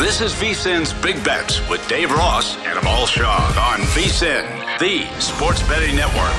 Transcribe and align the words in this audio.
This 0.00 0.22
is 0.22 0.32
VSIN's 0.32 0.94
Big 1.02 1.22
Bets 1.22 1.68
with 1.68 1.86
Dave 1.86 2.10
Ross 2.10 2.56
and 2.64 2.78
Amal 2.78 3.04
Shaw 3.04 3.36
on 3.70 3.80
VSIN, 3.88 4.78
the 4.78 5.04
sports 5.20 5.62
betting 5.68 5.94
network. 5.94 6.32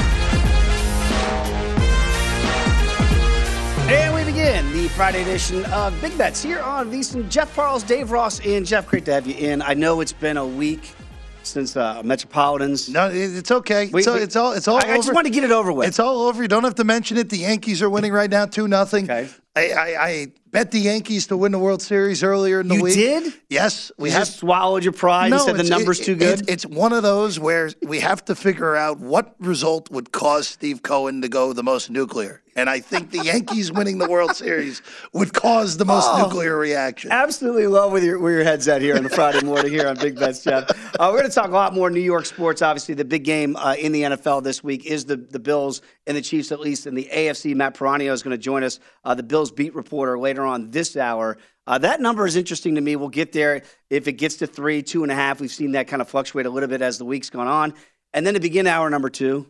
And 3.87 4.15
we 4.15 4.23
begin 4.23 4.73
the 4.73 4.87
Friday 4.87 5.21
edition 5.21 5.63
of 5.65 5.93
Big 6.01 6.17
Bets 6.17 6.41
here 6.41 6.59
on 6.61 6.89
VSIN. 6.91 7.29
Jeff 7.29 7.55
Parles, 7.55 7.83
Dave 7.83 8.09
Ross, 8.09 8.43
and 8.43 8.65
Jeff, 8.65 8.87
great 8.87 9.05
to 9.05 9.13
have 9.13 9.27
you 9.27 9.35
in. 9.35 9.61
I 9.61 9.75
know 9.75 10.01
it's 10.01 10.11
been 10.11 10.37
a 10.37 10.47
week 10.47 10.95
since 11.43 11.77
uh, 11.77 12.01
Metropolitans. 12.03 12.89
No, 12.89 13.11
it's 13.13 13.51
okay. 13.51 13.91
Wait, 13.91 13.99
it's, 13.99 14.07
all, 14.07 14.15
wait. 14.15 14.23
it's 14.23 14.35
all. 14.35 14.53
It's 14.53 14.67
all. 14.67 14.77
I- 14.77 14.93
I 14.93 14.95
just 14.95 15.13
want 15.13 15.27
to 15.27 15.31
get 15.31 15.43
it 15.43 15.51
over 15.51 15.71
with. 15.71 15.87
It's 15.87 15.99
all 15.99 16.23
over. 16.23 16.41
You 16.41 16.47
don't 16.47 16.63
have 16.63 16.75
to 16.75 16.83
mention 16.83 17.17
it. 17.17 17.29
The 17.29 17.37
Yankees 17.37 17.83
are 17.83 17.91
winning 17.91 18.11
right 18.11 18.29
now, 18.29 18.47
two 18.47 18.67
nothing. 18.67 19.03
Okay. 19.03 19.29
I, 19.55 19.69
I, 19.71 20.07
I 20.07 20.27
bet 20.51 20.71
the 20.71 20.79
Yankees 20.79 21.27
to 21.27 21.37
win 21.37 21.51
the 21.51 21.59
World 21.59 21.81
Series 21.81 22.23
earlier 22.23 22.59
in 22.59 22.67
the 22.67 22.75
You 22.75 22.83
week. 22.83 22.95
You 22.95 23.21
did? 23.21 23.33
Yes, 23.49 23.91
we 23.97 24.09
you 24.09 24.15
have. 24.15 24.27
swallowed 24.27 24.83
your 24.83 24.93
pride 24.93 25.31
and 25.31 25.41
said 25.41 25.55
the 25.57 25.63
number's 25.63 25.99
it- 25.99 26.05
too 26.05 26.11
it- 26.13 26.19
good. 26.19 26.49
it's 26.49 26.65
one 26.65 26.93
of 26.93 27.03
those 27.03 27.39
where 27.39 27.71
we 27.81 27.99
have 27.99 28.23
to 28.25 28.35
figure 28.35 28.75
out 28.75 28.99
what 28.99 29.35
result 29.39 29.89
would 29.91 30.11
cause 30.11 30.47
Steve 30.47 30.83
Cohen 30.83 31.21
to 31.21 31.29
go 31.29 31.53
the 31.53 31.63
most 31.63 31.89
nuclear. 31.89 32.41
And 32.55 32.69
I 32.69 32.79
think 32.79 33.11
the 33.11 33.23
Yankees 33.23 33.71
winning 33.71 33.97
the 33.97 34.09
World 34.09 34.35
Series 34.35 34.81
would 35.13 35.33
cause 35.33 35.77
the 35.77 35.85
most 35.85 36.07
Oh. 36.11 36.23
nuclear 36.23 36.57
reaction. 36.57 37.11
Absolutely 37.11 37.67
love 37.67 37.91
where 37.93 38.03
your, 38.03 38.19
where 38.19 38.33
your 38.33 38.43
head's 38.43 38.67
at 38.67 38.81
here 38.81 38.97
on 38.97 39.03
the 39.03 39.09
Friday 39.09 39.45
morning 39.45 39.71
here 39.71 39.87
on 39.87 39.95
Big 39.97 40.19
Bets, 40.19 40.43
Jeff. 40.43 40.69
Uh, 40.99 41.09
we're 41.11 41.19
going 41.19 41.29
to 41.29 41.33
talk 41.33 41.47
a 41.47 41.53
lot 41.53 41.73
more 41.73 41.89
New 41.89 42.01
York 42.01 42.25
sports. 42.25 42.61
Obviously, 42.61 42.93
the 42.93 43.05
big 43.05 43.23
game 43.23 43.55
uh, 43.55 43.75
in 43.79 43.93
the 43.93 44.01
NFL 44.03 44.43
this 44.43 44.61
week 44.63 44.85
is 44.85 45.05
the, 45.05 45.15
the 45.15 45.39
Bills 45.39 45.81
and 46.07 46.17
the 46.17 46.21
Chiefs, 46.21 46.51
at 46.51 46.59
least 46.59 46.87
in 46.87 46.93
the 46.95 47.07
AFC. 47.11 47.55
Matt 47.55 47.75
Parrino 47.75 48.11
is 48.11 48.21
going 48.21 48.31
to 48.35 48.37
join 48.41 48.63
us, 48.63 48.79
uh, 49.05 49.15
the 49.15 49.23
Bills 49.23 49.51
beat 49.51 49.73
reporter, 49.73 50.19
later 50.19 50.43
on 50.43 50.71
this 50.71 50.97
hour. 50.97 51.37
Uh, 51.67 51.77
that 51.77 52.01
number 52.01 52.25
is 52.25 52.35
interesting 52.35 52.75
to 52.75 52.81
me. 52.81 52.95
We'll 52.97 53.07
get 53.09 53.31
there 53.31 53.61
if 53.89 54.07
it 54.09 54.13
gets 54.13 54.35
to 54.37 54.47
three, 54.47 54.81
two 54.83 55.03
and 55.03 55.11
a 55.11 55.15
half. 55.15 55.39
We've 55.39 55.51
seen 55.51 55.71
that 55.73 55.87
kind 55.87 56.01
of 56.01 56.09
fluctuate 56.09 56.45
a 56.45 56.49
little 56.49 56.67
bit 56.67 56.81
as 56.81 56.97
the 56.97 57.05
week's 57.05 57.29
gone 57.29 57.47
on. 57.47 57.73
And 58.13 58.27
then 58.27 58.33
to 58.33 58.39
begin 58.41 58.67
hour 58.67 58.89
number 58.89 59.09
two, 59.09 59.47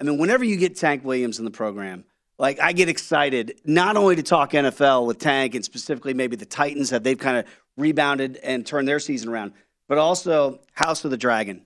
I 0.00 0.04
mean, 0.04 0.18
whenever 0.18 0.44
you 0.44 0.56
get 0.56 0.76
Tank 0.76 1.04
Williams 1.04 1.38
in 1.38 1.44
the 1.46 1.50
program, 1.50 2.04
like 2.38 2.60
I 2.60 2.72
get 2.72 2.88
excited 2.88 3.60
not 3.64 3.96
only 3.96 4.16
to 4.16 4.22
talk 4.22 4.52
NFL 4.52 5.06
with 5.06 5.18
Tank 5.18 5.54
and 5.54 5.64
specifically 5.64 6.14
maybe 6.14 6.36
the 6.36 6.46
Titans 6.46 6.90
that 6.90 7.02
they've 7.04 7.18
kind 7.18 7.36
of 7.38 7.44
rebounded 7.76 8.36
and 8.36 8.66
turned 8.66 8.86
their 8.88 8.98
season 9.00 9.28
around, 9.28 9.52
but 9.88 9.98
also 9.98 10.60
House 10.72 11.04
of 11.04 11.10
the 11.10 11.16
Dragon. 11.16 11.64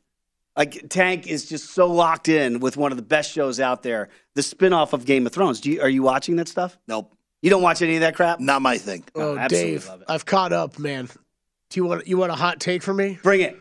Like 0.56 0.88
Tank 0.90 1.26
is 1.26 1.46
just 1.46 1.70
so 1.70 1.86
locked 1.90 2.28
in 2.28 2.60
with 2.60 2.76
one 2.76 2.92
of 2.92 2.96
the 2.96 3.02
best 3.02 3.32
shows 3.32 3.58
out 3.60 3.82
there, 3.82 4.08
the 4.34 4.42
spinoff 4.42 4.92
of 4.92 5.04
Game 5.06 5.26
of 5.26 5.32
Thrones. 5.32 5.60
Do 5.60 5.70
you, 5.70 5.80
are 5.80 5.88
you 5.88 6.02
watching 6.02 6.36
that 6.36 6.48
stuff? 6.48 6.78
Nope, 6.86 7.14
You 7.40 7.48
don't 7.50 7.62
watch 7.62 7.80
any 7.80 7.94
of 7.96 8.00
that 8.02 8.14
crap? 8.14 8.38
not 8.40 8.60
my 8.60 8.76
thing. 8.78 9.04
Oh, 9.14 9.32
Oh, 9.34 9.38
absolutely 9.38 9.70
Dave, 9.72 9.88
love 9.88 10.00
it. 10.02 10.06
I've 10.10 10.26
caught 10.26 10.52
up, 10.52 10.78
man. 10.78 11.06
Do 11.70 11.80
you 11.80 11.84
want 11.86 12.06
you 12.06 12.18
want 12.18 12.32
a 12.32 12.34
hot 12.34 12.60
take 12.60 12.82
from 12.82 12.98
me? 12.98 13.18
Bring 13.22 13.40
it. 13.40 13.58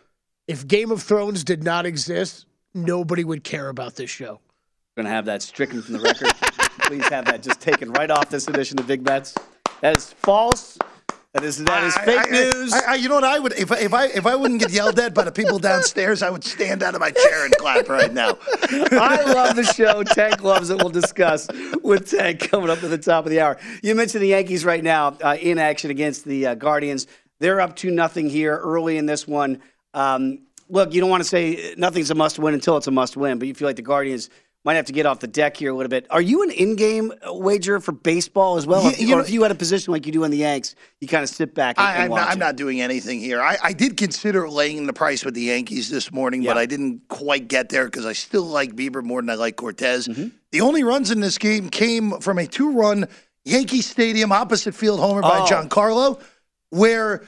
If 0.48 0.68
Game 0.68 0.92
of 0.92 1.02
Thrones 1.02 1.46
did 1.46 1.64
not 1.64 1.86
exist, 1.86 2.46
nobody 2.74 3.24
would 3.24 3.46
care 3.46 3.70
about 3.70 3.96
this 3.96 4.10
show. 4.10 4.42
We're 4.98 5.04
going 5.04 5.06
to 5.06 5.16
have 5.16 5.26
that 5.26 5.42
stricken 5.42 5.82
from 5.82 5.94
the 5.94 6.00
record. 6.02 6.34
Please 6.92 7.08
have 7.08 7.24
that 7.24 7.42
just 7.42 7.62
taken 7.62 7.90
right 7.94 8.12
off 8.12 8.30
this 8.30 8.50
edition 8.50 8.78
of 8.78 8.86
Big 8.86 9.02
Bets. 9.02 9.34
That 9.80 9.96
is 9.96 10.12
false. 10.12 10.78
That 11.34 11.42
is 11.42 11.64
that 11.64 11.86
is 11.86 11.96
I- 11.96 12.04
fake 12.04 12.28
I- 12.28 12.30
news. 12.30 12.74
I, 12.74 12.96
you 12.96 13.08
know 13.08 13.16
what 13.16 13.24
I 13.24 13.40
would 13.40 13.54
if 13.54 13.72
I, 13.72 13.78
if 13.78 13.94
I 13.94 14.06
if 14.08 14.26
I 14.26 14.36
wouldn't 14.36 14.60
get 14.60 14.72
yelled 14.72 15.00
at 15.00 15.14
by 15.14 15.24
the 15.24 15.32
people 15.32 15.58
downstairs, 15.58 16.22
I 16.22 16.30
would 16.30 16.44
stand 16.44 16.84
out 16.84 16.94
of 16.94 17.00
my 17.00 17.12
chair 17.12 17.46
and 17.46 17.56
clap 17.56 17.88
right 17.88 18.12
now. 18.12 18.38
I 18.52 19.24
love 19.34 19.56
the 19.56 19.64
show. 19.64 20.04
Tank 20.04 20.44
loves 20.44 20.70
it. 20.70 20.80
We'll 20.80 20.90
discuss 20.90 21.48
with 21.82 22.10
Tank 22.10 22.42
coming 22.50 22.70
up 22.70 22.84
at 22.84 22.90
the 22.90 22.98
top 22.98 23.24
of 23.24 23.32
the 23.32 23.40
hour. 23.40 23.58
You 23.82 23.96
mentioned 23.96 24.22
the 24.22 24.28
Yankees 24.28 24.66
right 24.66 24.84
now 24.84 25.16
uh, 25.24 25.38
in 25.40 25.60
action 25.60 25.92
against 25.92 26.26
the 26.26 26.48
uh, 26.48 26.56
Guardians. 26.56 27.08
They're 27.40 27.62
up 27.62 27.78
to 27.78 27.90
nothing 27.90 28.30
here 28.30 28.58
early 28.58 28.98
in 28.98 29.06
this 29.06 29.26
one. 29.26 29.62
Um, 29.94 30.40
look, 30.68 30.94
you 30.94 31.00
don't 31.00 31.10
want 31.10 31.24
to 31.24 31.30
say 31.30 31.74
nothing's 31.78 32.12
a 32.12 32.16
must 32.16 32.38
win 32.38 32.54
until 32.54 32.76
it's 32.76 32.88
a 32.88 32.92
must 32.92 33.16
win, 33.16 33.40
but 33.40 33.48
you 33.48 33.54
feel 33.54 33.70
like 33.70 33.78
the 33.78 33.82
Guardians 33.82 34.30
might 34.64 34.76
have 34.76 34.86
to 34.86 34.94
get 34.94 35.06
off 35.08 35.20
the 35.20 35.28
deck 35.28 35.58
here 35.58 35.72
a 35.72 35.74
little 35.76 35.90
bit. 35.90 36.06
Are 36.12 36.22
you 36.22 36.44
an 36.44 36.52
in-game 36.52 37.12
wager 37.28 37.80
for 37.80 37.92
baseball 37.92 38.58
as 38.58 38.68
well? 38.68 38.84
Yeah, 38.84 38.90
If- 38.92 39.02
you 39.02 39.08
or 39.14 39.16
know- 39.18 39.22
if 39.24 39.30
you 39.32 39.42
had 39.42 39.52
a 39.52 39.56
position 39.56 39.92
like 39.92 40.06
you 40.06 40.12
do 40.12 40.24
in 40.24 40.30
the 40.32 40.38
Yanks, 40.38 40.76
you 41.00 41.08
kind 41.08 41.24
of 41.24 41.30
sit 41.30 41.56
back 41.56 41.80
and, 41.80 41.88
I, 41.88 42.08
watch 42.08 42.20
not, 42.22 42.30
I'm 42.32 42.38
not 42.40 42.56
doing 42.58 42.80
anything 42.80 43.20
here. 43.20 43.42
I, 43.42 43.58
I 43.64 43.74
did 43.74 43.98
consider 43.98 44.48
laying 44.48 44.86
the 44.86 44.94
price 44.94 45.26
with 45.26 45.34
the 45.34 45.42
Yankees 45.42 45.90
this 45.90 46.12
morning, 46.12 46.44
but 46.44 46.58
I 46.58 46.66
didn't 46.68 47.02
quite 47.08 47.48
get 47.48 47.70
there 47.70 47.86
because 47.86 48.06
I 48.06 48.14
still 48.14 48.44
like 48.44 48.76
Bieber 48.76 49.04
more 49.04 49.22
than 49.22 49.30
I 49.32 49.36
like 49.36 49.56
Cortes. 49.56 50.08
Mm-hmm. 50.08 50.28
The 50.52 50.62
only 50.62 50.84
runs 50.84 51.10
in 51.10 51.22
this 51.22 51.38
game 51.40 51.70
came 51.70 52.20
from 52.20 52.38
a 52.38 52.46
two-run 52.46 53.08
Yankee 53.46 53.82
Stadium 53.82 54.32
opposite 54.32 54.76
field 54.76 55.00
homer 55.00 55.22
by 55.24 55.40
Oh. 55.40 55.46
Giancarlo, 55.50 56.22
where 56.70 57.24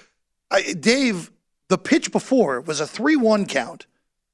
I, 0.51 0.73
Dave 0.79 1.31
the 1.69 1.77
pitch 1.79 2.11
before 2.11 2.61
was 2.61 2.79
a 2.79 2.85
three-one 2.85 3.47
count, 3.47 3.87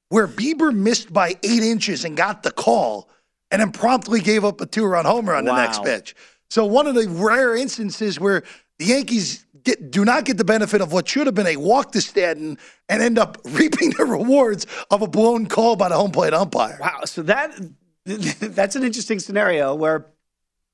where 0.09 0.27
Bieber 0.27 0.73
missed 0.73 1.13
by 1.13 1.35
eight 1.43 1.63
inches 1.63 2.03
and 2.03 2.17
got 2.17 2.43
the 2.43 2.51
call, 2.51 3.09
and 3.51 3.61
then 3.61 3.71
promptly 3.71 4.19
gave 4.19 4.43
up 4.43 4.61
a 4.61 4.65
two-run 4.65 5.05
homer 5.05 5.33
on 5.33 5.45
the 5.45 5.55
next 5.55 5.83
pitch. 5.83 6.15
So 6.49 6.65
one 6.65 6.87
of 6.87 6.95
the 6.95 7.07
rare 7.07 7.55
instances 7.55 8.19
where 8.19 8.43
the 8.79 8.85
Yankees 8.85 9.45
get, 9.63 9.91
do 9.91 10.03
not 10.03 10.25
get 10.25 10.37
the 10.37 10.43
benefit 10.43 10.81
of 10.81 10.91
what 10.91 11.07
should 11.07 11.27
have 11.27 11.35
been 11.35 11.47
a 11.47 11.57
walk 11.57 11.91
to 11.91 12.01
Stanton 12.01 12.57
and 12.87 13.01
end 13.01 13.19
up 13.19 13.37
reaping 13.45 13.91
the 13.91 14.05
rewards 14.05 14.65
of 14.89 15.01
a 15.01 15.07
blown 15.07 15.45
call 15.45 15.75
by 15.75 15.89
the 15.89 15.95
home 15.95 16.11
plate 16.11 16.33
umpire. 16.33 16.77
Wow. 16.79 17.01
So 17.05 17.21
that 17.23 17.55
that's 18.05 18.75
an 18.75 18.83
interesting 18.83 19.19
scenario 19.19 19.75
where 19.75 20.07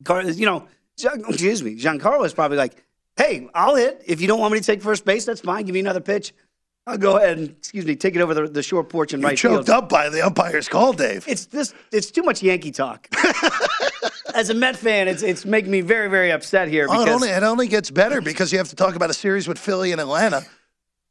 you 0.09 0.45
know, 0.45 0.67
excuse 0.97 1.63
me, 1.63 1.77
Giancarlo 1.77 2.25
is 2.25 2.33
probably 2.33 2.57
like, 2.57 2.73
"Hey, 3.17 3.49
I'll 3.53 3.75
hit. 3.75 4.03
If 4.05 4.21
you 4.21 4.27
don't 4.27 4.39
want 4.39 4.53
me 4.53 4.59
to 4.59 4.65
take 4.65 4.81
first 4.81 5.03
base, 5.03 5.25
that's 5.25 5.41
fine. 5.41 5.65
Give 5.65 5.73
me 5.73 5.79
another 5.79 6.01
pitch. 6.01 6.33
I'll 6.87 6.97
go 6.97 7.17
ahead 7.17 7.37
and 7.37 7.49
excuse 7.49 7.85
me, 7.85 7.95
take 7.95 8.15
it 8.15 8.21
over 8.21 8.33
the, 8.33 8.47
the 8.47 8.61
short 8.61 8.89
porch 8.89 9.13
and 9.13 9.21
You're 9.21 9.29
right 9.29 9.37
choked 9.37 9.67
field." 9.67 9.83
up 9.83 9.89
by 9.89 10.09
the 10.09 10.21
umpire's 10.21 10.69
call, 10.69 10.93
Dave. 10.93 11.27
It's 11.27 11.47
this. 11.47 11.73
It's 11.91 12.11
too 12.11 12.21
much 12.23 12.43
Yankee 12.43 12.71
talk. 12.71 13.07
As 14.35 14.49
a 14.49 14.53
Met 14.53 14.75
fan, 14.75 15.07
it's 15.07 15.23
it's 15.23 15.45
making 15.45 15.71
me 15.71 15.81
very 15.81 16.09
very 16.09 16.31
upset 16.31 16.67
here 16.67 16.87
Oh, 16.89 17.01
it, 17.01 17.09
only, 17.09 17.29
it 17.29 17.41
only 17.43 17.67
gets 17.67 17.89
better 17.89 18.21
because 18.21 18.51
you 18.51 18.57
have 18.57 18.69
to 18.69 18.75
talk 18.75 18.95
about 18.95 19.09
a 19.09 19.13
series 19.13 19.47
with 19.47 19.57
Philly 19.57 19.91
and 19.91 20.01
Atlanta. 20.01 20.45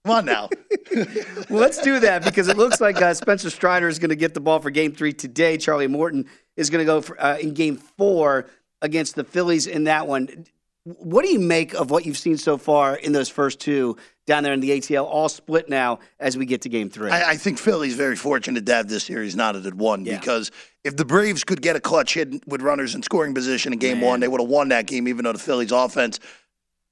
Come 0.04 0.16
on 0.16 0.24
now. 0.26 0.50
well, 0.94 1.60
let's 1.60 1.78
do 1.78 1.98
that 2.00 2.22
because 2.24 2.48
it 2.48 2.58
looks 2.58 2.80
like 2.80 3.00
uh, 3.00 3.14
Spencer 3.14 3.48
Strider 3.48 3.88
is 3.88 3.98
going 3.98 4.10
to 4.10 4.16
get 4.16 4.34
the 4.34 4.40
ball 4.40 4.60
for 4.60 4.70
Game 4.70 4.92
Three 4.92 5.14
today. 5.14 5.56
Charlie 5.56 5.86
Morton 5.88 6.28
is 6.56 6.68
going 6.68 6.80
to 6.80 6.84
go 6.84 7.00
for, 7.00 7.20
uh, 7.20 7.38
in 7.38 7.54
Game 7.54 7.76
Four 7.76 8.46
against 8.82 9.14
the 9.14 9.24
Phillies 9.24 9.66
in 9.66 9.84
that 9.84 10.06
one. 10.06 10.46
What 10.84 11.24
do 11.24 11.30
you 11.32 11.40
make 11.40 11.72
of 11.72 11.90
what 11.90 12.04
you've 12.04 12.18
seen 12.18 12.36
so 12.36 12.58
far 12.58 12.94
in 12.94 13.12
those 13.12 13.30
first 13.30 13.58
two 13.58 13.96
down 14.26 14.42
there 14.42 14.52
in 14.52 14.60
the 14.60 14.70
ATL, 14.70 15.04
all 15.06 15.30
split 15.30 15.70
now 15.70 15.98
as 16.20 16.36
we 16.36 16.44
get 16.44 16.62
to 16.62 16.68
Game 16.68 16.90
Three? 16.90 17.10
I, 17.10 17.30
I 17.30 17.36
think 17.38 17.58
Philly's 17.58 17.94
very 17.94 18.16
fortunate 18.16 18.66
to 18.66 18.74
have 18.74 18.88
this 18.88 19.04
series 19.04 19.34
knotted 19.34 19.66
at 19.66 19.72
one 19.72 20.04
Yeah. 20.04 20.18
because 20.18 20.50
if 20.84 20.94
the 20.96 21.04
Braves 21.06 21.42
could 21.42 21.62
get 21.62 21.74
a 21.74 21.80
clutch 21.80 22.14
hit 22.14 22.46
with 22.46 22.60
runners 22.60 22.94
in 22.94 23.02
scoring 23.02 23.32
position 23.32 23.72
in 23.72 23.78
game 23.78 24.02
one, 24.02 24.20
they 24.20 24.28
would 24.28 24.42
have 24.42 24.50
won 24.50 24.68
that 24.68 24.86
game, 24.86 25.08
even 25.08 25.24
though 25.24 25.32
the 25.32 25.38
Phillies 25.38 25.72
offense 25.72 26.20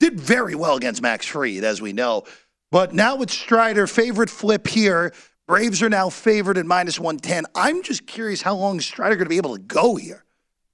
did 0.00 0.18
very 0.18 0.54
well 0.54 0.76
against 0.76 1.02
Max 1.02 1.26
Fried, 1.26 1.62
as 1.62 1.82
we 1.82 1.92
know. 1.92 2.24
But 2.70 2.94
now 2.94 3.16
with 3.16 3.30
Strider, 3.30 3.86
favorite 3.86 4.30
flip 4.30 4.66
here. 4.66 5.12
Braves 5.46 5.82
are 5.82 5.90
now 5.90 6.08
favored 6.08 6.56
at 6.56 6.64
minus 6.64 6.98
110. 6.98 7.44
I'm 7.54 7.82
just 7.82 8.06
curious 8.06 8.40
how 8.40 8.54
long 8.54 8.78
is 8.78 8.86
Strider 8.86 9.16
going 9.16 9.26
to 9.26 9.28
be 9.28 9.36
able 9.36 9.54
to 9.54 9.62
go 9.62 9.96
here? 9.96 10.24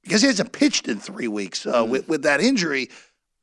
Because 0.04 0.20
he 0.22 0.28
hasn't 0.28 0.52
pitched 0.52 0.86
in 0.86 1.00
three 1.00 1.26
weeks 1.26 1.66
uh, 1.66 1.84
with, 1.88 2.08
with 2.08 2.22
that 2.22 2.40
injury. 2.40 2.88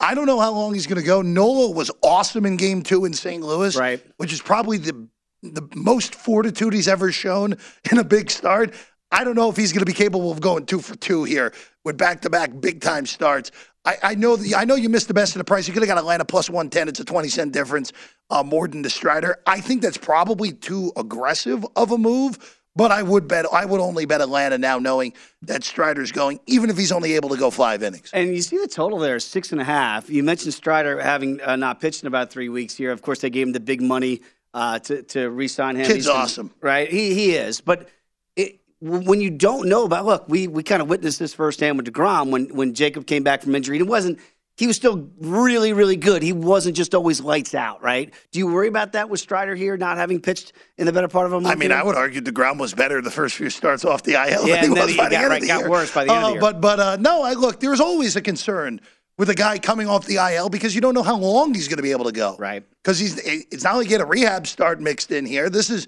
I 0.06 0.14
don't 0.14 0.28
know 0.28 0.40
how 0.40 0.52
long 0.52 0.74
he's 0.76 0.86
going 0.86 1.02
to 1.02 1.06
go. 1.06 1.22
Nola 1.24 1.72
was 1.72 1.90
awesome 2.04 2.46
in 2.46 2.58
game 2.58 2.84
two 2.84 3.06
in 3.06 3.14
St. 3.14 3.42
Louis, 3.44 3.76
Right. 3.76 4.00
which 4.18 4.32
is 4.32 4.42
probably 4.42 4.78
the 4.78 5.08
the 5.42 5.68
most 5.76 6.16
fortitude 6.16 6.74
he's 6.74 6.88
ever 6.88 7.12
shown 7.12 7.56
in 7.92 7.98
a 8.00 8.04
big 8.04 8.32
start. 8.32 8.74
I 9.12 9.24
don't 9.24 9.36
know 9.36 9.50
if 9.50 9.56
he's 9.58 9.72
going 9.72 9.82
to 9.82 9.86
be 9.86 9.94
capable 9.94 10.32
of 10.32 10.42
going 10.42 10.66
two 10.66 10.80
for 10.80 10.96
two 10.96 11.24
here 11.24 11.54
with 11.84 11.98
back 11.98 12.22
to 12.22 12.30
back 12.30 12.50
big 12.60 12.82
time 12.82 13.06
starts. 13.06 13.52
I, 13.84 13.98
I 14.02 14.16
know 14.16 14.36
the, 14.36 14.56
I 14.56 14.66
know 14.66 14.74
you 14.76 14.90
missed 14.90 15.08
the 15.08 15.14
best 15.14 15.36
of 15.36 15.40
the 15.40 15.44
price. 15.44 15.68
You 15.68 15.74
could 15.74 15.84
have 15.84 15.88
got 15.88 15.98
Atlanta 16.00 16.26
plus 16.26 16.50
one 16.50 16.70
ten. 16.70 16.88
It's 16.88 17.00
a 17.00 17.06
twenty 17.06 17.30
cent 17.30 17.52
difference 17.52 17.92
uh, 18.30 18.44
more 18.44 18.68
than 18.68 18.82
the 18.82 18.90
Strider. 18.90 19.38
I 19.46 19.60
think 19.62 19.82
that's 19.82 19.98
probably 19.98 20.52
too 20.52 20.92
aggressive 20.98 21.66
of 21.76 21.92
a 21.92 21.98
move. 21.98 22.62
But 22.76 22.92
I 22.92 23.04
would 23.04 23.28
bet 23.28 23.46
I 23.54 23.64
would 23.64 23.80
only 23.80 24.06
bet 24.06 24.20
Atlanta 24.22 24.58
now, 24.58 24.80
knowing 24.80 25.14
that 25.44 25.64
Strider's 25.64 26.12
going, 26.12 26.42
even 26.46 26.70
if 26.70 26.78
he's 26.78 26.92
only 26.92 27.14
able 27.14 27.30
to 27.30 27.38
go 27.38 27.50
five 27.50 27.82
innings. 27.84 28.10
And 28.12 28.36
you 28.36 28.42
see 28.42 28.58
the 28.58 28.68
total 28.68 29.00
there 29.00 29.16
is 29.16 29.24
six 29.24 29.54
and 29.54 29.62
a 29.62 29.64
half. 29.64 30.10
You 30.10 30.24
mentioned 30.24 30.54
Strider 30.54 31.00
having 31.00 31.40
uh, 31.42 31.56
not 31.56 31.80
pitched 31.80 32.04
in 32.04 32.08
about 32.08 32.32
three 32.32 32.50
weeks 32.50 32.76
here. 32.76 32.92
Of 32.92 33.02
course, 33.02 33.20
they 33.20 33.30
gave 33.30 33.48
him 33.48 33.54
the 33.54 33.62
big 33.62 33.82
money 33.82 34.22
uh, 34.54 34.80
to 34.80 35.04
to 35.04 35.30
re-sign 35.30 35.78
him. 35.78 35.86
Kid's 35.86 35.96
He's 35.96 36.08
awesome. 36.10 36.52
right? 36.62 36.90
He 36.90 37.14
he 37.14 37.36
is, 37.36 37.62
but. 37.62 37.90
It, 38.36 38.60
when 38.82 39.22
you 39.22 39.32
don't 39.32 39.70
know 39.70 39.86
about, 39.86 40.06
look, 40.06 40.28
we, 40.28 40.48
we 40.48 40.62
kind 40.62 40.82
of 40.82 40.90
witnessed 40.90 41.18
this 41.18 41.34
firsthand 41.34 41.78
with 41.78 41.88
Degrom 41.88 42.30
when 42.30 42.54
when 42.54 42.74
Jacob 42.74 43.08
came 43.08 43.24
back 43.24 43.42
from 43.42 43.56
injury. 43.56 43.80
It 43.80 43.88
wasn't 43.88 44.20
he 44.58 44.68
was 44.68 44.76
still 44.76 45.10
really 45.20 45.74
really 45.74 45.96
good. 45.98 46.22
He 46.24 46.34
wasn't 46.34 46.76
just 46.78 46.96
always 46.96 47.20
lights 47.22 47.54
out, 47.56 47.84
right? 47.84 48.14
Do 48.32 48.40
you 48.40 48.48
worry 48.48 48.68
about 48.68 48.94
that 48.94 49.10
with 49.10 49.20
Strider 49.20 49.56
here 49.56 49.76
not 49.78 49.98
having 49.98 50.22
pitched 50.22 50.54
in 50.78 50.86
the 50.86 50.94
better 50.94 51.08
part 51.08 51.26
of 51.26 51.34
a 51.34 51.42
month? 51.42 51.54
I 51.54 51.60
mean? 51.60 51.72
I 51.72 51.84
would 51.84 51.96
argue 51.96 52.22
DeGrom 52.22 52.58
was 52.60 52.74
better 52.74 53.02
the 53.02 53.12
first 53.12 53.36
few 53.36 53.50
starts 53.50 53.84
off 53.86 54.04
the 54.04 54.14
IL 54.14 54.18
Yeah, 54.20 54.36
than 54.38 54.48
he 54.48 54.54
and 54.54 54.62
then 54.64 54.72
was 54.84 54.92
he 54.92 54.98
the 54.98 55.04
got- 55.04 55.14
end 55.14 55.30
right, 55.30 55.36
of 55.42 55.42
the 55.42 55.48
got 55.48 55.70
worse 55.70 55.94
by 55.94 56.06
the 56.06 56.12
end 56.14 56.18
of 56.18 56.22
the 56.24 56.28
Uh, 56.28 56.32
year. 56.34 56.42
But 56.42 56.62
but 56.62 56.80
uh, 56.80 56.98
no, 57.00 57.24
I 57.24 57.34
look. 57.34 57.60
There's 57.60 57.82
always 57.82 58.16
a 58.16 58.22
concern 58.22 58.80
with 59.18 59.30
a 59.30 59.36
guy 59.36 59.58
coming 59.60 59.88
off 59.88 60.06
the 60.06 60.16
IL 60.18 60.50
because 60.50 60.76
you 60.76 60.82
don't 60.82 60.94
know 60.94 61.04
how 61.04 61.18
long 61.18 61.54
he's 61.54 61.68
going 61.68 61.78
to 61.78 61.84
be 61.84 61.92
able 61.92 62.06
to 62.06 62.12
go. 62.12 62.36
Right. 62.38 62.64
Because 62.84 63.00
he's 63.00 63.18
it's 63.18 63.64
not 63.64 63.76
like 63.76 63.88
he 63.88 63.94
had 63.94 64.02
a 64.02 64.06
rehab 64.06 64.46
start 64.48 64.80
mixed 64.82 65.12
in 65.12 65.26
here. 65.26 65.50
This 65.50 65.70
is 65.70 65.88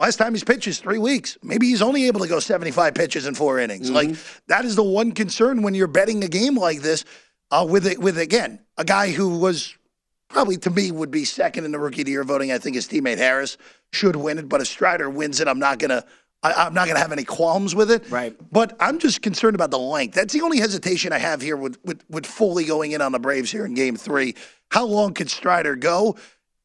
last 0.00 0.16
time 0.16 0.32
he's 0.32 0.44
pitched 0.44 0.66
is 0.68 0.78
three 0.78 0.98
weeks. 0.98 1.36
Maybe 1.42 1.66
he's 1.68 1.82
only 1.82 2.06
able 2.06 2.20
to 2.20 2.28
go 2.28 2.38
75 2.40 2.94
pitches 2.94 3.26
in 3.26 3.34
four 3.34 3.58
innings. 3.58 3.90
Like 3.90 4.10
that 4.48 4.64
is 4.64 4.76
the 4.76 4.82
one 4.84 5.10
concern 5.12 5.62
when 5.62 5.74
you're 5.74 5.86
betting 5.88 6.22
a 6.24 6.28
game 6.28 6.56
like 6.56 6.80
this. 6.80 7.04
Uh, 7.50 7.66
with 7.68 7.86
it, 7.86 7.98
with 7.98 8.18
again 8.18 8.60
a 8.76 8.84
guy 8.84 9.10
who 9.10 9.38
was 9.38 9.74
probably 10.28 10.56
to 10.58 10.70
me 10.70 10.90
would 10.90 11.10
be 11.10 11.24
second 11.24 11.64
in 11.64 11.72
the 11.72 11.78
rookie 11.78 12.02
of 12.02 12.06
the 12.06 12.12
year 12.12 12.24
voting. 12.24 12.52
I 12.52 12.58
think 12.58 12.76
his 12.76 12.86
teammate 12.86 13.18
Harris 13.18 13.56
should 13.92 14.16
win 14.16 14.38
it, 14.38 14.48
but 14.48 14.60
if 14.60 14.66
Strider 14.66 15.08
wins 15.10 15.40
it, 15.40 15.48
I'm 15.48 15.58
not 15.58 15.78
gonna. 15.78 16.04
I, 16.40 16.52
I'm 16.52 16.74
not 16.74 16.86
gonna 16.86 17.00
have 17.00 17.10
any 17.10 17.24
qualms 17.24 17.74
with 17.74 17.90
it. 17.90 18.08
Right. 18.10 18.36
But 18.52 18.76
I'm 18.78 18.98
just 19.00 19.22
concerned 19.22 19.56
about 19.56 19.72
the 19.72 19.78
length. 19.78 20.14
That's 20.14 20.32
the 20.32 20.42
only 20.42 20.58
hesitation 20.58 21.12
I 21.12 21.18
have 21.18 21.40
here 21.40 21.56
with 21.56 21.78
with, 21.84 22.04
with 22.08 22.26
Foley 22.26 22.64
going 22.64 22.92
in 22.92 23.00
on 23.00 23.12
the 23.12 23.18
Braves 23.18 23.50
here 23.50 23.64
in 23.64 23.74
Game 23.74 23.96
Three. 23.96 24.34
How 24.70 24.84
long 24.84 25.14
could 25.14 25.30
Strider 25.30 25.74
go? 25.74 26.16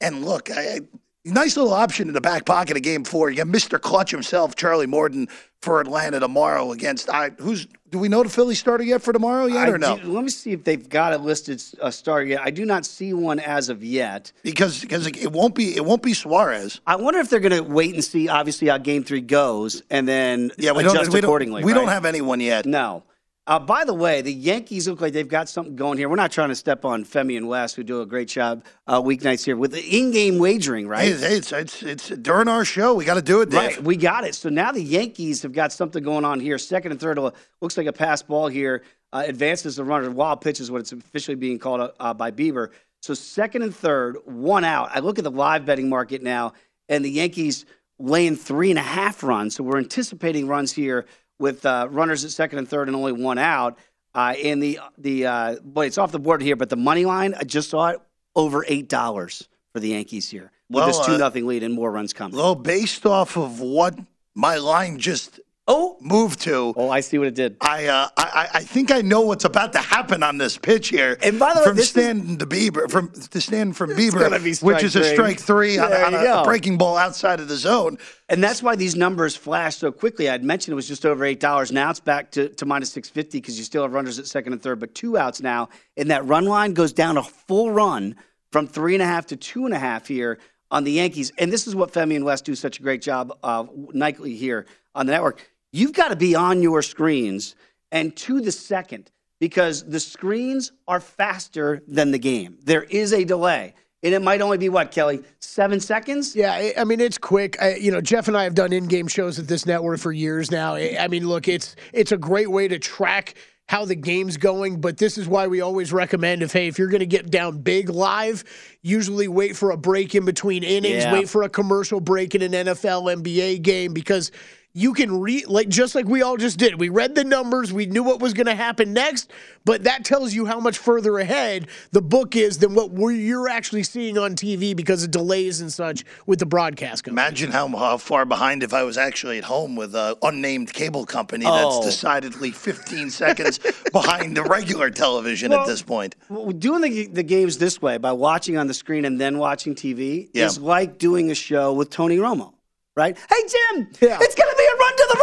And 0.02 0.26
look, 0.26 0.52
I, 0.52 0.62
I, 0.62 0.80
nice 1.26 1.56
little 1.56 1.74
option 1.74 2.10
in 2.10 2.14
the 2.14 2.22
back 2.22 2.46
pocket 2.46 2.76
of 2.76 2.84
Game 2.84 3.04
Four. 3.04 3.30
You 3.30 3.38
got 3.38 3.48
Mr. 3.48 3.80
Clutch 3.82 4.12
himself, 4.12 4.56
Charlie 4.56 4.86
Morton, 4.86 5.28
for 5.62 5.80
Atlanta 5.80 6.20
tomorrow 6.20 6.72
against. 6.72 7.10
I 7.10 7.30
who's 7.40 7.68
do 7.94 8.00
we 8.00 8.10
know 8.10 8.24
the 8.24 8.30
Philly 8.30 8.56
starter 8.56 8.84
yet 8.84 9.04
for 9.04 9.14
tomorrow 9.14 9.46
yet 9.46 9.68
I 9.70 9.72
or 9.72 9.78
no? 9.78 9.98
do- 10.00 10.08
let 10.12 10.24
me 10.24 10.30
see 10.32 10.52
if 10.52 10.64
they've 10.64 10.90
got 10.90 11.14
it 11.14 11.20
listed 11.22 11.64
a 11.80 11.92
start 11.92 12.28
yet. 12.28 12.42
I 12.44 12.50
do 12.50 12.66
not 12.66 12.86
see 12.88 13.14
one 13.14 13.40
as 13.40 13.70
of 13.70 13.84
yet. 13.84 14.32
Because 14.42 14.82
because 14.82 15.06
it 15.08 15.32
won't 15.32 15.54
be 15.54 15.76
it 15.76 15.86
won't 15.86 16.02
be 16.02 16.14
Suarez. 16.16 16.82
I 16.88 16.96
wonder 16.96 17.20
if 17.20 17.30
they're 17.30 17.40
going 17.40 17.52
to 17.54 17.62
wait 17.62 17.94
and 17.94 18.04
see, 18.04 18.28
obviously, 18.30 18.68
how 18.68 18.80
Game 18.80 19.04
Three 19.04 19.22
goes, 19.22 19.84
and 19.92 20.08
then 20.08 20.52
Yeah, 20.58 20.72
we 20.72 20.80
adjust 20.82 20.96
don't 21.06 21.14
we 21.14 21.20
accordingly. 21.20 21.62
don't, 21.62 21.68
we 21.68 21.74
right? 21.74 21.80
don't 21.80 21.90
have 21.90 22.06
anyone 22.06 22.40
yet. 22.40 22.66
No. 22.66 23.04
Uh, 23.46 23.60
by 23.60 23.84
the 23.84 23.94
way, 23.94 24.22
the 24.22 24.32
Yankees 24.32 24.88
look 24.88 25.02
like 25.02 25.12
they've 25.12 25.28
got 25.28 25.50
something 25.50 25.76
going 25.76 25.98
here. 25.98 26.08
We're 26.08 26.16
not 26.16 26.32
trying 26.32 26.48
to 26.48 26.56
step 26.56 26.86
on 26.86 27.04
Femi 27.04 27.36
and 27.36 27.50
Wes, 27.50 27.74
who 27.74 27.84
do 27.84 28.00
a 28.00 28.06
great 28.06 28.30
job 28.30 28.64
uh, 28.88 29.02
weeknights 29.02 29.44
here 29.44 29.58
with 29.58 29.74
the 29.74 29.82
in-game 29.82 30.40
wagering, 30.40 30.88
right? 30.88 31.10
Hey, 31.10 31.18
hey, 31.18 31.36
it's, 31.38 31.52
it's 31.52 31.84
it's 31.84 32.08
during 32.10 32.48
our 32.48 32.64
show. 32.64 32.94
We 32.94 33.04
got 33.04 33.16
to 33.16 33.22
do 33.22 33.42
it, 33.42 33.50
Dave. 33.50 33.60
Right, 33.60 33.84
we 33.84 33.98
got 33.98 34.24
it. 34.24 34.36
So 34.36 34.48
now 34.48 34.72
the 34.72 34.82
Yankees 34.82 35.42
have 35.42 35.52
got 35.52 35.74
something 35.74 36.02
going 36.02 36.24
on 36.24 36.40
here. 36.40 36.58
Second 36.58 36.94
and 36.94 37.02
third 37.02 37.20
uh, 37.20 37.32
looks 37.60 37.76
like 37.76 37.88
a 37.88 37.94
pass 37.94 38.22
ball 38.22 38.48
here. 38.48 38.84
Uh, 39.12 39.24
advances 39.28 39.76
the 39.76 39.84
runner. 39.84 40.10
Wild 40.10 40.40
pitch 40.40 40.62
is 40.62 40.72
what 40.72 40.80
it's 40.80 40.94
officially 40.94 41.36
being 41.36 41.60
called 41.60 41.92
uh, 42.00 42.14
by 42.14 42.32
Bieber. 42.32 42.70
So 43.02 43.14
second 43.14 43.64
and 43.64 43.76
third, 43.76 44.18
one 44.24 44.64
out. 44.64 44.90
I 44.96 45.00
look 45.00 45.18
at 45.18 45.26
the 45.26 45.32
live 45.32 45.66
betting 45.66 45.90
market 45.90 46.24
now, 46.24 46.54
and 46.88 47.04
the 47.04 47.12
Yankees 47.12 47.66
laying 48.00 48.38
three 48.38 48.70
and 48.70 48.80
a 48.80 48.84
half 48.84 49.22
runs. 49.22 49.56
So 49.56 49.64
we're 49.66 49.78
anticipating 49.78 50.48
runs 50.48 50.72
here 50.72 51.06
with 51.40 51.66
uh, 51.66 51.88
runners 51.90 52.24
at 52.26 52.32
second 52.32 52.60
and 52.60 52.68
third 52.68 52.88
and 52.88 52.96
only 52.96 53.12
one 53.12 53.38
out. 53.38 53.78
Uh, 54.16 54.36
and 54.44 54.62
the 54.62 54.80
the 54.98 55.26
uh, 55.26 55.56
boy, 55.64 55.88
it's 55.88 55.98
off 55.98 56.12
the 56.12 56.20
board 56.20 56.42
here, 56.42 56.56
but 56.56 56.70
the 56.70 56.76
money 56.76 57.06
line 57.06 57.34
I 57.34 57.44
just 57.44 57.70
saw 57.70 57.90
it 57.90 58.00
over 58.36 58.64
eight 58.68 58.88
dollars 58.88 59.48
for 59.74 59.80
the 59.80 59.90
Yankees 59.90 60.30
here 60.30 60.52
with 60.70 60.82
Well, 60.84 60.88
this 60.88 61.06
two 61.06 61.14
uh, 61.14 61.18
nothing 61.18 61.48
lead 61.48 61.64
and 61.64 61.74
more 61.74 61.92
runs 61.92 62.14
coming. 62.14 62.38
Well, 62.38 62.56
based 62.56 63.06
off 63.06 63.38
of 63.38 63.60
what 63.60 63.98
my 64.36 64.58
line 64.58 65.00
just 65.00 65.40
oh 65.68 65.98
moved 66.02 66.42
to, 66.42 66.74
oh, 66.76 66.90
I 66.90 67.00
see 67.00 67.18
what 67.18 67.28
it 67.28 67.36
did. 67.36 67.56
I 67.62 67.86
uh, 67.88 68.08
I 68.18 68.50
I 68.56 68.60
think 68.62 68.92
I 68.92 69.02
know 69.02 69.22
what's 69.22 69.46
about 69.46 69.74
to 69.74 69.80
happen 69.80 70.22
on 70.24 70.38
this 70.38 70.58
pitch 70.58 70.90
here. 70.90 71.18
And 71.24 71.40
by 71.40 71.54
the 71.54 71.62
way, 71.62 71.66
from 71.66 71.76
this 71.76 71.86
is- 71.86 71.92
Stan 71.92 72.38
to 72.38 72.46
Bieber, 72.46 72.90
from 72.92 73.12
to 73.12 73.42
Stan 73.42 73.74
from 73.74 73.92
Bieber, 73.92 74.20
gonna 74.20 74.40
be 74.40 74.54
strike 74.54 74.76
which 74.76 74.84
is 74.84 74.96
a 74.96 75.04
strike 75.04 75.40
three 75.40 75.78
on, 75.78 75.92
on 75.92 76.14
a, 76.14 76.24
go. 76.24 76.44
breaking 76.44 76.78
ball 76.78 76.98
outside 76.98 77.40
of 77.40 77.48
the 77.48 77.56
zone. 77.56 77.98
And 78.30 78.44
that's 78.44 78.64
why 78.64 78.76
these 78.76 78.96
numbers 78.96 79.36
flash 79.36 79.78
so 79.78 79.92
quickly. 79.92 80.30
I'd 80.30 80.44
mentioned 80.44 80.74
it 80.74 80.76
was 80.76 80.88
just 80.88 81.06
over 81.06 81.24
eight 81.24 81.40
dollars. 81.40 81.72
Now 81.72 81.90
it's 81.90 82.00
back 82.00 82.32
to, 82.32 82.50
to 82.50 82.66
minus 82.66 82.92
six 82.92 83.10
fifty 83.10 83.40
because 83.40 83.58
you 83.58 83.64
still 83.64 83.84
have 83.84 83.94
runners 83.94 84.20
at 84.20 84.28
second 84.28 84.54
and 84.54 84.62
third, 84.62 84.80
but 84.80 84.94
two 84.96 85.18
outs 85.18 85.42
now. 85.42 85.70
And 85.96 86.12
that 86.12 86.26
run 86.26 86.46
line 86.46 86.74
goes 86.74 86.94
down 86.94 87.18
a 87.18 87.24
full 87.24 87.72
run 87.72 88.16
from 88.52 88.68
three 88.68 88.94
and 88.96 89.02
a 89.02 89.06
half 89.06 89.28
to 89.28 89.36
two 89.36 89.66
and 89.66 89.74
a 89.74 89.80
half 89.80 90.08
here 90.08 90.40
on 90.70 90.84
the 90.84 90.92
Yankees. 90.92 91.32
And 91.38 91.52
this 91.52 91.68
is 91.68 91.76
what 91.76 91.92
Femi 91.94 92.16
and 92.16 92.26
Wes 92.26 92.42
do 92.42 92.56
such 92.56 92.80
a 92.80 92.84
great 92.84 93.02
job 93.02 93.38
of 93.44 93.70
nightly 93.94 94.36
here 94.36 94.66
on 94.96 95.06
the 95.06 95.12
network. 95.12 95.50
You've 95.74 95.92
got 95.94 96.10
to 96.10 96.16
be 96.16 96.36
on 96.36 96.62
your 96.62 96.82
screens 96.82 97.56
and 97.92 98.16
to 98.18 98.40
the 98.40 98.52
second 98.52 99.12
because 99.40 99.84
the 99.84 100.00
screens 100.00 100.72
are 100.88 101.00
faster 101.02 101.82
than 101.88 102.12
the 102.12 102.20
game. 102.20 102.58
There 102.64 102.84
is 102.84 103.12
a 103.12 103.26
delay. 103.26 103.74
And 104.04 104.14
it 104.14 104.22
might 104.22 104.42
only 104.42 104.58
be 104.58 104.68
what, 104.70 104.92
Kelly? 104.92 105.24
Seven 105.40 105.80
seconds? 105.80 106.36
Yeah, 106.36 106.72
I- 106.78 106.84
mean 106.84 107.00
it's 107.00 107.18
quick. 107.18 107.62
I, 107.62 107.76
you 107.76 107.90
know, 107.90 108.02
Jeff 108.02 108.28
and 108.28 108.36
I 108.38 108.44
have 108.44 108.54
done 108.54 108.74
in-game 108.74 109.08
shows 109.08 109.40
at 109.40 109.48
this 109.48 109.66
network 109.66 110.00
for 110.00 110.12
years 110.12 110.52
now. 110.52 110.76
I 110.76 110.98
I 111.00 111.08
mean, 111.08 111.28
look, 111.28 111.48
it's 111.48 111.76
it's 111.94 112.12
a 112.12 112.18
great 112.18 112.52
way 112.52 112.68
to 112.68 112.78
track 112.80 113.36
how 113.70 113.86
the 113.86 113.96
game's 113.96 114.36
going, 114.36 114.82
but 114.82 114.98
this 114.98 115.18
is 115.18 115.26
why 115.26 115.48
we 115.48 115.62
always 115.62 115.94
recommend 115.94 116.44
if 116.44 116.52
hey, 116.52 116.68
if 116.68 116.78
you're 116.78 116.90
going 116.90 117.00
to 117.00 117.06
get 117.06 117.32
down 117.32 117.60
big 117.62 117.90
live, 117.90 118.44
usually 118.82 119.30
wait 119.30 119.56
for 119.56 119.72
a 119.72 119.78
break 119.78 120.14
in 120.16 120.26
between 120.26 120.64
innings, 120.66 121.06
Yeah. 121.06 121.14
wait 121.14 121.30
for 121.30 121.44
a 121.44 121.50
commercial 121.50 122.02
break 122.02 122.36
in 122.36 122.42
an 122.42 122.52
NFL 122.52 123.04
NBA 123.24 123.62
game 123.62 123.94
because 123.94 124.32
you 124.76 124.94
can 124.94 125.20
read 125.22 125.48
like 125.48 125.70
just 125.70 125.94
like 125.94 126.06
we 126.08 126.24
all 126.24 126.36
just 126.36 126.58
did. 126.58 126.80
We 126.80 126.90
read 126.90 127.14
the 127.14 127.24
numbers, 127.24 127.72
we 127.72 127.86
knew 127.86 128.02
what 128.02 128.20
was 128.20 128.34
going 128.34 128.48
to 128.48 128.56
happen 128.56 128.92
next, 128.92 129.32
but 129.66 129.84
that 129.84 130.04
tells 130.04 130.34
you 130.34 130.48
how 130.48 130.60
much 130.60 130.80
further 130.80 131.20
ahead 131.20 131.68
the 131.92 132.02
book 132.02 132.36
is 132.36 132.58
than 132.58 132.74
what 132.74 132.90
we're, 132.90 133.12
you're 133.12 133.48
actually 133.50 133.84
seeing 133.84 134.18
on 134.18 134.36
TV 134.36 134.76
because 134.76 135.04
of 135.04 135.12
delays 135.12 135.62
and 135.62 135.72
such 135.72 136.04
with 136.26 136.40
the 136.40 136.46
broadcast. 136.48 137.04
Company. 137.04 137.22
Imagine 137.24 137.52
how, 137.52 137.68
how 137.68 137.98
far 137.98 138.26
behind 138.26 138.64
if 138.64 138.74
I 138.74 138.82
was 138.82 138.98
actually 138.98 139.38
at 139.38 139.44
home 139.44 139.76
with 139.76 139.94
an 139.96 140.16
unnamed 140.24 140.74
cable 140.74 141.06
company 141.06 141.46
Oh. 141.48 141.54
that's 141.82 141.86
decidedly 141.86 142.50
15 142.50 143.12
seconds 143.12 143.60
behind 143.92 144.36
the 144.36 144.44
regular 144.44 144.90
television 144.90 145.54
at 145.54 145.68
this 145.68 145.84
point. 145.84 146.16
Doing 146.58 146.82
the, 146.82 147.06
the 147.08 147.24
games 147.24 147.60
this 147.60 147.80
way 147.80 147.98
by 148.00 148.12
watching 148.14 148.58
on 148.58 148.66
the 148.66 148.74
screen 148.74 149.06
and 149.06 149.22
then 149.22 149.38
watching 149.38 149.76
TV 149.76 150.30
Yeah. 150.34 150.46
is 150.46 150.58
like 150.58 150.98
doing 150.98 151.30
a 151.30 151.36
show 151.36 151.74
with 151.74 151.92
Tony 151.92 152.18
Romo, 152.18 152.53
right? 152.96 153.18
Hey, 153.18 153.36
Jim, 153.48 153.88
Yeah. 154.02 154.18
it's 154.22 154.36
going 154.36 154.50
to 154.50 154.56
be 154.58 154.68
a 154.74 154.78
run 154.78 154.96
to 154.98 155.08
the 155.12 155.18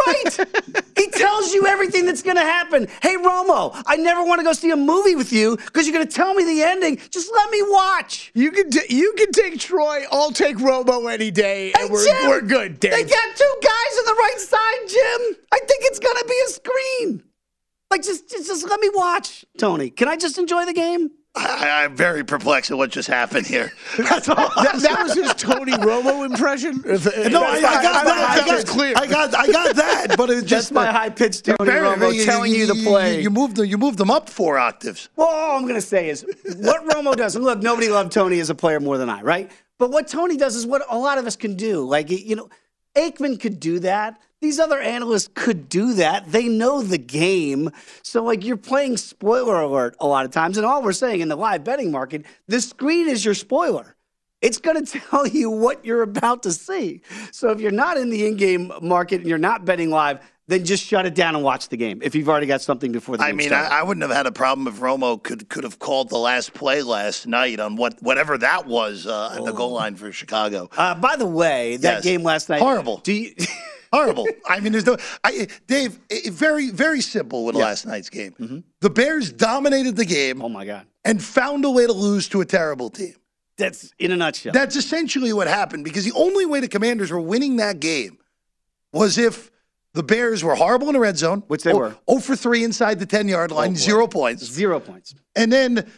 right. 0.75 0.83
he 0.97 1.07
tells 1.11 1.53
you 1.53 1.65
everything 1.67 2.05
that's 2.05 2.21
going 2.21 2.35
to 2.35 2.41
happen. 2.41 2.87
Hey, 3.01 3.15
Romo, 3.15 3.81
I 3.85 3.95
never 3.95 4.23
want 4.23 4.39
to 4.39 4.43
go 4.43 4.53
see 4.53 4.71
a 4.71 4.75
movie 4.75 5.15
with 5.15 5.31
you 5.31 5.55
because 5.57 5.87
you're 5.87 5.95
going 5.95 6.07
to 6.07 6.13
tell 6.13 6.33
me 6.33 6.43
the 6.43 6.63
ending. 6.63 6.97
Just 7.09 7.31
let 7.33 7.49
me 7.49 7.61
watch. 7.63 8.31
You 8.33 8.51
can 8.51 8.69
t- 8.69 8.93
you 8.95 9.13
can 9.17 9.31
take 9.31 9.59
Troy. 9.59 10.03
I'll 10.11 10.31
take 10.31 10.57
Romo 10.57 11.11
any 11.11 11.31
day, 11.31 11.71
and 11.73 11.83
Hey, 11.83 11.89
we're 11.89 12.05
Jim, 12.05 12.27
we're 12.29 12.41
good. 12.41 12.79
Dave. 12.79 12.91
They 12.91 13.03
got 13.03 13.35
two 13.35 13.55
guys 13.61 13.97
on 13.99 14.05
the 14.05 14.15
right 14.19 14.39
side, 14.39 14.87
Jim. 14.89 15.37
I 15.53 15.59
think 15.59 15.83
it's 15.85 15.99
going 15.99 16.17
to 16.17 16.25
be 16.27 16.41
a 16.47 16.49
screen. 16.49 17.23
Like, 17.89 18.03
just, 18.03 18.29
just, 18.29 18.47
just 18.47 18.69
let 18.69 18.79
me 18.79 18.89
watch, 18.93 19.43
Tony. 19.57 19.89
Can 19.89 20.07
I 20.07 20.15
just 20.15 20.37
enjoy 20.37 20.65
the 20.65 20.73
game? 20.73 21.11
I, 21.33 21.83
I'm 21.85 21.95
very 21.95 22.25
perplexed 22.25 22.71
at 22.71 22.77
what 22.77 22.89
just 22.89 23.07
happened 23.07 23.47
here. 23.47 23.71
That's 23.97 24.27
all. 24.27 24.35
that, 24.35 24.79
that 24.81 25.03
was 25.03 25.13
his 25.13 25.33
Tony 25.35 25.71
Romo 25.73 26.25
impression. 26.25 26.83
If- 26.85 27.05
No, 27.31 27.43
I, 27.43 27.53
I 27.55 27.61
got 27.61 28.05
that. 28.05 28.07
I 28.07 28.45
That's 28.45 28.63
got, 28.65 28.73
clear. 28.73 28.93
I 28.97 29.07
got, 29.07 29.33
I 29.33 29.47
got 29.47 29.75
that. 29.77 30.17
But 30.17 30.29
it 30.29 30.35
That's 30.39 30.47
just 30.47 30.71
my 30.73 30.91
high 30.91 31.09
pitched 31.09 31.45
Tony 31.45 31.57
apparently 31.61 32.17
Romo 32.17 32.25
telling 32.25 32.51
you, 32.53 32.65
the 32.65 32.75
play. 32.83 33.21
You, 33.21 33.29
moved 33.29 33.55
them. 33.55 33.65
You 33.65 33.77
moved 33.77 33.97
them 33.97 34.11
up 34.11 34.29
four 34.29 34.57
octaves. 34.57 35.07
Well, 35.15 35.27
all 35.27 35.55
I'm 35.57 35.63
going 35.63 35.75
to 35.75 35.81
say 35.81 36.09
is 36.09 36.25
what 36.57 36.85
Romo 36.89 37.15
does, 37.15 37.35
and 37.37 37.45
look, 37.45 37.59
nobody 37.61 37.87
loved 37.87 38.11
Tony 38.11 38.39
as 38.41 38.49
a 38.49 38.55
player 38.55 38.79
more 38.81 38.97
than 38.97 39.09
I, 39.09 39.21
right? 39.21 39.49
But 39.77 39.91
what 39.91 40.07
Tony 40.09 40.35
does 40.35 40.55
is 40.55 40.67
what 40.67 40.83
a 40.89 40.97
lot 40.97 41.17
of 41.17 41.25
us 41.25 41.35
can 41.37 41.55
do. 41.55 41.85
Like, 41.85 42.09
you 42.09 42.35
know, 42.35 42.49
Aikman 42.95 43.39
could 43.39 43.59
do 43.59 43.79
that. 43.79 44.19
These 44.41 44.59
other 44.59 44.79
analysts 44.79 45.29
could 45.35 45.69
do 45.69 45.93
that. 45.93 46.31
They 46.31 46.47
know 46.47 46.81
the 46.81 46.97
game. 46.97 47.69
So, 48.01 48.23
like, 48.23 48.43
you're 48.43 48.57
playing 48.57 48.97
spoiler 48.97 49.61
alert 49.61 49.95
a 49.99 50.07
lot 50.07 50.25
of 50.25 50.31
times. 50.31 50.57
And 50.57 50.65
all 50.65 50.81
we're 50.81 50.93
saying 50.93 51.21
in 51.21 51.27
the 51.29 51.35
live 51.35 51.63
betting 51.63 51.91
market, 51.91 52.25
the 52.47 52.59
screen 52.59 53.07
is 53.07 53.23
your 53.23 53.35
spoiler. 53.35 53.95
It's 54.41 54.57
going 54.57 54.83
to 54.85 54.99
tell 54.99 55.27
you 55.27 55.51
what 55.51 55.85
you're 55.85 56.01
about 56.01 56.41
to 56.43 56.51
see. 56.51 57.01
So, 57.31 57.51
if 57.51 57.61
you're 57.61 57.69
not 57.71 57.97
in 57.97 58.09
the 58.09 58.25
in 58.25 58.35
game 58.35 58.71
market 58.81 59.19
and 59.21 59.29
you're 59.29 59.37
not 59.37 59.63
betting 59.63 59.91
live, 59.91 60.19
then 60.47 60.65
just 60.65 60.83
shut 60.83 61.05
it 61.05 61.13
down 61.13 61.35
and 61.35 61.43
watch 61.45 61.69
the 61.69 61.77
game 61.77 62.01
if 62.03 62.13
you've 62.15 62.27
already 62.27 62.47
got 62.47 62.61
something 62.61 62.91
before 62.91 63.15
the 63.17 63.23
I 63.23 63.27
game 63.27 63.37
mean. 63.37 63.53
I, 63.53 63.67
I 63.67 63.83
wouldn't 63.83 64.01
have 64.01 64.11
had 64.11 64.25
a 64.25 64.31
problem 64.33 64.67
if 64.67 64.79
Romo 64.81 65.21
could 65.21 65.47
could 65.49 65.63
have 65.63 65.77
called 65.79 66.09
the 66.09 66.17
last 66.17 66.53
play 66.55 66.81
last 66.81 67.25
night 67.27 67.59
on 67.61 67.75
what 67.77 68.01
whatever 68.01 68.37
that 68.39 68.65
was 68.65 69.05
uh, 69.07 69.35
on 69.37 69.45
the 69.45 69.53
goal 69.53 69.71
line 69.71 69.95
for 69.95 70.11
Chicago. 70.11 70.67
Uh, 70.75 70.95
by 70.95 71.15
the 71.15 71.27
way, 71.27 71.77
that 71.77 71.97
Yes. 71.97 72.03
game 72.03 72.23
last 72.23 72.49
night. 72.49 72.59
Horrible. 72.59 72.97
Do 72.97 73.13
you, 73.13 73.33
Horrible. 73.91 74.27
I 74.47 74.59
mean, 74.59 74.71
there's 74.71 74.85
no. 74.85 74.97
I, 75.23 75.47
Dave, 75.67 75.99
it, 76.09 76.31
very 76.33 76.69
very 76.69 77.01
simple 77.01 77.45
with 77.45 77.55
last 77.55 77.85
night's 77.85 78.09
game. 78.09 78.33
Mm-hmm. 78.39 78.59
The 78.79 78.89
Bears 78.89 79.31
dominated 79.31 79.95
the 79.95 80.05
game 80.05 80.41
oh 80.41 80.49
my 80.49 80.65
God, 80.65 80.85
and 81.03 81.21
found 81.21 81.65
a 81.65 81.69
way 81.69 81.85
to 81.85 81.93
lose 81.93 82.29
to 82.29 82.41
a 82.41 82.45
terrible 82.45 82.89
team. 82.89 83.15
that's 83.57 83.93
in 83.99 84.11
a 84.11 84.15
nutshell. 84.17 84.53
That's 84.53 84.75
essentially 84.75 85.33
what 85.33 85.47
happened 85.47 85.83
because 85.83 86.05
the 86.05 86.13
only 86.13 86.45
way 86.45 86.59
the 86.61 86.67
Commanders 86.69 87.11
were 87.11 87.19
winning 87.19 87.57
that 87.57 87.79
game 87.79 88.17
was 88.93 89.17
if 89.17 89.51
the 89.93 90.03
Bears 90.03 90.41
were 90.43 90.55
horrible 90.55 90.87
in 90.87 90.93
the 90.93 90.99
red 90.99 91.17
zone, 91.17 91.43
Which 91.47 91.63
they 91.63 91.73
oh- 91.73 91.77
were. 91.77 91.97
0 92.09 92.21
for 92.21 92.35
3 92.37 92.63
inside 92.63 92.97
the 92.99 93.05
10 93.05 93.27
yard 93.27 93.51
line, 93.51 93.71
oh, 93.71 93.73
boy. 93.73 93.77
zero 93.77 94.07
points. 94.07 94.45
Zero 94.45 94.79
points. 94.79 95.13
And 95.35 95.51
then 95.51 95.89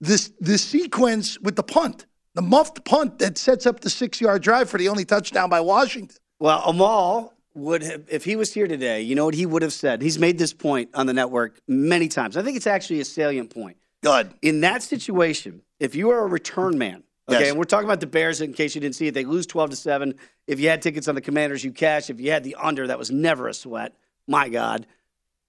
this 0.00 0.32
this 0.40 0.62
sequence 0.64 1.38
with 1.40 1.54
the 1.54 1.62
punt, 1.62 2.06
the 2.34 2.42
muffed 2.42 2.84
punt 2.84 3.20
that 3.20 3.38
sets 3.38 3.66
up 3.66 3.80
the 3.80 3.88
six 3.90 4.20
yard 4.20 4.42
drive 4.42 4.68
for 4.68 4.78
the 4.78 4.88
only 4.88 5.04
touchdown 5.04 5.48
by 5.48 5.60
Washington. 5.60 6.16
Well, 6.38 6.62
Amal 6.66 7.32
would 7.56 7.82
have, 7.82 8.04
if 8.08 8.24
he 8.24 8.36
was 8.36 8.52
here 8.52 8.66
today, 8.68 9.02
you 9.02 9.14
know 9.14 9.24
what 9.24 9.34
he 9.34 9.46
would 9.46 9.62
have 9.62 9.72
said? 9.72 10.02
He's 10.02 10.18
made 10.18 10.38
this 10.38 10.52
point 10.52 10.90
on 10.94 11.06
the 11.06 11.12
network 11.14 11.58
many 11.66 12.08
times. 12.08 12.36
I 12.36 12.42
think 12.42 12.56
it's 12.56 12.66
actually 12.66 13.00
a 13.00 13.04
salient 13.04 13.50
point. 13.52 13.78
Good. 14.02 14.32
In 14.42 14.60
that 14.60 14.82
situation, 14.82 15.62
if 15.80 15.94
you 15.94 16.10
are 16.10 16.20
a 16.20 16.26
return 16.26 16.76
man, 16.78 17.02
okay, 17.28 17.40
Yes. 17.40 17.48
and 17.48 17.58
we're 17.58 17.64
talking 17.64 17.86
about 17.86 18.00
the 18.00 18.06
Bears 18.06 18.40
in 18.40 18.52
case 18.52 18.74
you 18.74 18.80
didn't 18.80 18.94
see 18.94 19.06
it, 19.08 19.14
they 19.14 19.24
lose 19.24 19.46
12 19.46 19.70
to 19.70 19.76
7. 19.76 20.14
If 20.46 20.60
you 20.60 20.68
had 20.68 20.82
tickets 20.82 21.08
on 21.08 21.14
the 21.14 21.20
Commanders, 21.20 21.64
you 21.64 21.72
cash. 21.72 22.10
If 22.10 22.20
you 22.20 22.30
had 22.30 22.44
the 22.44 22.54
under, 22.56 22.86
that 22.86 22.98
was 22.98 23.10
never 23.10 23.48
a 23.48 23.54
sweat. 23.54 23.94
My 24.28 24.48
God. 24.48 24.86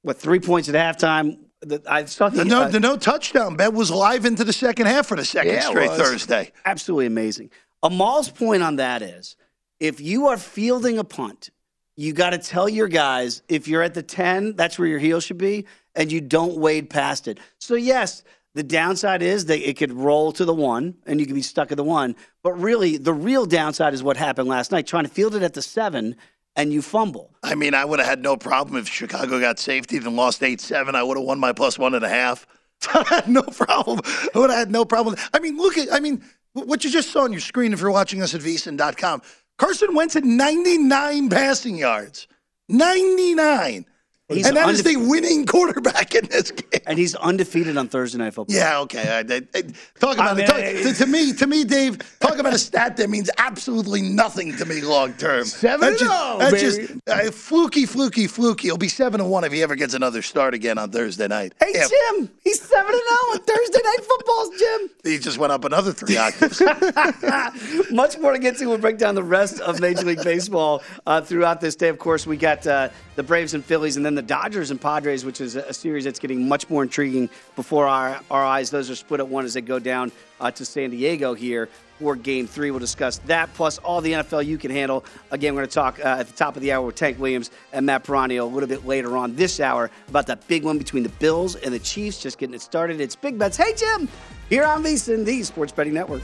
What, 0.01 0.17
three 0.17 0.39
points 0.39 0.69
at 0.69 0.75
halftime? 0.75 1.39
The- 1.61 1.81
I 1.87 2.05
saw 2.05 2.29
the, 2.29 2.37
The 2.39 2.45
no, 2.45 2.61
uh, 2.63 2.67
the 2.69 2.79
no 2.79 2.95
touchdown 2.97 3.55
bet 3.57 3.73
was 3.73 3.91
live 3.91 4.25
into 4.25 4.43
the 4.43 4.53
second 4.53 4.85
half 4.87 5.07
for 5.07 5.17
the 5.17 5.25
second 5.25 5.53
Yeah, 5.53 5.61
straight. 5.67 5.91
Thursday. 5.91 6.51
absolutely 6.65 7.07
amazing. 7.07 7.49
Amal's 7.83 8.29
point 8.29 8.63
on 8.63 8.77
that 8.77 9.01
is 9.01 9.35
if 9.79 9.99
you 9.99 10.27
are 10.27 10.37
fielding 10.37 10.97
a 10.97 11.03
punt, 11.03 11.49
you 11.97 12.13
got 12.13 12.29
to 12.29 12.37
tell 12.37 12.69
your 12.69 12.87
guys 12.87 13.41
if 13.49 13.67
you're 13.67 13.81
at 13.81 13.95
the 13.95 14.03
10, 14.03 14.55
that's 14.55 14.79
where 14.79 14.87
your 14.87 14.99
heel 14.99 15.19
should 15.19 15.39
be, 15.39 15.65
and 15.95 16.11
you 16.11 16.21
don't 16.21 16.55
wade 16.57 16.89
past 16.89 17.27
it. 17.27 17.39
So, 17.59 17.73
yes, 17.75 18.23
the 18.53 18.63
downside 18.63 19.21
is 19.21 19.45
that 19.47 19.67
it 19.67 19.77
could 19.77 19.91
roll 19.91 20.31
to 20.33 20.45
the 20.45 20.53
one 20.53 20.95
and 21.05 21.19
you 21.19 21.25
could 21.25 21.35
be 21.35 21.41
stuck 21.41 21.71
at 21.71 21.77
the 21.77 21.83
one. 21.83 22.15
But 22.43 22.53
really, 22.53 22.97
the 22.97 23.13
real 23.13 23.45
downside 23.45 23.93
is 23.93 24.03
what 24.03 24.15
happened 24.15 24.47
last 24.47 24.71
night 24.71 24.87
trying 24.87 25.03
to 25.03 25.09
field 25.09 25.35
it 25.35 25.43
at 25.43 25.53
the 25.53 25.61
seven 25.61 26.15
and 26.55 26.73
you 26.73 26.81
fumble. 26.81 27.35
I 27.43 27.55
mean, 27.55 27.73
I 27.73 27.85
would 27.85 27.99
have 27.99 28.07
had 28.07 28.21
no 28.23 28.35
problem 28.35 28.77
if 28.77 28.87
Chicago 28.87 29.39
got 29.39 29.59
safety 29.59 29.97
and 29.97 30.15
lost 30.15 30.41
8 30.41 30.59
7. 30.59 30.95
I 30.95 31.03
would 31.03 31.17
have 31.17 31.25
won 31.25 31.39
my 31.39 31.53
plus 31.53 31.77
one 31.77 31.93
and 31.93 32.03
a 32.03 32.09
half. 32.09 32.47
I 32.93 33.03
had 33.03 33.27
no 33.27 33.43
problem. 33.43 34.01
I 34.03 34.39
would 34.39 34.49
have 34.49 34.59
had 34.59 34.71
no 34.71 34.85
problem. 34.85 35.15
I 35.33 35.39
mean, 35.39 35.57
look 35.57 35.77
at, 35.77 35.91
I 35.93 35.99
mean, 35.99 36.23
what 36.53 36.83
you 36.83 36.89
just 36.89 37.11
saw 37.11 37.23
on 37.23 37.31
your 37.31 37.41
screen 37.41 37.73
if 37.73 37.81
you're 37.81 37.91
watching 37.91 38.21
us 38.23 38.33
at 38.33 38.41
vsin.com. 38.41 39.21
Carson 39.57 39.95
Wentz 39.95 40.13
had 40.13 40.25
99 40.25 41.29
passing 41.29 41.77
yards. 41.77 42.27
99. 42.69 43.85
He's 44.29 44.45
and 44.45 44.57
that 44.57 44.67
is 44.69 44.83
the 44.83 44.97
winning 44.97 45.45
quarterback 45.45 46.13
in 46.13 46.25
this 46.25 46.51
game. 46.51 46.81
And 46.85 46.99
he's 46.99 47.15
undefeated 47.15 47.77
on 47.77 47.87
Thursday 47.87 48.17
Night 48.17 48.33
Football. 48.33 48.53
Yeah, 48.57 48.79
okay. 48.81 49.07
I, 49.09 49.19
I, 49.33 49.41
I- 49.55 49.63
talk 49.99 50.15
about 50.15 50.27
I 50.27 50.31
it. 50.33 50.37
mean, 50.37 50.47
Talk- 50.47 50.57
to, 50.57 50.93
to 50.99 51.05
me, 51.05 51.31
to 51.33 51.47
me, 51.47 51.63
Dave, 51.63 51.97
talk 52.19 52.37
about 52.37 52.53
a 52.53 52.57
stat 52.57 52.97
that 52.97 53.09
means 53.09 53.29
absolutely 53.37 54.01
nothing 54.01 54.53
to 54.57 54.65
me 54.65 54.81
long 54.81 55.13
term. 55.13 55.45
Seven 55.45 55.79
That's 55.79 56.01
and 56.01 56.09
just, 56.09 56.21
oh, 56.21 56.37
that's 56.39 56.51
baby. 56.51 56.87
just 56.87 57.09
uh, 57.27 57.31
fluky, 57.31 57.85
fluky, 57.85 58.27
fluky. 58.27 58.67
He'll 58.67 58.75
be 58.77 58.89
seven 58.89 59.21
and 59.21 59.29
one 59.29 59.45
if 59.45 59.53
he 59.53 59.63
ever 59.63 59.75
gets 59.77 59.93
another 59.93 60.21
start 60.21 60.53
again 60.53 60.77
on 60.77 60.91
Thursday 60.91 61.29
night. 61.29 61.53
Hey, 61.61 61.71
Yeah, 61.73 61.87
Jim, 61.87 62.29
he's 62.43 62.59
7 62.61 62.85
and 62.85 62.87
0 62.89 63.01
on 63.31 63.39
Thursday 63.39 63.79
Night 63.81 63.99
Footballs, 64.03 64.49
Jim. 64.59 64.89
He 65.05 65.19
just 65.19 65.37
went 65.37 65.53
up 65.53 65.63
another 65.63 65.93
three 65.93 66.17
octaves. 66.17 66.61
Much 67.91 68.17
more 68.17 68.33
to 68.33 68.39
get 68.39 68.57
to. 68.57 68.65
We'll 68.67 68.77
break 68.77 68.97
down 68.97 69.15
the 69.15 69.23
rest 69.23 69.61
of 69.61 69.79
Major 69.79 70.03
League 70.03 70.23
Baseball 70.23 70.83
uh, 71.05 71.21
throughout 71.21 71.61
this 71.61 71.75
day. 71.75 71.87
Of 71.87 71.97
course, 71.97 72.27
we 72.27 72.35
got 72.37 72.65
uh, 72.67 72.89
the 73.15 73.23
Braves 73.23 73.53
and 73.53 73.63
Phillies, 73.63 73.95
and 73.97 74.05
then 74.05 74.16
the 74.17 74.21
Dodgers 74.23 74.71
and 74.71 74.81
Padres, 74.81 75.23
which 75.23 75.39
is 75.39 75.55
a, 75.55 75.73
series 75.73 76.03
that's 76.03 76.19
getting 76.19 76.47
much 76.47 76.69
more 76.69 76.83
intriguing 76.83 77.29
before 77.55 77.87
our, 77.87 78.19
our 78.31 78.43
eyes. 78.43 78.69
Those 78.69 78.89
are 78.89 78.95
split 78.95 79.19
at 79.19 79.27
one 79.27 79.45
as 79.45 79.53
they 79.53 79.61
go 79.61 79.79
down 79.79 80.11
uh, 80.41 80.51
to 80.51 80.65
San 80.65 80.89
Diego 80.89 81.33
here 81.33 81.69
for 81.99 82.15
Game 82.15 82.47
Three. 82.47 82.71
We'll 82.71 82.79
discuss 82.79 83.19
that 83.19 83.53
plus 83.53 83.77
all 83.77 84.01
the 84.01 84.13
NFL 84.13 84.45
you 84.45 84.57
can 84.57 84.71
handle. 84.71 85.05
Again, 85.31 85.53
we're 85.53 85.61
going 85.61 85.69
to 85.69 85.73
talk 85.73 85.99
uh, 85.99 86.17
at 86.19 86.27
the 86.27 86.33
top 86.33 86.55
of 86.55 86.61
the 86.61 86.71
hour 86.71 86.85
with 86.85 86.95
Tank 86.95 87.19
Williams 87.19 87.51
and 87.73 87.85
Matt 87.85 88.03
Parrino 88.03 88.43
a 88.43 88.45
little 88.45 88.67
bit 88.67 88.85
later 88.85 89.15
on 89.15 89.35
this 89.35 89.59
hour 89.59 89.91
about 90.09 90.27
that 90.27 90.47
big 90.47 90.63
one 90.63 90.77
between 90.77 91.03
the 91.03 91.09
Bills 91.09 91.55
and 91.55 91.73
the 91.73 91.79
Chiefs. 91.79 92.21
Just 92.21 92.39
getting 92.39 92.55
it 92.55 92.61
started. 92.61 92.99
It's 92.99 93.15
Big 93.15 93.37
Bets. 93.37 93.57
Hey, 93.57 93.73
Jim, 93.75 94.07
here 94.49 94.65
on 94.65 94.83
VSiN, 94.83 95.25
the 95.25 95.43
Sports 95.43 95.71
Betting 95.71 95.93
Network. 95.93 96.23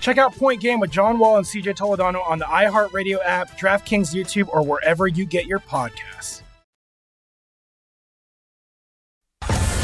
Check 0.00 0.18
out 0.18 0.34
Point 0.34 0.60
Game 0.60 0.80
with 0.80 0.90
John 0.90 1.18
Wall 1.18 1.36
and 1.36 1.46
CJ 1.46 1.76
Toledano 1.76 2.26
on 2.28 2.38
the 2.38 2.44
iHeartRadio 2.44 3.18
app, 3.24 3.58
DraftKings 3.58 4.14
YouTube, 4.14 4.48
or 4.48 4.62
wherever 4.62 5.06
you 5.06 5.24
get 5.24 5.46
your 5.46 5.60
podcasts. 5.60 6.42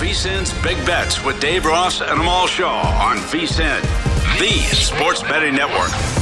VSIN's 0.02 0.52
Big 0.62 0.76
Bets 0.84 1.24
with 1.24 1.40
Dave 1.40 1.64
Ross 1.64 2.00
and 2.00 2.20
Amal 2.20 2.46
Shaw 2.46 2.82
on 3.00 3.16
VSIN, 3.18 3.80
the 4.38 4.50
sports 4.74 5.22
betting 5.22 5.54
network. 5.54 6.21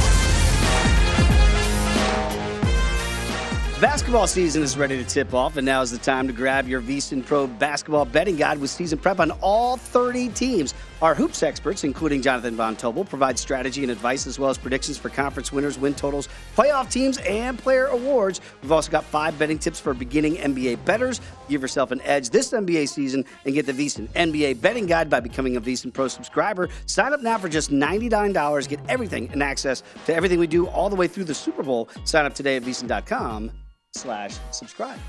Basketball 3.81 4.27
season 4.27 4.61
is 4.61 4.77
ready 4.77 4.95
to 4.95 5.03
tip 5.03 5.33
off, 5.33 5.57
and 5.57 5.65
now 5.65 5.81
is 5.81 5.89
the 5.89 5.97
time 5.97 6.27
to 6.27 6.33
grab 6.33 6.67
your 6.67 6.83
VSIN 6.83 7.25
Pro 7.25 7.47
basketball 7.47 8.05
betting 8.05 8.35
guide 8.35 8.59
with 8.59 8.69
season 8.69 8.99
prep 8.99 9.19
on 9.19 9.31
all 9.41 9.75
30 9.75 10.29
teams. 10.29 10.75
Our 11.01 11.15
hoops 11.15 11.41
experts, 11.41 11.83
including 11.83 12.21
Jonathan 12.21 12.55
Von 12.55 12.75
Tobel, 12.75 13.05
provide 13.05 13.39
strategy 13.39 13.81
and 13.81 13.91
advice 13.91 14.27
as 14.27 14.37
well 14.37 14.51
as 14.51 14.59
predictions 14.59 14.99
for 14.99 15.09
conference 15.09 15.51
winners, 15.51 15.79
win 15.79 15.95
totals, 15.95 16.29
playoff 16.55 16.91
teams, 16.91 17.17
and 17.27 17.57
player 17.57 17.87
awards. 17.87 18.39
We've 18.61 18.71
also 18.71 18.91
got 18.91 19.03
five 19.03 19.39
betting 19.39 19.57
tips 19.57 19.79
for 19.79 19.95
beginning 19.95 20.35
NBA 20.35 20.85
betters. 20.85 21.19
Give 21.49 21.63
yourself 21.63 21.89
an 21.89 22.01
edge 22.03 22.29
this 22.29 22.51
NBA 22.51 22.87
season 22.87 23.25
and 23.45 23.55
get 23.55 23.65
the 23.65 23.73
VSIN 23.73 24.09
NBA 24.09 24.61
betting 24.61 24.85
guide 24.85 25.09
by 25.09 25.21
becoming 25.21 25.57
a 25.57 25.61
VSIN 25.61 25.91
Pro 25.91 26.07
subscriber. 26.07 26.69
Sign 26.85 27.13
up 27.13 27.21
now 27.21 27.39
for 27.39 27.49
just 27.49 27.71
$99. 27.71 28.69
Get 28.69 28.79
everything 28.87 29.27
and 29.31 29.41
access 29.41 29.81
to 30.05 30.15
everything 30.15 30.37
we 30.37 30.45
do 30.45 30.67
all 30.67 30.87
the 30.87 30.95
way 30.95 31.07
through 31.07 31.23
the 31.23 31.33
Super 31.33 31.63
Bowl. 31.63 31.89
Sign 32.03 32.27
up 32.27 32.35
today 32.35 32.57
at 32.57 32.61
VSIN.com 32.61 33.51
slash 33.93 34.37
subscribe. 34.51 34.99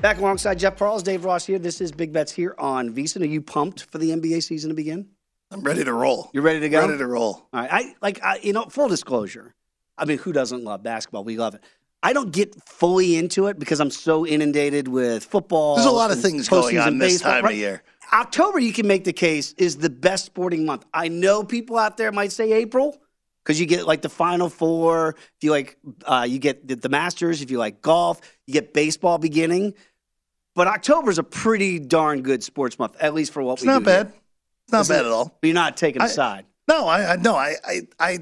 Back 0.00 0.18
alongside 0.18 0.58
Jeff 0.58 0.76
Parles, 0.76 1.02
Dave 1.02 1.24
Ross 1.24 1.44
here. 1.44 1.58
This 1.58 1.80
is 1.80 1.92
Big 1.92 2.12
Bets 2.12 2.32
here 2.32 2.54
on 2.58 2.94
VSIN. 2.94 3.22
Are 3.22 3.26
you 3.26 3.42
pumped 3.42 3.84
for 3.84 3.98
the 3.98 4.10
NBA 4.10 4.42
season 4.42 4.70
to 4.70 4.74
begin? 4.74 5.08
I'm 5.50 5.62
ready 5.62 5.82
to 5.84 5.92
roll. 5.92 6.30
You're 6.32 6.42
ready 6.42 6.60
to 6.60 6.68
go. 6.68 6.86
Ready 6.86 6.98
to 6.98 7.06
roll. 7.06 7.48
All 7.52 7.60
right. 7.60 7.70
I 7.72 7.94
like. 8.02 8.22
I, 8.22 8.38
you 8.42 8.52
know, 8.52 8.64
full 8.64 8.88
disclosure. 8.88 9.54
I 9.96 10.04
mean, 10.04 10.18
who 10.18 10.32
doesn't 10.32 10.62
love 10.62 10.82
basketball? 10.82 11.24
We 11.24 11.36
love 11.36 11.54
it. 11.54 11.64
I 12.02 12.12
don't 12.12 12.30
get 12.30 12.54
fully 12.68 13.16
into 13.16 13.46
it 13.46 13.58
because 13.58 13.80
I'm 13.80 13.90
so 13.90 14.24
inundated 14.24 14.86
with 14.86 15.24
football. 15.24 15.76
There's 15.76 15.86
a 15.86 15.90
lot 15.90 16.12
of 16.12 16.20
things 16.20 16.48
going 16.48 16.78
on 16.78 16.98
this 16.98 17.14
baseball, 17.14 17.32
time 17.32 17.44
right? 17.44 17.54
of 17.54 17.58
year. 17.58 17.82
October, 18.12 18.60
you 18.60 18.72
can 18.72 18.86
make 18.86 19.04
the 19.04 19.12
case, 19.12 19.52
is 19.58 19.78
the 19.78 19.90
best 19.90 20.26
sporting 20.26 20.64
month. 20.64 20.84
I 20.94 21.08
know 21.08 21.42
people 21.42 21.76
out 21.76 21.96
there 21.96 22.12
might 22.12 22.30
say 22.30 22.52
April 22.52 23.00
because 23.48 23.58
you 23.58 23.64
get 23.64 23.86
like 23.86 24.02
the 24.02 24.10
Final 24.10 24.50
Four. 24.50 25.14
If 25.16 25.42
you 25.42 25.50
like, 25.52 25.78
uh, 26.04 26.26
you 26.28 26.38
get 26.38 26.68
the, 26.68 26.76
the 26.76 26.90
Masters. 26.90 27.40
If 27.40 27.50
you 27.50 27.56
like 27.56 27.80
golf, 27.80 28.20
you 28.46 28.52
get 28.52 28.74
baseball 28.74 29.16
beginning. 29.16 29.72
But 30.54 30.66
October 30.66 31.10
is 31.10 31.18
a 31.18 31.22
pretty 31.22 31.78
darn 31.78 32.20
good 32.20 32.44
sports 32.44 32.78
month, 32.78 32.94
at 33.00 33.14
least 33.14 33.32
for 33.32 33.42
what 33.42 33.54
It's 33.54 33.62
we 33.62 33.68
not 33.68 33.84
bad. 33.84 34.08
here. 34.08 34.14
It's 34.64 34.72
not 34.72 34.80
Isn't 34.82 34.96
bad 34.96 35.06
at 35.06 35.12
all. 35.12 35.34
But 35.40 35.46
you're 35.46 35.54
not 35.54 35.78
taking 35.78 36.02
a 36.02 36.04
I- 36.04 36.08
side. 36.08 36.44
No, 36.68 36.86
I, 36.86 37.12
I 37.12 37.16
no, 37.16 37.34
I, 37.36 37.54
I, 37.64 37.80
I. 37.98 38.18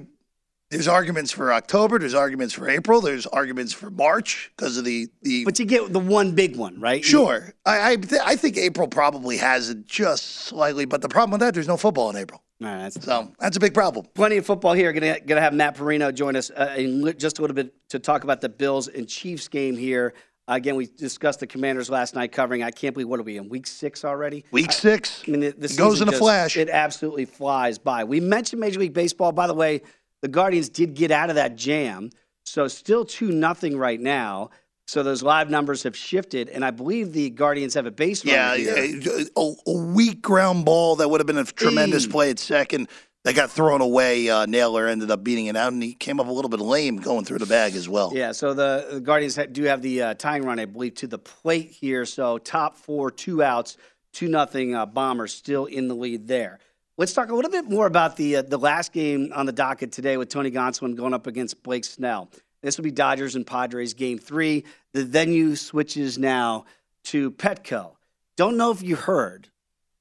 There's 0.71 0.87
arguments 0.87 1.33
for 1.33 1.53
October. 1.53 1.99
There's 1.99 2.15
arguments 2.15 2.55
for 2.55 2.69
April. 2.69 3.01
There's 3.01 3.27
arguments 3.27 3.73
for 3.73 3.91
March 3.91 4.53
because 4.57 4.77
of 4.77 4.85
the 4.85 5.09
the. 5.23 5.45
But 5.45 5.59
you 5.59 5.65
get 5.65 5.93
the 5.93 5.99
one 5.99 6.37
big 6.37 6.55
one, 6.55 6.79
right? 6.81 7.05
Sure, 7.05 7.53
I 7.65 7.93
I, 7.93 7.97
th- 7.97 8.23
I 8.25 8.37
think 8.37 8.57
April 8.59 8.87
probably 8.87 9.39
has 9.39 9.71
it 9.71 9.87
just 9.87 10.25
slightly, 10.45 10.85
but 10.85 11.03
the 11.03 11.09
problem 11.09 11.33
with 11.33 11.41
that, 11.41 11.55
there's 11.55 11.67
no 11.67 11.77
football 11.77 12.11
in 12.11 12.15
April. 12.17 12.41
All 12.63 12.69
right, 12.69 12.79
that's 12.79 13.05
So 13.05 13.31
that's 13.39 13.57
a 13.57 13.61
big 13.61 13.75
problem. 13.75 14.07
Plenty 14.15 14.39
of 14.39 14.47
football 14.47 14.73
here. 14.73 14.93
Going 14.93 15.21
to 15.27 15.41
have 15.41 15.53
Matt 15.53 15.77
Parrino 15.77 16.11
join 16.11 16.37
us 16.37 16.51
uh, 16.51 16.75
in 16.77 17.15
just 17.19 17.39
a 17.39 17.43
little 17.43 17.55
bit 17.55 17.75
to 17.91 17.99
talk 17.99 18.25
about 18.25 18.41
the 18.41 18.49
Bills 18.49 18.89
and 18.89 19.07
Chiefs 19.07 19.49
game 19.49 19.77
here. 19.77 20.15
Again, 20.49 20.77
we 20.77 20.87
discussed 20.87 21.41
the 21.41 21.47
Commanders 21.47 21.91
last 21.91 22.15
night 22.15 22.31
covering. 22.33 22.63
I 22.63 22.71
can't 22.71 22.95
believe 22.95 23.09
what 23.09 23.19
are 23.19 23.25
we 23.25 23.37
in 23.37 23.49
week 23.49 23.67
six 23.67 24.05
already? 24.05 24.45
Week 24.53 24.71
six. 24.73 25.23
I 25.27 25.33
mean, 25.33 25.43
It 25.43 25.77
goes 25.77 26.01
in 26.01 26.09
a 26.09 26.13
just- 26.13 26.23
flash. 26.23 26.57
It 26.57 26.71
absolutely 26.71 27.25
flies 27.25 27.79
by. 27.79 28.05
We 28.05 28.21
mentioned 28.21 28.61
Major 28.61 28.81
League 28.81 28.95
Baseball. 28.95 29.33
By 29.33 29.49
the 29.49 29.55
way, 29.55 29.83
the 30.23 30.29
Guardians 30.29 30.69
did 30.69 30.95
get 30.95 31.11
out 31.11 31.29
of 31.31 31.37
that 31.37 31.57
jam, 31.57 32.11
so 32.45 32.69
still 32.69 33.05
two 33.05 33.33
nothing 33.33 33.77
right 33.77 34.01
now. 34.01 34.51
So 34.87 35.03
those 35.03 35.23
live 35.23 35.51
numbers 35.51 35.83
have 35.83 35.97
shifted, 35.97 36.49
and 36.49 36.65
I 36.65 36.71
believe 36.71 37.13
the 37.13 37.31
Guardians 37.31 37.75
have 37.75 37.87
a 37.87 37.91
base 37.91 38.25
Yeah, 38.25 38.55
yeah, 38.55 39.25
a, 39.37 39.55
a 39.67 39.73
weak 39.73 40.23
ground 40.23 40.65
ball 40.65 40.97
that 40.97 41.11
would 41.11 41.19
have 41.21 41.27
been 41.27 41.39
a 41.39 41.45
tremendous 41.45 42.07
play 42.07 42.31
at 42.31 42.39
second. 42.39 42.89
That 43.25 43.35
got 43.35 43.51
thrown 43.51 43.81
away. 43.81 44.29
Uh, 44.31 44.47
Naylor 44.47 44.87
ended 44.87 45.11
up 45.11 45.25
beating 45.25 45.47
it 45.47 45.57
out, 45.57 45.73
and 45.73 45.83
he 45.83 45.95
came 45.95 46.21
up 46.21 46.29
a 46.29 46.31
little 46.31 46.49
bit 46.49 46.61
lame 46.61 46.99
going 46.99 47.25
through 47.25 47.39
the 47.39 47.47
bag 47.47 47.75
as 47.75 47.89
well. 47.89 48.13
Yeah, 48.15 48.31
so 48.31 48.55
the, 48.55 48.87
the 48.93 49.01
Guardians 49.01 49.37
do 49.51 49.65
have 49.65 49.83
the 49.83 50.01
uh, 50.01 50.15
tying 50.15 50.45
run, 50.45 50.61
I 50.61 50.67
believe, 50.67 50.95
to 50.97 51.09
the 51.09 51.19
plate 51.19 51.73
here. 51.73 52.05
So 52.05 52.39
top 52.39 52.77
four, 52.77 53.11
two 53.11 53.43
outs, 53.43 53.79
two 54.13 54.29
nothing. 54.29 54.77
Uh, 54.77 54.87
Bombers 54.87 55.35
still 55.35 55.65
in 55.65 55.89
the 55.89 55.97
lead 55.97 56.29
there. 56.29 56.61
Let's 56.99 57.13
talk 57.15 57.31
a 57.31 57.35
little 57.35 57.51
bit 57.51 57.69
more 57.69 57.87
about 57.87 58.17
the 58.17 58.37
uh, 58.37 58.43
the 58.43 58.59
last 58.59 58.93
game 58.93 59.33
on 59.35 59.45
the 59.45 59.53
docket 59.53 59.91
today 59.91 60.17
with 60.17 60.29
Tony 60.29 60.53
Gonsolin 60.53 60.95
going 60.95 61.13
up 61.13 61.27
against 61.27 61.63
Blake 61.65 61.85
Snell. 61.85 62.31
This 62.67 62.77
will 62.77 62.83
be 62.83 62.91
Dodgers 62.91 63.37
and 63.37 63.47
Padres 63.47 63.95
game 63.95 64.19
three. 64.19 64.65
The 64.93 65.05
venue 65.05 65.55
switches 65.55 66.19
now 66.19 66.65
to 67.05 67.31
Petco. 67.31 67.93
Don't 68.37 68.57
know 68.57 68.73
if 68.73 68.83
you 68.83 68.97
heard, 68.97 69.49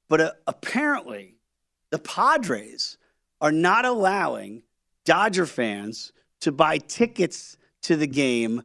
but 0.08 0.20
uh, 0.20 0.32
apparently 0.48 1.36
the 1.92 2.00
Padres 2.00 2.98
are 3.40 3.52
not 3.52 3.84
allowing 3.84 4.64
Dodger 5.04 5.46
fans 5.46 6.12
to 6.40 6.50
buy 6.50 6.78
tickets 6.78 7.56
to 7.82 7.94
the 7.94 8.08
game 8.08 8.62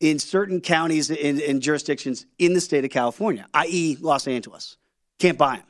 in 0.00 0.18
certain 0.18 0.62
counties 0.62 1.10
and, 1.10 1.38
and 1.38 1.60
jurisdictions 1.60 2.24
in 2.38 2.54
the 2.54 2.60
state 2.62 2.86
of 2.86 2.90
California, 2.90 3.46
i.e., 3.52 3.98
Los 4.00 4.26
Angeles. 4.26 4.78
Can't 5.18 5.36
buy 5.36 5.56
them. 5.56 5.66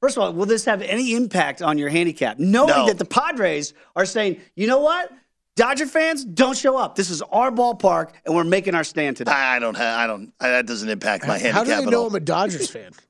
First 0.00 0.16
of 0.16 0.22
all, 0.22 0.32
will 0.32 0.46
this 0.46 0.64
have 0.64 0.80
any 0.80 1.12
impact 1.14 1.60
on 1.60 1.76
your 1.76 1.90
handicap? 1.90 2.38
Knowing 2.38 2.68
No. 2.70 2.86
that 2.86 2.96
the 2.96 3.04
Padres 3.04 3.74
are 3.94 4.06
saying, 4.06 4.40
you 4.54 4.66
know 4.66 4.78
what? 4.78 5.12
Dodger 5.58 5.86
fans, 5.86 6.24
don't 6.24 6.56
show 6.56 6.76
up. 6.76 6.94
This 6.94 7.10
is 7.10 7.20
our 7.20 7.50
ballpark, 7.50 8.12
and 8.24 8.32
we're 8.32 8.44
making 8.44 8.76
our 8.76 8.84
stand 8.84 9.16
today. 9.16 9.32
I 9.32 9.58
don't 9.58 9.76
have. 9.76 9.98
I 9.98 10.06
don't. 10.06 10.32
That 10.38 10.66
doesn't 10.66 10.88
impact 10.88 11.26
my 11.26 11.36
handicap 11.36 11.54
How 11.54 11.64
do 11.64 11.84
they 11.84 11.90
know. 11.90 12.06
I'm 12.06 12.14
a 12.14 12.20
Dodgers 12.20 12.70
fan? 12.70 12.92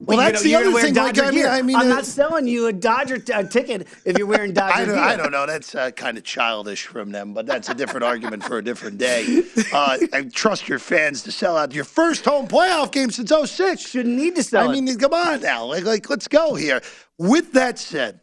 Well, 0.00 0.16
You're 0.16 0.30
that's 0.30 0.44
gonna- 0.44 0.62
the 0.64 0.70
other 0.70 0.80
thing. 0.80 0.94
Like, 0.94 1.18
I 1.18 1.30
mean, 1.32 1.46
I 1.46 1.60
mean, 1.60 1.74
I'm 1.74 1.90
uh, 1.90 1.96
not 1.96 2.06
selling 2.06 2.46
you 2.46 2.68
a 2.68 2.72
Dodger 2.72 3.18
t- 3.18 3.32
a 3.32 3.42
ticket 3.42 3.88
if 4.04 4.16
you're 4.16 4.28
wearing 4.28 4.52
Dodger 4.54 4.72
I 4.72 4.84
don't, 4.84 4.94
gear. 4.94 5.04
I 5.04 5.16
don't 5.16 5.32
know. 5.32 5.44
That's 5.44 5.74
uh, 5.74 5.90
kind 5.90 6.16
of 6.16 6.22
childish 6.22 6.86
from 6.86 7.10
them, 7.10 7.34
but 7.34 7.46
that's 7.46 7.68
a 7.68 7.74
different 7.74 8.04
argument 8.04 8.44
for 8.44 8.58
a 8.58 8.62
different 8.62 8.98
day. 8.98 9.42
Uh, 9.72 9.98
I 10.12 10.30
trust 10.32 10.68
your 10.68 10.78
fans 10.78 11.22
to 11.24 11.32
sell 11.32 11.56
out 11.56 11.74
your 11.74 11.82
first 11.82 12.24
home 12.24 12.46
playoff 12.46 12.92
game 12.92 13.10
since 13.10 13.32
06. 13.32 13.82
Shouldn't 13.82 14.16
need 14.16 14.36
to 14.36 14.44
sell 14.44 14.70
I 14.70 14.72
it. 14.72 14.80
mean, 14.80 14.96
come 14.98 15.12
on 15.14 15.40
now. 15.40 15.64
Like, 15.64 15.82
like, 15.82 16.08
let's 16.08 16.28
go 16.28 16.54
here. 16.54 16.80
With 17.18 17.54
that 17.54 17.80
said, 17.80 18.20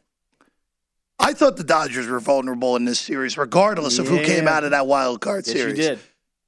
I 1.20 1.34
thought 1.34 1.58
the 1.58 1.64
Dodgers 1.64 2.08
were 2.08 2.20
vulnerable 2.20 2.76
in 2.76 2.86
this 2.86 3.00
series, 3.00 3.38
regardless 3.38 4.00
of 4.00 4.08
who 4.08 4.22
came 4.24 4.48
out 4.48 4.64
of 4.64 4.72
that 4.72 4.86
wild 4.88 5.22
card 5.22 5.46
Yes, 5.48 5.56
you 5.56 5.62
series. 5.62 5.78
did. 5.78 6.00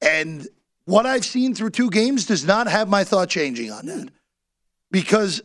And 0.01 0.47
what 0.85 1.05
I've 1.05 1.25
seen 1.25 1.55
through 1.55 1.71
two 1.71 1.89
games 1.89 2.25
does 2.25 2.45
not 2.45 2.67
have 2.67 2.87
my 2.89 3.03
thought 3.03 3.29
changing 3.29 3.71
on 3.71 3.85
that. 3.87 4.09
Because 4.91 5.41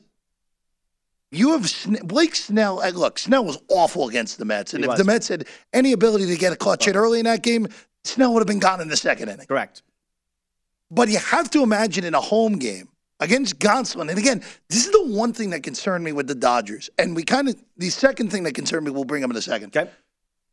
you 1.30 1.52
have 1.52 1.68
Sn- 1.68 2.04
Blake 2.04 2.34
Snell. 2.34 2.82
Look, 2.92 3.18
Snell 3.18 3.44
was 3.44 3.58
awful 3.68 4.08
against 4.08 4.38
the 4.38 4.44
Mets. 4.44 4.74
And 4.74 4.82
He 4.82 4.84
if 4.84 4.90
was. 4.90 4.98
the 4.98 5.04
Mets 5.04 5.28
had 5.28 5.46
any 5.72 5.92
ability 5.92 6.26
to 6.26 6.36
get 6.36 6.52
a 6.52 6.56
clutch 6.56 6.84
hit 6.84 6.96
oh. 6.96 7.00
early 7.00 7.18
in 7.18 7.24
that 7.24 7.42
game, 7.42 7.68
Snell 8.04 8.32
would 8.34 8.40
have 8.40 8.46
been 8.46 8.58
gone 8.58 8.80
in 8.80 8.88
the 8.88 8.96
second 8.96 9.28
inning. 9.28 9.46
Correct. 9.46 9.82
But 10.90 11.08
you 11.08 11.18
have 11.18 11.48
to 11.50 11.62
imagine 11.62 12.04
in 12.04 12.14
a 12.14 12.20
home 12.20 12.58
game 12.58 12.88
against 13.22 13.58
Gonsolin. 13.58 14.10
And 14.10 14.18
again, 14.18 14.42
this 14.68 14.84
is 14.86 14.92
the 14.92 15.06
one 15.06 15.32
thing 15.32 15.50
that 15.50 15.62
concerned 15.62 16.04
me 16.04 16.12
with 16.12 16.26
the 16.26 16.34
Dodgers. 16.34 16.90
And 16.98 17.14
we 17.16 17.22
kind 17.22 17.48
of, 17.48 17.56
the 17.76 17.88
second 17.90 18.30
thing 18.30 18.42
that 18.42 18.54
concerned 18.54 18.84
me, 18.84 18.90
we'll 18.90 19.04
bring 19.04 19.24
up 19.24 19.30
in 19.30 19.36
a 19.36 19.42
second. 19.42 19.76
Okay. 19.76 19.90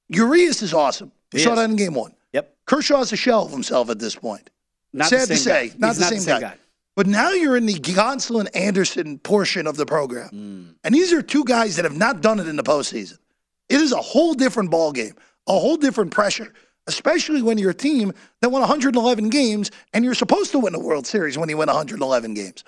Urias 0.09 0.61
is 0.61 0.73
awesome. 0.73 1.11
We 1.33 1.39
He 1.39 1.43
saw 1.43 1.53
is. 1.53 1.59
that 1.59 1.69
in 1.69 1.75
game 1.75 1.93
one. 1.93 2.13
Yep. 2.33 2.55
Kershaw's 2.65 3.11
a 3.11 3.15
shell 3.17 3.45
of 3.45 3.51
himself 3.51 3.89
at 3.89 3.99
this 3.99 4.15
point. 4.15 4.49
Not 4.93 5.09
the 5.09 5.19
Sad 5.19 5.27
to 5.27 5.35
same 5.35 5.37
say, 5.37 5.67
guy. 5.69 5.75
not, 5.77 5.95
the, 5.95 6.01
not 6.01 6.09
same 6.09 6.17
the 6.19 6.23
same 6.23 6.41
guy. 6.41 6.47
guy. 6.49 6.57
But 6.95 7.07
now 7.07 7.31
you're 7.31 7.55
in 7.55 7.65
the 7.65 7.75
Gonsolin 7.75 8.47
Anderson 8.55 9.19
portion 9.19 9.67
of 9.67 9.77
the 9.77 9.85
program. 9.85 10.29
Mm. 10.33 10.75
And 10.83 10.93
these 10.93 11.13
are 11.13 11.21
two 11.21 11.45
guys 11.45 11.75
that 11.77 11.85
have 11.85 11.95
not 11.97 12.21
done 12.21 12.39
it 12.39 12.47
in 12.47 12.55
the 12.55 12.63
postseason. 12.63 13.17
It 13.69 13.79
is 13.79 13.91
a 13.93 13.97
whole 13.97 14.33
different 14.33 14.69
ball 14.71 14.91
game, 14.91 15.13
a 15.47 15.53
whole 15.53 15.77
different 15.77 16.11
pressure, 16.11 16.53
especially 16.87 17.41
when 17.41 17.57
you're 17.57 17.71
a 17.71 17.73
team 17.75 18.13
that 18.41 18.49
won 18.49 18.61
111 18.61 19.29
games 19.29 19.71
and 19.93 20.03
you're 20.05 20.13
supposed 20.13 20.51
to 20.51 20.59
win 20.59 20.73
the 20.73 20.79
World 20.79 21.05
Series 21.05 21.37
when 21.37 21.49
you 21.49 21.57
win 21.57 21.67
111 21.67 22.33
games. 22.33 22.63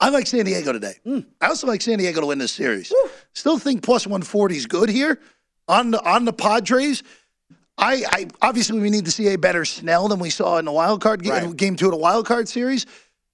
I 0.00 0.08
like 0.08 0.26
San 0.26 0.44
Diego 0.44 0.72
today. 0.72 0.94
Mm. 1.06 1.26
I 1.40 1.46
also 1.46 1.66
like 1.66 1.80
San 1.80 1.98
Diego 1.98 2.20
to 2.20 2.26
win 2.26 2.38
this 2.38 2.52
series. 2.52 2.92
Still 3.34 3.58
think 3.58 3.82
plus 3.82 4.06
140 4.06 4.56
is 4.56 4.66
good 4.66 4.88
here 4.88 5.20
on 5.68 5.92
the 5.92 6.02
on 6.02 6.24
the 6.24 6.32
Padres. 6.32 7.02
I, 7.78 8.04
I 8.10 8.26
obviously 8.42 8.80
we 8.80 8.90
need 8.90 9.04
to 9.06 9.10
see 9.10 9.28
a 9.28 9.38
better 9.38 9.64
Snell 9.64 10.08
than 10.08 10.18
we 10.18 10.28
saw 10.30 10.58
in 10.58 10.64
the 10.64 10.72
wild 10.72 11.00
card 11.00 11.22
game, 11.22 11.32
Right. 11.32 11.56
game 11.56 11.76
two 11.76 11.86
of 11.86 11.92
the 11.92 11.96
wild 11.98 12.26
card 12.26 12.48
series. 12.48 12.84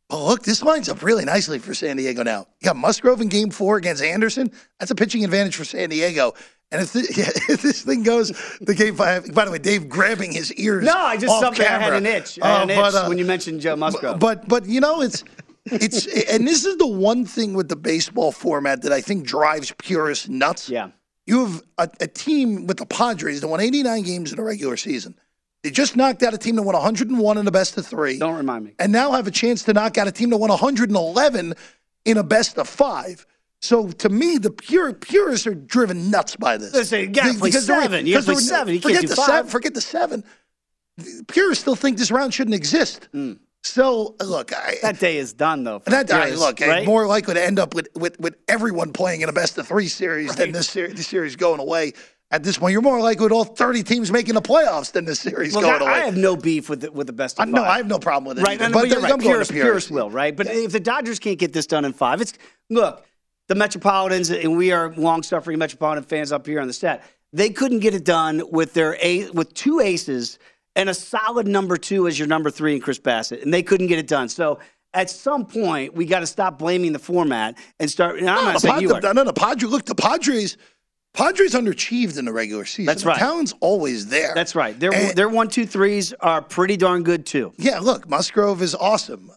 But 0.09 0.25
look, 0.25 0.43
this 0.43 0.63
lines 0.63 0.89
up 0.89 1.03
really 1.03 1.25
nicely 1.25 1.59
for 1.59 1.75
San 1.75 1.97
Diego 1.97 2.23
now. 2.23 2.47
You 2.61 2.67
got 2.67 2.77
Musgrove 2.77 3.21
in 3.21 3.29
game 3.29 3.51
four 3.51 3.77
against 3.77 4.03
Anderson. 4.03 4.51
That's 4.79 4.91
a 4.91 4.95
pitching 4.95 5.25
advantage 5.25 5.57
for 5.57 5.65
San 5.65 5.91
Diego. 5.91 6.35
And 6.71 6.83
if, 6.83 6.91
thi- 6.91 7.07
yeah, 7.21 7.31
if 7.49 7.63
this 7.63 7.83
thing 7.83 8.03
goes 8.03 8.31
the 8.61 8.75
game 8.75 8.95
five, 8.95 9.33
by 9.35 9.45
the 9.47 9.51
way, 9.51 9.59
Dave 9.59 9.89
grabbing 9.89 10.33
his 10.33 10.53
ears. 10.55 10.85
No, 10.85 10.95
I 10.97 11.17
just 11.17 11.41
something 11.41 11.65
I 11.65 11.79
had 11.79 11.93
an 11.95 12.07
itch. 12.07 12.39
I 12.43 12.49
had 12.61 12.63
an 12.63 12.71
Uh, 12.71 12.73
itch 12.73 12.93
but, 12.93 12.95
uh, 12.95 13.07
when 13.09 13.19
you 13.19 13.25
mentioned 13.25 13.61
Joe 13.61 13.77
Musgrove. 13.77 14.19
but 14.19 14.47
but 14.49 14.67
you 14.67 14.81
know 14.81 15.01
it's 15.01 15.25
it's 15.67 16.07
and 16.31 16.47
this 16.47 16.65
is 16.65 16.77
the 16.77 16.87
one 16.87 17.25
thing 17.25 17.55
with 17.55 17.69
the 17.69 17.77
baseball 17.77 18.33
format 18.33 18.83
that 18.83 18.93
I 18.93 19.01
think 19.01 19.25
drives 19.27 19.73
purists 19.79 20.29
nuts. 20.29 20.69
Yeah. 20.69 20.91
You 21.27 21.45
have 21.45 21.63
a, 21.77 21.89
a 22.01 22.07
team 22.07 22.67
with 22.67 22.79
the 22.79 22.87
Padres 22.87 23.43
that 23.43 23.49
won 23.49 23.61
89 23.61 24.03
games 24.03 24.33
in 24.33 24.39
a 24.39 24.43
regular 24.43 24.79
season. 24.79 25.15
They 25.63 25.71
just 25.71 25.95
knocked 25.97 26.23
out 26.23 26.33
a 26.33 26.39
team 26.39 26.57
that 26.57 26.63
won 26.63 26.75
101 26.75 27.37
in 27.37 27.47
a 27.47 27.51
best 27.51 27.77
of 27.77 27.87
three. 27.87 28.19
Don't 28.19 28.37
remind 28.37 28.65
me. 28.65 28.75
And 28.79 28.93
now 28.93 29.13
have 29.13 29.27
a 29.27 29.31
chance 29.31 29.63
to 29.65 29.75
knock 29.75 29.99
out 29.99 30.07
a 30.09 30.13
team 30.13 30.31
that 30.31 30.39
won 30.39 30.49
111 30.51 31.55
in 32.07 32.17
a 32.17 32.23
best 32.23 32.57
of 32.59 32.67
five. 32.69 33.27
So 33.61 33.89
to 33.89 34.09
me, 34.09 34.39
the 34.39 34.51
pure 34.51 34.93
purists 34.93 35.47
are 35.47 35.55
driven 35.55 36.11
nuts 36.11 36.37
by 36.37 36.57
this. 36.57 36.93
You 36.93 37.09
gotta 37.09 37.33
Be- 37.33 37.39
play 37.39 37.49
because 37.49 37.67
seven. 37.67 38.07
You 38.07 38.23
play 38.23 38.35
seven. 38.37 38.75
You 38.75 38.81
can't 38.81 38.95
forget 38.95 39.03
do 39.03 39.09
the 39.09 39.17
five. 39.17 39.27
seven. 39.27 39.51
Forget 39.51 39.75
the 39.75 39.81
seven. 39.81 40.25
The 40.97 41.25
Purists 41.29 41.63
still 41.63 41.77
think 41.77 41.99
this 41.99 42.11
round 42.11 42.35
shouldn't 42.35 42.55
exist. 42.55 43.09
Hmm. 43.13 43.35
So 43.65 44.15
look, 44.23 44.53
I, 44.55 44.77
that 44.83 45.01
day 45.01 45.19
is 45.19 45.33
done, 45.33 45.65
though. 45.65 45.81
that 45.87 46.11
I, 46.13 46.27
purists, 46.27 46.41
look, 46.41 46.61
right? 46.61 46.87
More 46.87 47.07
likely 47.07 47.35
to 47.35 47.45
end 47.45 47.59
up 47.59 47.75
with, 47.75 47.89
with, 47.95 48.19
with 48.21 48.37
everyone 48.47 48.93
playing 48.93 49.21
in 49.23 49.29
a 49.29 49.33
best 49.33 49.59
of 49.59 49.67
three 49.67 49.89
series 49.89 50.35
than 50.37 50.53
this 50.53 50.69
series, 50.69 50.95
this 50.95 51.09
series 51.09 51.37
going 51.37 51.61
away. 51.61 51.93
At 52.31 52.45
this 52.45 52.59
point, 52.59 52.73
you're 52.73 52.83
more 52.83 53.01
likely 53.01 53.25
with 53.25 53.33
all 53.33 53.45
30 53.45 53.83
teams 53.83 54.13
making 54.13 54.35
the 54.35 54.43
playoffs 54.43 54.93
than 54.93 55.07
this 55.07 55.19
series 55.19 55.55
Look, 55.55 55.63
going 55.65 55.83
I, 55.83 55.85
away. 55.85 55.93
I 55.93 56.05
have 56.05 56.17
no 56.17 56.37
beef 56.37 56.69
with 56.69 56.83
the, 56.83 56.93
with 56.93 57.07
the 57.07 57.13
best 57.13 57.41
of 57.41 57.49
no, 57.49 57.63
five. 57.63 57.71
I 57.71 57.77
have 57.79 57.87
no 57.87 57.99
problem 57.99 58.29
with 58.29 58.39
it. 58.39 58.43
Right, 58.43 58.61
either, 58.61 58.69
no, 58.71 58.79
no, 58.79 58.81
but 58.83 58.89
you're 58.91 59.01
right. 59.01 59.09
going 59.09 59.21
to 59.21 59.27
Purists, 59.27 59.51
purists. 59.51 59.67
purists 59.67 59.91
will, 59.91 60.11
right? 60.11 60.37
But 60.37 60.47
if 60.47 60.73
the 60.73 60.81
Dodgers 60.81 61.19
can't 61.19 61.39
get 61.39 61.53
this 61.53 61.67
done 61.67 61.85
in 61.85 61.93
five, 61.95 62.21
it's 62.21 62.35
look, 62.69 63.05
the 63.49 63.55
Metropolitans, 63.55 64.31
and 64.31 64.57
we 64.57 64.73
are 64.73 64.93
long-suffering 64.97 65.59
Metropolitan 65.59 66.05
fans 66.05 66.33
up 66.33 66.47
here 66.47 66.61
on 66.61 66.67
the 66.67 66.73
stat. 66.73 67.03
They 67.33 67.51
couldn't 67.51 67.81
get 67.81 67.95
it 67.95 68.05
done 68.05 68.43
with 68.51 68.75
their 68.75 68.97
a 69.03 69.29
with 69.31 69.53
two 69.55 69.81
aces 69.81 70.39
and 70.77 70.89
a 70.89 70.95
solid 70.95 71.47
number 71.47 71.77
two 71.77 72.07
as 72.07 72.19
your 72.19 72.29
number 72.29 72.51
three 72.51 72.75
in 72.75 72.81
Chris 72.81 72.99
Bassitt, 72.99 73.43
and 73.43 73.53
they 73.53 73.63
couldn't 73.63 73.89
get 73.89 73.99
it 73.99 74.07
done. 74.07 74.29
So 74.29 74.59
at 74.95 75.11
some 75.11 75.45
point, 75.45 75.95
we 75.95 76.07
got 76.07 76.21
to 76.21 76.27
stop 76.27 76.59
blaming 76.59 76.93
the 76.93 76.99
format 76.99 77.59
and 77.81 77.91
start. 77.91 78.19
And 78.19 78.29
I'm 78.31 78.37
No, 78.37 78.45
not 78.45 78.55
the 78.55 78.61
saying 78.61 78.75
Pad- 78.75 78.83
you 78.83 78.95
are. 78.95 79.01
the- 79.01 79.13
no, 79.13 79.25
the 79.25 79.33
Padres. 79.35 79.71
Look, 79.71 79.85
the 79.85 79.95
Padres. 79.95 80.57
Padres 81.15 81.55
underachieved 81.55 82.19
in 82.19 82.25
the 82.27 82.33
regular 82.33 82.65
season. 82.65 82.87
That's 82.87 83.03
The 83.03 83.09
right. 83.09 83.19
talent's 83.19 83.53
always 83.61 84.07
there. 84.07 84.33
That's 84.35 84.55
right. 84.55 84.79
Their 84.79 84.95
And- 84.95 85.17
their 85.17 85.29
one 85.29 85.49
two 85.49 85.67
threes 85.67 86.13
are 86.21 86.41
pretty 86.41 86.77
darn 86.77 87.03
good 87.03 87.27
too. 87.27 87.53
Yeah, 87.59 87.81
look, 87.81 88.09
Musgrove 88.09 88.63
is 88.63 88.75
awesome. 88.75 89.33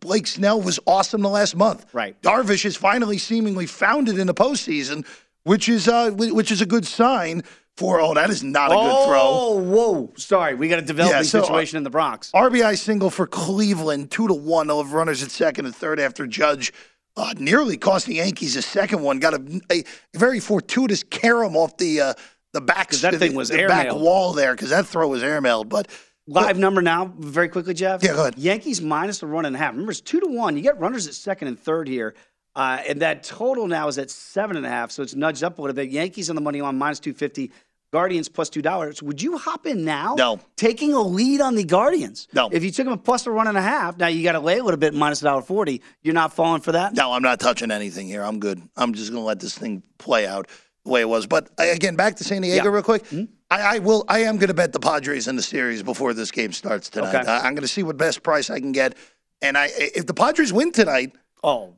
Blake 0.00 0.26
Snell 0.26 0.60
was 0.60 0.78
awesome 0.86 1.22
the 1.22 1.28
last 1.30 1.56
month. 1.56 1.86
Right. 1.94 2.20
Darvish 2.22 2.64
has 2.64 2.76
finally 2.76 3.18
seemingly 3.18 3.66
found 3.66 4.08
it 4.08 4.18
in 4.18 4.26
the 4.26 4.34
postseason, 4.34 5.06
which 5.44 5.68
is 5.68 5.88
uh, 5.88 6.10
which 6.10 6.50
is 6.50 6.60
a 6.60 6.66
good 6.66 6.86
sign 6.86 7.42
for. 7.76 8.00
Oh, 8.00 8.12
that 8.14 8.28
is 8.28 8.42
not 8.42 8.70
a 8.70 8.74
good 8.74 9.06
throw. 9.06 9.20
Oh, 9.22 9.58
whoa! 9.58 10.12
Sorry, 10.16 10.54
we 10.54 10.68
got 10.68 10.78
a 10.78 10.82
developing 10.82 11.16
Yeah, 11.16 11.22
so, 11.22 11.40
uh, 11.40 11.42
situation 11.44 11.78
in 11.78 11.84
the 11.84 11.90
Bronx. 11.90 12.30
RBI 12.32 12.76
single 12.78 13.08
for 13.10 13.26
Cleveland, 13.26 14.10
two 14.10 14.28
to 14.28 14.34
one. 14.34 14.66
They'll 14.66 14.82
have 14.82 14.92
runners 14.92 15.22
at 15.22 15.30
second 15.30 15.64
and 15.64 15.74
third 15.74 15.98
after 15.98 16.26
Judge 16.26 16.72
uh, 17.16 17.32
nearly 17.38 17.78
cost 17.78 18.06
the 18.06 18.16
Yankees 18.16 18.56
a 18.56 18.62
second 18.62 19.00
one. 19.00 19.20
Got 19.20 19.34
a, 19.34 19.60
a 19.70 19.84
very 20.14 20.40
fortuitous 20.40 21.02
carom 21.02 21.56
off 21.56 21.78
the 21.78 22.00
uh, 22.00 22.14
the 22.52 22.60
back 22.60 22.90
that 22.90 23.12
the- 23.12 23.18
thing 23.18 23.34
was 23.34 23.48
the 23.48 23.66
back 23.66 23.90
wall 23.94 24.34
there 24.34 24.54
because 24.54 24.68
that 24.68 24.86
throw 24.86 25.08
was 25.08 25.22
airmailed. 25.22 25.70
But 25.70 25.88
Live 26.32 26.58
number 26.58 26.82
now, 26.82 27.12
very 27.18 27.48
quickly, 27.48 27.74
Jeff. 27.74 28.02
Yeah, 28.02 28.14
go 28.14 28.20
ahead. 28.22 28.38
Yankees 28.38 28.80
minus 28.80 29.18
the 29.20 29.26
run 29.26 29.44
and 29.44 29.54
a 29.54 29.58
half. 29.58 29.72
Remember, 29.72 29.90
it's 29.92 30.00
two 30.00 30.20
to 30.20 30.26
one. 30.26 30.56
You 30.56 30.62
get 30.62 30.78
runners 30.80 31.06
at 31.06 31.14
second 31.14 31.48
and 31.48 31.58
third 31.58 31.88
here, 31.88 32.14
uh, 32.56 32.80
and 32.88 33.00
that 33.02 33.22
total 33.22 33.66
now 33.66 33.88
is 33.88 33.98
at 33.98 34.10
seven 34.10 34.56
and 34.56 34.64
a 34.66 34.68
half. 34.68 34.90
So 34.90 35.02
it's 35.02 35.14
nudged 35.14 35.44
up 35.44 35.58
a 35.58 35.62
little 35.62 35.74
bit. 35.74 35.90
Yankees 35.90 36.30
on 36.30 36.36
the 36.36 36.42
money 36.42 36.60
line 36.62 36.76
minus 36.78 37.00
two 37.00 37.12
fifty. 37.14 37.50
Guardians 37.92 38.30
plus 38.30 38.48
two 38.48 38.62
dollars. 38.62 39.02
Would 39.02 39.20
you 39.20 39.36
hop 39.36 39.66
in 39.66 39.84
now? 39.84 40.14
No. 40.16 40.40
Taking 40.56 40.94
a 40.94 41.02
lead 41.02 41.42
on 41.42 41.54
the 41.56 41.64
Guardians. 41.64 42.26
No. 42.32 42.48
If 42.50 42.64
you 42.64 42.70
took 42.70 42.86
them 42.86 42.94
a 42.94 42.96
plus 42.96 43.26
a 43.26 43.30
run 43.30 43.48
and 43.48 43.58
a 43.58 43.62
half, 43.62 43.98
now 43.98 44.06
you 44.06 44.22
got 44.22 44.32
to 44.32 44.40
lay 44.40 44.56
a 44.56 44.64
little 44.64 44.80
bit 44.80 44.94
minus 44.94 45.20
a 45.20 45.24
dollar 45.24 45.42
forty. 45.42 45.82
You're 46.00 46.14
not 46.14 46.32
falling 46.32 46.62
for 46.62 46.72
that. 46.72 46.94
no, 46.94 47.12
I'm 47.12 47.20
not 47.22 47.38
touching 47.38 47.70
anything 47.70 48.06
here. 48.06 48.22
I'm 48.22 48.38
good. 48.40 48.62
I'm 48.78 48.94
just 48.94 49.10
going 49.10 49.20
to 49.22 49.26
let 49.26 49.40
this 49.40 49.58
thing 49.58 49.82
play 49.98 50.26
out 50.26 50.48
the 50.86 50.90
way 50.90 51.02
it 51.02 51.08
was. 51.08 51.26
But 51.26 51.50
again, 51.58 51.94
back 51.96 52.16
to 52.16 52.24
San 52.24 52.40
Diego 52.40 52.64
Yeah. 52.64 52.70
Real 52.70 52.82
quick. 52.82 53.04
I, 53.52 53.76
I 53.76 53.78
will. 53.80 54.04
I 54.08 54.20
am 54.20 54.36
going 54.38 54.48
to 54.48 54.54
bet 54.54 54.72
the 54.72 54.80
Padres 54.80 55.28
in 55.28 55.36
the 55.36 55.42
series 55.42 55.82
before 55.82 56.14
this 56.14 56.30
game 56.30 56.52
starts 56.52 56.88
tonight. 56.90 57.14
Okay. 57.14 57.30
I, 57.30 57.38
I'm 57.46 57.54
going 57.54 57.62
to 57.62 57.68
see 57.68 57.82
what 57.82 57.96
best 57.96 58.22
price 58.22 58.50
I 58.50 58.60
can 58.60 58.72
get. 58.72 58.94
And 59.42 59.58
I, 59.58 59.68
if 59.76 60.06
the 60.06 60.14
Padres 60.14 60.52
win 60.52 60.72
tonight, 60.72 61.12
Oh, 61.44 61.74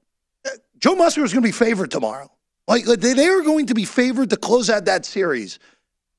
Joe 0.79 0.95
Musgrove 0.95 1.25
is 1.27 1.33
going 1.33 1.43
to 1.43 1.49
be 1.49 1.53
favored 1.53 1.91
tomorrow. 1.91 2.31
Like 2.69 2.85
they, 2.85 3.15
they 3.15 3.27
are 3.29 3.41
going 3.43 3.67
to 3.67 3.75
be 3.75 3.85
favored 3.87 4.31
to 4.31 4.37
close 4.37 4.69
out 4.71 4.85
that 4.85 5.05
series 5.07 5.59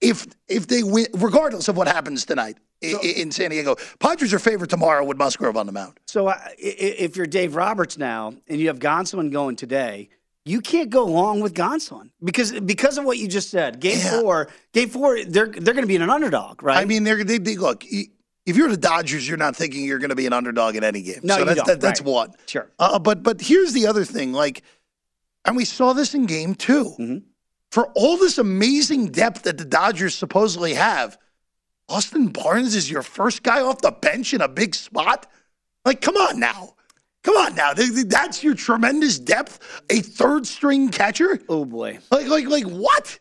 if 0.01 0.25
if 0.47 0.67
they 0.67 0.83
win, 0.83 1.05
regardless 1.13 1.67
of 1.67 1.77
what 1.77 1.87
happens 1.87 2.25
tonight 2.25 2.57
i- 2.83 2.87
in 3.17 3.31
San 3.31 3.51
Diego. 3.51 3.75
Padres 3.99 4.33
are 4.33 4.39
favored 4.39 4.69
tomorrow 4.69 5.03
with 5.05 5.17
Musgrove 5.17 5.57
on 5.57 5.65
the 5.67 5.71
mound. 5.71 5.99
So 6.07 6.27
uh, 6.27 6.39
if 6.57 7.15
you're 7.15 7.27
Dave 7.27 7.55
Roberts 7.55 7.97
now 7.97 8.33
and 8.47 8.59
you 8.59 8.67
have 8.67 8.79
Gonsolin 8.79 9.31
going 9.31 9.55
today, 9.55 10.09
you 10.45 10.61
can't 10.61 10.89
go 10.91 11.05
long 11.05 11.39
with 11.41 11.53
Gonsolin 11.53 12.11
because 12.23 12.51
because 12.51 12.97
of 12.97 13.05
what 13.05 13.17
you 13.17 13.27
just 13.27 13.49
said. 13.49 13.79
Game 13.79 13.97
four, 13.97 14.47
game 14.73 14.89
four, 14.89 15.23
they're 15.23 15.47
they're 15.47 15.73
going 15.73 15.83
to 15.83 15.87
be 15.87 15.95
an 15.95 16.09
underdog, 16.09 16.61
right? 16.61 16.77
I 16.77 16.85
mean, 16.85 17.03
they're, 17.03 17.23
they, 17.23 17.39
they 17.39 17.55
look. 17.57 17.83
If 17.83 18.55
you're 18.55 18.69
the 18.69 18.77
Dodgers, 18.77 19.27
you're 19.27 19.37
not 19.37 19.55
thinking 19.55 19.83
you're 19.85 19.97
going 19.97 20.11
to 20.11 20.15
be 20.15 20.27
an 20.27 20.33
underdog 20.33 20.75
in 20.75 20.83
any 20.83 21.01
game. 21.01 21.21
No, 21.23 21.33
so 21.33 21.39
you 21.39 21.45
that's, 21.45 21.57
don't. 21.57 21.67
That, 21.67 21.81
that's 21.81 22.01
Right. 22.01 22.07
one. 22.09 22.33
Sure. 22.45 22.71
Uh, 22.77 22.99
but 22.99 23.23
but 23.23 23.41
here's 23.41 23.73
the 23.73 23.87
other 23.87 24.05
thing. 24.05 24.33
Like, 24.33 24.61
and 25.45 25.55
we 25.57 25.65
saw 25.65 25.93
this 25.93 26.13
in 26.13 26.27
Game 26.27 26.53
2 26.55 26.95
Mm-hmm. 26.99 27.17
For 27.71 27.87
all 27.95 28.15
this 28.17 28.37
amazing 28.37 29.07
depth 29.07 29.41
that 29.43 29.57
the 29.57 29.65
Dodgers 29.65 30.15
supposedly 30.15 30.75
have, 30.75 31.17
Austin 31.89 32.27
Barnes 32.27 32.73
is 32.75 32.89
your 32.89 33.01
first 33.01 33.43
guy 33.43 33.61
off 33.61 33.81
the 33.81 33.91
bench 33.91 34.33
in 34.33 34.39
a 34.41 34.47
big 34.47 34.75
spot. 34.75 35.29
Like, 35.83 35.99
come 36.01 36.15
on 36.15 36.39
now. 36.39 36.74
Come 37.25 37.37
on 37.37 37.55
now. 37.55 37.73
Th- 37.73 37.91
th- 37.91 38.05
That's 38.07 38.43
your 38.43 38.53
tremendous 38.53 39.17
depth. 39.17 39.81
A 39.89 39.99
third 40.01 40.45
string 40.45 40.89
catcher. 40.89 41.39
Oh 41.49 41.65
boy. 41.65 41.97
Like 42.11 42.27
like 42.27 42.47
like 42.47 42.65
what? 42.65 43.17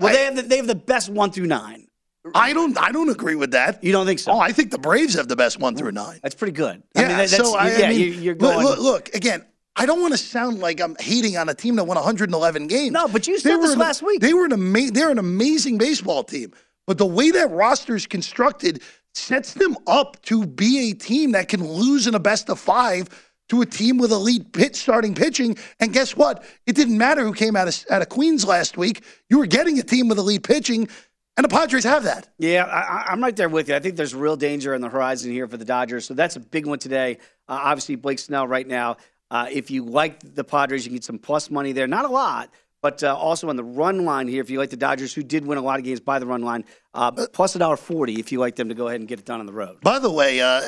Well, 0.00 0.12
they 0.12 0.24
have 0.24 0.36
the, 0.36 0.42
they 0.42 0.56
have 0.56 0.66
the 0.66 0.74
best 0.74 1.08
one 1.08 1.30
through 1.30 1.46
nine. 1.46 1.86
I 2.34 2.52
don't 2.52 2.76
I 2.76 2.90
don't 2.92 3.08
agree 3.08 3.36
with 3.36 3.52
that. 3.52 3.82
You 3.82 3.92
don't 3.92 4.06
think 4.06 4.18
so? 4.18 4.32
Oh, 4.32 4.38
I 4.40 4.50
think 4.52 4.70
the 4.72 4.78
Braves 4.78 5.14
have 5.14 5.28
the 5.28 5.36
best 5.36 5.60
one 5.60 5.76
through 5.76 5.92
nine. 5.92 6.18
That's 6.22 6.34
pretty 6.34 6.52
good. 6.52 6.82
Yeah, 6.96 7.02
I 7.02 7.08
mean, 7.08 7.16
that- 7.16 7.28
so 7.30 7.56
I, 7.56 7.70
yeah, 7.78 7.86
I 7.86 7.88
mean, 7.90 8.22
you, 8.22 8.34
going. 8.34 8.58
Look, 8.66 8.78
look, 8.80 9.14
again. 9.14 9.44
I 9.80 9.86
don't 9.86 10.00
want 10.00 10.12
to 10.12 10.18
sound 10.18 10.58
like 10.58 10.80
I'm 10.80 10.96
hating 10.98 11.36
on 11.36 11.48
a 11.48 11.54
team 11.54 11.76
that 11.76 11.84
won 11.84 11.94
111 11.94 12.66
games. 12.66 12.90
No, 12.90 13.06
but 13.06 13.28
you 13.28 13.38
said 13.38 13.58
this 13.58 13.74
an- 13.74 13.78
last 13.78 14.02
week. 14.02 14.20
They 14.20 14.34
were 14.34 14.46
an 14.46 14.52
ama- 14.52 14.90
They're 14.90 15.10
an 15.10 15.20
amazing 15.20 15.78
baseball 15.78 16.24
team, 16.24 16.52
but 16.88 16.98
the 16.98 17.06
way 17.06 17.30
that 17.30 17.48
roster 17.52 17.94
is 17.94 18.04
constructed 18.04 18.82
sets 19.14 19.54
them 19.54 19.76
up 19.86 20.20
to 20.22 20.44
be 20.44 20.90
a 20.90 20.94
team 20.94 21.30
that 21.32 21.46
can 21.46 21.64
lose 21.64 22.08
in 22.08 22.16
a 22.16 22.18
best 22.18 22.50
of 22.50 22.58
five 22.58 23.08
to 23.48 23.62
a 23.62 23.66
team 23.66 23.98
with 23.98 24.12
elite 24.12 24.52
pitch 24.52 24.76
starting 24.76 25.14
pitching. 25.14 25.56
And 25.80 25.92
guess 25.92 26.16
what? 26.16 26.44
It 26.66 26.76
didn't 26.76 26.98
matter 26.98 27.24
who 27.24 27.32
came 27.32 27.56
out 27.56 27.68
of 27.68 27.84
out 27.90 28.02
of 28.02 28.08
Queens 28.08 28.44
last 28.44 28.76
week. 28.76 29.02
You 29.28 29.38
were 29.38 29.46
getting 29.46 29.78
a 29.78 29.82
team 29.82 30.08
with 30.08 30.18
elite 30.18 30.42
pitching, 30.42 30.88
and 31.36 31.44
the 31.44 31.48
Padres 31.48 31.84
have 31.84 32.04
that. 32.04 32.28
Yeah, 32.38 32.64
I, 32.64 33.12
I'm 33.12 33.22
right 33.22 33.34
there 33.34 33.48
with 33.48 33.68
you. 33.68 33.74
I 33.74 33.80
think 33.80 33.96
there's 33.96 34.14
real 34.14 34.36
danger 34.36 34.74
on 34.74 34.80
the 34.80 34.88
horizon 34.88 35.32
here 35.32 35.48
for 35.48 35.56
the 35.56 35.64
Dodgers. 35.64 36.04
So 36.04 36.14
that's 36.14 36.36
a 36.36 36.40
big 36.40 36.66
one 36.66 36.78
today. 36.78 37.18
Uh, 37.48 37.58
obviously, 37.62 37.96
Blake 37.96 38.18
Snell 38.18 38.46
right 38.46 38.66
now. 38.66 38.96
Uh, 39.30 39.46
if 39.50 39.70
you 39.70 39.84
like 39.84 40.20
the 40.20 40.44
Padres, 40.44 40.84
you 40.84 40.90
can 40.90 40.96
get 40.96 41.04
some 41.04 41.18
plus 41.18 41.50
money 41.50 41.72
there. 41.72 41.86
Not 41.86 42.06
a 42.06 42.08
lot, 42.08 42.50
but 42.80 43.02
uh, 43.02 43.14
also 43.14 43.48
on 43.50 43.56
the 43.56 43.64
run 43.64 44.04
line 44.04 44.26
here. 44.26 44.40
If 44.40 44.48
you 44.48 44.58
like 44.58 44.70
the 44.70 44.76
Dodgers, 44.76 45.12
who 45.12 45.22
did 45.22 45.44
win 45.44 45.58
a 45.58 45.62
lot 45.62 45.78
of 45.78 45.84
games 45.84 46.00
by 46.00 46.18
the 46.18 46.26
run 46.26 46.42
line, 46.42 46.64
uh, 46.94 47.12
plus 47.32 47.54
a 47.54 47.58
dollar 47.58 47.76
forty. 47.76 48.18
If 48.18 48.32
you 48.32 48.38
like 48.38 48.56
them 48.56 48.68
to 48.68 48.74
go 48.74 48.88
ahead 48.88 49.00
and 49.00 49.08
get 49.08 49.18
it 49.18 49.26
done 49.26 49.40
on 49.40 49.46
the 49.46 49.52
road. 49.52 49.80
By 49.82 49.98
the 49.98 50.10
way, 50.10 50.40
uh, 50.40 50.62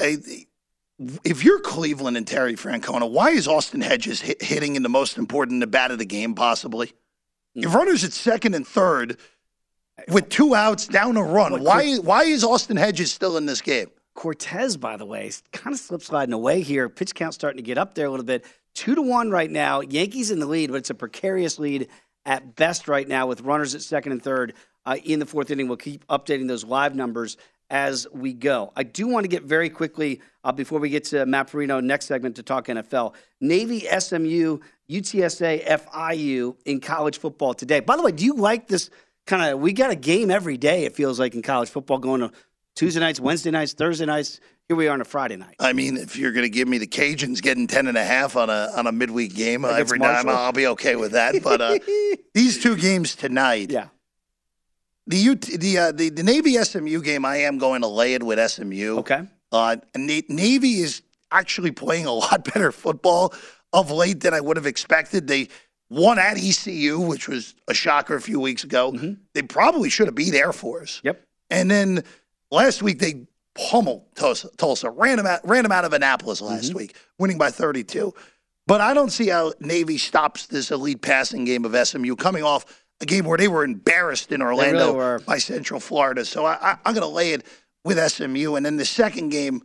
if 1.24 1.44
you're 1.44 1.60
Cleveland 1.60 2.16
and 2.16 2.26
Terry 2.26 2.54
Francona, 2.54 3.10
why 3.10 3.30
is 3.30 3.48
Austin 3.48 3.80
Hedges 3.80 4.20
hit, 4.20 4.42
hitting 4.42 4.76
in 4.76 4.82
the 4.82 4.88
most 4.88 5.16
important 5.16 5.62
at 5.62 5.70
bat 5.70 5.90
of 5.90 5.98
the 5.98 6.04
game, 6.04 6.34
possibly? 6.34 6.92
If 7.54 7.74
runners 7.74 8.04
at 8.04 8.12
second 8.12 8.54
and 8.54 8.66
third 8.66 9.16
with 10.08 10.28
two 10.28 10.54
outs 10.54 10.86
down 10.86 11.16
a 11.16 11.22
run, 11.22 11.62
why 11.64 11.96
why 11.96 12.24
is 12.24 12.44
Austin 12.44 12.76
Hedges 12.76 13.12
still 13.12 13.36
in 13.36 13.46
this 13.46 13.60
game? 13.60 13.90
Cortes, 14.14 14.76
by 14.76 14.96
the 14.96 15.06
way, 15.06 15.28
is 15.28 15.42
kind 15.52 15.72
of 15.74 15.80
slip 15.80 16.02
sliding 16.02 16.34
away 16.34 16.60
here. 16.60 16.88
Pitch 16.88 17.14
count 17.14 17.34
starting 17.34 17.56
to 17.56 17.62
get 17.62 17.78
up 17.78 17.94
there 17.94 18.06
a 18.06 18.10
little 18.10 18.26
bit. 18.26 18.44
Two 18.74 18.94
to 18.94 19.02
one 19.02 19.30
right 19.30 19.50
now. 19.50 19.80
Yankees 19.80 20.30
in 20.30 20.38
the 20.38 20.46
lead, 20.46 20.70
but 20.70 20.76
it's 20.76 20.90
a 20.90 20.94
precarious 20.94 21.58
lead 21.58 21.88
at 22.26 22.54
best 22.54 22.86
right 22.86 23.08
now 23.08 23.26
with 23.26 23.40
runners 23.40 23.74
at 23.74 23.82
second 23.82 24.12
and 24.12 24.22
third 24.22 24.54
uh, 24.84 24.96
in 25.04 25.18
the 25.18 25.26
fourth 25.26 25.50
inning. 25.50 25.68
We'll 25.68 25.76
keep 25.76 26.06
updating 26.08 26.48
those 26.48 26.64
live 26.64 26.94
numbers 26.94 27.36
as 27.70 28.06
we 28.12 28.35
go. 28.35 28.72
I 28.76 28.83
do 28.83 29.06
want 29.06 29.24
to 29.24 29.28
get 29.28 29.44
very 29.44 29.70
quickly 29.70 30.20
uh, 30.42 30.52
before 30.52 30.80
we 30.80 30.90
get 30.90 31.04
to 31.04 31.24
Matt 31.24 31.50
Parrino 31.50 31.80
next 31.80 32.06
segment 32.06 32.37
to 32.37 32.42
talk 32.42 32.66
NFL. 32.66 33.14
Navy, 33.40 33.80
SMU, 33.80 34.59
UTSA, 34.90 35.64
FIU 35.66 36.56
in 36.66 36.80
college 36.80 37.18
football 37.18 37.54
today. 37.54 37.80
By 37.80 37.96
the 37.96 38.02
way, 38.02 38.12
do 38.12 38.24
you 38.24 38.35
like 38.35 38.66
this 38.66 38.90
kind 39.26 39.54
of? 39.54 39.61
We 39.61 39.72
got 39.72 39.90
a 39.90 39.96
game 39.96 40.30
every 40.30 40.56
day. 40.56 40.85
It 40.85 40.94
feels 40.94 41.20
like 41.20 41.35
in 41.35 41.42
college 41.42 41.70
football, 41.70 41.98
going 41.98 42.20
to 42.20 42.33
Tuesday 42.74 43.00
nights, 43.00 43.20
Wednesday 43.20 43.50
nights, 43.50 43.72
Thursday 43.72 44.06
nights. 44.06 44.40
Here 44.68 44.76
we 44.76 44.87
are 44.87 44.92
on 44.92 45.00
a 45.00 45.04
Friday 45.04 45.37
night. 45.37 45.56
I 45.59 45.72
mean, 45.72 45.96
if 45.96 46.16
you're 46.16 46.30
going 46.30 46.44
to 46.44 46.48
give 46.48 46.68
me 46.68 46.78
the 46.78 46.87
Cajuns 46.87 47.42
getting 47.42 47.66
10 47.66 47.88
and 47.88 47.98
a 47.98 48.04
half 48.04 48.37
on 48.37 48.50
a 48.50 48.70
on 48.76 48.87
a 48.87 48.92
midweek 48.92 49.35
game 49.35 49.64
uh, 49.64 49.70
every 49.70 49.98
time, 49.98 50.26
Marshall? 50.26 50.30
I'll 50.30 50.52
be 50.52 50.66
okay 50.68 50.96
with 50.96 51.12
that. 51.12 51.35
But 51.42 51.61
uh, 51.61 51.78
these 52.35 52.62
two 52.62 52.76
games 52.76 53.16
tonight, 53.16 53.70
yeah. 53.70 53.88
The 55.11 55.29
UT, 55.31 55.40
the, 55.42 55.79
uh, 55.79 55.92
the 55.92 56.09
the 56.11 56.23
Navy 56.23 56.55
SMU 56.55 57.03
game, 57.03 57.25
I 57.25 57.38
am 57.38 57.59
going 57.59 57.81
to 57.83 57.88
lay 57.88 58.14
it 58.14 58.23
with 58.23 58.38
SMU. 58.51 58.99
Okay. 58.99 59.23
Uh, 59.53 59.77
Na- 59.96 60.20
Navy 60.29 60.75
is 60.81 61.03
actually 61.33 61.73
playing 61.73 62.07
a 62.07 62.12
lot 62.25 62.44
better 62.44 62.70
football 62.73 63.35
of 63.73 63.90
late 63.90 64.20
than 64.20 64.35
I 64.35 64.40
would 64.40 64.57
have 64.57 64.66
expected. 64.66 65.27
They 65.27 65.49
won 65.90 66.18
at 66.18 66.37
ECU, 66.38 67.01
which 67.01 67.29
was 67.29 67.55
a 67.68 67.75
shocker 67.75 68.14
a 68.14 68.20
few 68.20 68.38
weeks 68.40 68.62
ago. 68.64 68.94
They 69.35 69.42
probably 69.42 69.90
should 69.90 70.07
have 70.07 70.14
beat 70.14 70.35
Air 70.35 70.53
Force. 70.53 70.99
Mm-hmm. 70.99 71.07
Yep. 71.09 71.25
And 71.51 71.70
then 71.70 72.05
last 72.53 72.81
week 72.83 73.01
they 73.01 73.27
pummeled 73.57 74.05
Tulsa, 74.14 74.49
Tulsa 74.57 74.90
ran 74.90 75.16
them 75.16 75.27
out, 75.27 75.40
ran 75.46 75.64
them 75.64 75.73
out 75.73 75.85
of 75.85 75.92
Annapolis 75.92 76.40
last 76.40 76.68
Mm-hmm. 76.68 76.79
week, 76.79 76.96
winning 77.18 77.38
by 77.38 77.51
32. 77.51 78.14
But 78.68 78.81
I 78.81 78.94
don't 78.94 79.11
see 79.11 79.29
how 79.29 79.53
Navy 79.59 79.99
stops 79.99 80.46
this 80.46 80.70
elite 80.70 81.03
passing 81.03 81.44
game 81.44 81.64
of 81.64 81.75
SMU 81.88 82.14
coming 82.14 82.44
off 82.44 82.64
a 83.00 83.06
game 83.06 83.24
where 83.24 83.38
they 83.38 83.48
were 83.48 83.64
embarrassed 83.64 84.30
in 84.32 84.42
Orlando 84.42 84.92
were. 84.92 85.18
by 85.20 85.38
Central 85.38 85.80
Florida. 85.80 86.24
So 86.24 86.44
I, 86.44 86.58
I, 86.60 86.78
I'm 86.84 86.94
going 86.94 87.06
to 87.06 87.06
lay 87.06 87.32
it 87.32 87.44
with 87.84 87.98
SMU. 87.98 88.56
And 88.56 88.64
then 88.64 88.76
the 88.76 88.84
second 88.84 89.30
game, 89.30 89.62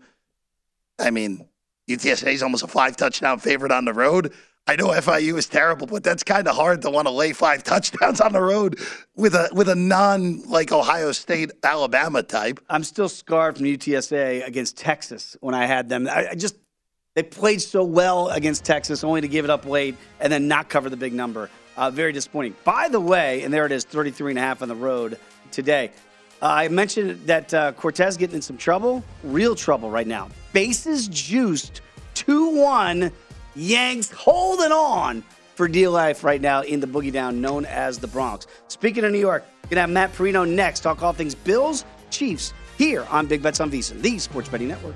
I 1.00 1.12
mean, 1.12 1.48
UTSA 1.90 2.34
is 2.34 2.44
almost 2.44 2.64
a 2.64 2.68
five 2.68 2.96
touchdown 2.96 3.40
favorite 3.40 3.72
on 3.72 3.86
the 3.86 3.94
road. 3.94 4.34
I 4.68 4.76
know 4.76 4.88
FIU 4.88 5.38
is 5.38 5.48
terrible, 5.48 5.86
but 5.86 6.04
that's 6.04 6.24
kind 6.24 6.48
of 6.48 6.56
hard 6.56 6.82
to 6.82 6.90
want 6.90 7.08
to 7.08 7.12
lay 7.12 7.34
five 7.34 7.64
touchdowns 7.64 8.20
on 8.20 8.34
the 8.34 8.42
road 8.42 8.80
with 9.16 9.36
a 9.36 9.50
with 9.52 9.70
a 9.70 9.76
non 9.76 10.42
like 10.50 10.72
Ohio 10.72 11.12
State 11.12 11.52
Alabama 11.64 12.24
type. 12.24 12.60
I'm 12.68 12.84
still 12.84 13.10
scarred 13.10 13.58
from 13.58 13.66
UTSA 13.66 14.46
against 14.46 14.78
Texas 14.78 15.38
when 15.42 15.54
I 15.54 15.68
had 15.68 15.88
them. 15.88 16.08
I, 16.08 16.30
I 16.32 16.36
just 16.36 16.56
they 17.14 17.22
played 17.22 17.62
so 17.62 17.84
well 17.84 18.30
against 18.30 18.66
Texas, 18.66 19.04
only 19.04 19.22
to 19.22 19.28
give 19.28 19.46
it 19.46 19.52
up 19.52 19.66
late 19.66 19.96
and 20.20 20.34
then 20.34 20.48
not 20.48 20.68
cover 20.68 20.90
the 20.90 20.98
big 20.98 21.14
number. 21.14 21.50
Uh, 21.78 21.92
very 21.92 22.12
disappointing. 22.12 22.56
By 22.64 22.88
the 22.90 23.00
way, 23.00 23.44
and 23.44 23.54
there 23.54 23.66
it 23.66 23.72
is, 23.72 23.84
33 23.84 24.32
and 24.32 24.40
a 24.40 24.42
half 24.42 24.62
on 24.62 24.70
the 24.70 24.76
road 24.76 25.20
today. 25.52 25.92
Uh, 26.42 26.48
I 26.48 26.68
mentioned 26.68 27.28
that 27.28 27.54
uh, 27.54 27.72
Cortes 27.74 28.18
getting 28.18 28.36
in 28.36 28.42
some 28.42 28.58
trouble, 28.58 29.04
real 29.24 29.56
trouble 29.56 29.90
right 29.90 30.08
now. 30.08 30.30
Bases 30.54 31.08
juiced, 31.08 31.82
2-1. 32.16 33.12
Yanks 33.56 34.12
holding 34.12 34.72
on 34.72 35.24
for 35.56 35.68
dear 35.68 35.90
life 35.90 36.24
right 36.24 36.42
now 36.42 36.62
in 36.62 36.82
the 36.82 36.88
boogie 36.88 37.12
down 37.12 37.40
known 37.40 37.66
as 37.66 37.98
the 37.98 38.08
Bronx. 38.08 38.48
Speaking 38.68 39.06
of 39.06 39.12
New 39.12 39.20
York, 39.20 39.46
gonna 39.70 39.82
have 39.82 39.90
Matt 39.90 40.14
Parrino 40.14 40.44
next. 40.44 40.82
Talk 40.82 41.02
all 41.02 41.14
things 41.14 41.34
Bills, 41.34 41.86
Chiefs 42.10 42.54
here 42.78 43.06
on 43.10 43.26
Big 43.26 43.42
Bets 43.42 43.62
on 43.62 43.72
VSiN, 43.72 44.02
the 44.02 44.20
Sports 44.20 44.50
Betting 44.50 44.68
Network. 44.68 44.96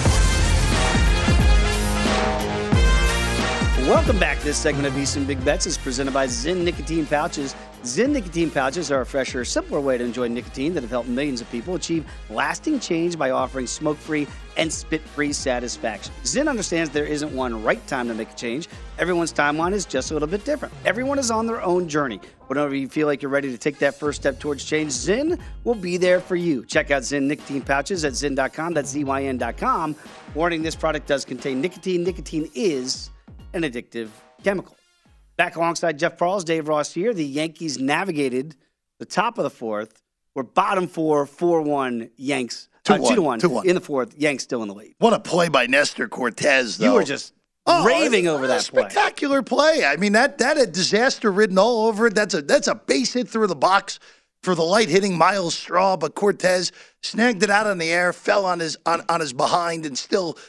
Welcome 3.87 4.19
back. 4.19 4.39
This 4.41 4.57
segment 4.57 4.85
of 4.85 4.93
VSiN 4.93 5.25
Big 5.25 5.43
Bets 5.43 5.65
is 5.65 5.75
presented 5.75 6.13
by 6.13 6.27
Zyn 6.27 6.63
Nicotine 6.63 7.07
Pouches. 7.07 7.55
Zyn 7.81 8.11
Nicotine 8.11 8.51
Pouches 8.51 8.91
are 8.91 9.01
a 9.01 9.05
fresher, 9.05 9.43
simpler 9.43 9.81
way 9.81 9.97
to 9.97 10.03
enjoy 10.03 10.27
nicotine 10.27 10.75
that 10.75 10.83
have 10.83 10.91
helped 10.91 11.09
millions 11.09 11.41
of 11.41 11.49
people 11.49 11.73
achieve 11.73 12.05
lasting 12.29 12.79
change 12.79 13.17
by 13.17 13.31
offering 13.31 13.65
smoke 13.65 13.97
free 13.97 14.27
and 14.55 14.71
spit 14.71 15.01
free 15.01 15.33
satisfaction. 15.33 16.13
Zyn 16.23 16.47
understands 16.47 16.91
there 16.91 17.07
isn't 17.07 17.33
one 17.33 17.63
right 17.63 17.85
time 17.87 18.07
to 18.07 18.13
make 18.13 18.29
a 18.29 18.35
change. 18.35 18.69
Everyone's 18.99 19.33
timeline 19.33 19.73
is 19.73 19.87
just 19.87 20.11
a 20.11 20.13
little 20.13 20.29
bit 20.29 20.45
different. 20.45 20.71
Everyone 20.85 21.17
is 21.17 21.31
on 21.31 21.47
their 21.47 21.63
own 21.63 21.89
journey. 21.89 22.21
Whenever 22.47 22.75
you 22.75 22.87
feel 22.87 23.07
like 23.07 23.23
you're 23.23 23.31
ready 23.31 23.49
to 23.49 23.57
take 23.57 23.79
that 23.79 23.95
first 23.95 24.21
step 24.21 24.39
towards 24.39 24.63
change, 24.63 24.91
Zyn 24.91 25.39
will 25.63 25.73
be 25.73 25.97
there 25.97 26.21
for 26.21 26.35
you. 26.35 26.63
Check 26.65 26.91
out 26.91 27.01
Zyn 27.01 27.23
Nicotine 27.23 27.63
Pouches 27.63 28.05
at 28.05 28.13
Zyn.com. 28.13 28.75
That's 28.75 28.91
Z-Y-N.com. 28.91 29.95
Warning, 30.35 30.61
this 30.61 30.75
product 30.75 31.07
does 31.07 31.25
contain 31.25 31.61
nicotine. 31.61 32.03
Nicotine 32.03 32.47
is 32.53 33.09
an 33.53 33.63
addictive 33.63 34.09
chemical. 34.43 34.75
Back 35.37 35.55
alongside 35.55 35.97
Jeff 35.97 36.17
Parles, 36.17 36.43
Dave 36.43 36.67
Ross 36.67 36.93
here. 36.93 37.13
The 37.13 37.25
Yankees 37.25 37.79
navigated 37.79 38.55
the 38.99 39.05
top 39.05 39.37
of 39.37 39.43
the 39.43 39.49
fourth. 39.49 40.01
We're 40.35 40.43
bottom 40.43 40.87
four, 40.87 41.25
4 41.25 41.61
1 41.61 42.09
Yanks. 42.17 42.69
Two 42.83 42.93
uh, 42.93 42.97
one, 42.97 43.39
two 43.39 43.47
to 43.47 43.53
one. 43.53 43.67
In 43.67 43.75
the 43.75 43.81
fourth, 43.81 44.17
Yanks 44.17 44.43
still 44.43 44.63
in 44.63 44.67
the 44.67 44.73
lead. 44.73 44.95
What 44.97 45.13
a 45.13 45.19
play 45.19 45.49
by 45.49 45.67
Nestor 45.67 46.07
Cortes, 46.07 46.77
though. 46.77 46.85
You 46.85 46.93
were 46.93 47.03
just 47.03 47.33
Oh, 47.67 47.85
raving 47.85 48.27
over 48.27 48.47
that 48.47 48.61
spectacular 48.61 49.43
play. 49.43 49.85
I 49.85 49.95
mean 49.95 50.13
that 50.13 50.39
that 50.39 50.57
had 50.57 50.71
disaster 50.71 51.31
written 51.31 51.59
all 51.59 51.87
over 51.87 52.07
it. 52.07 52.15
That's 52.15 52.33
a 52.33 52.41
that's 52.41 52.67
a 52.67 52.73
base 52.73 53.13
hit 53.13 53.29
through 53.29 53.47
the 53.47 53.55
box 53.55 53.99
for 54.41 54.55
the 54.55 54.63
light 54.63 54.89
hitting 54.89 55.15
Myles 55.15 55.53
Straw, 55.53 55.95
but 55.95 56.15
Cortez 56.15 56.71
snagged 57.03 57.43
it 57.43 57.51
out 57.51 57.67
in 57.67 57.77
the 57.77 57.91
air, 57.91 58.13
fell 58.13 58.45
on 58.45 58.59
his 58.59 58.77
on, 58.87 59.03
on 59.09 59.19
his 59.19 59.31
behind, 59.31 59.85
and 59.85 59.95
still 59.95 60.39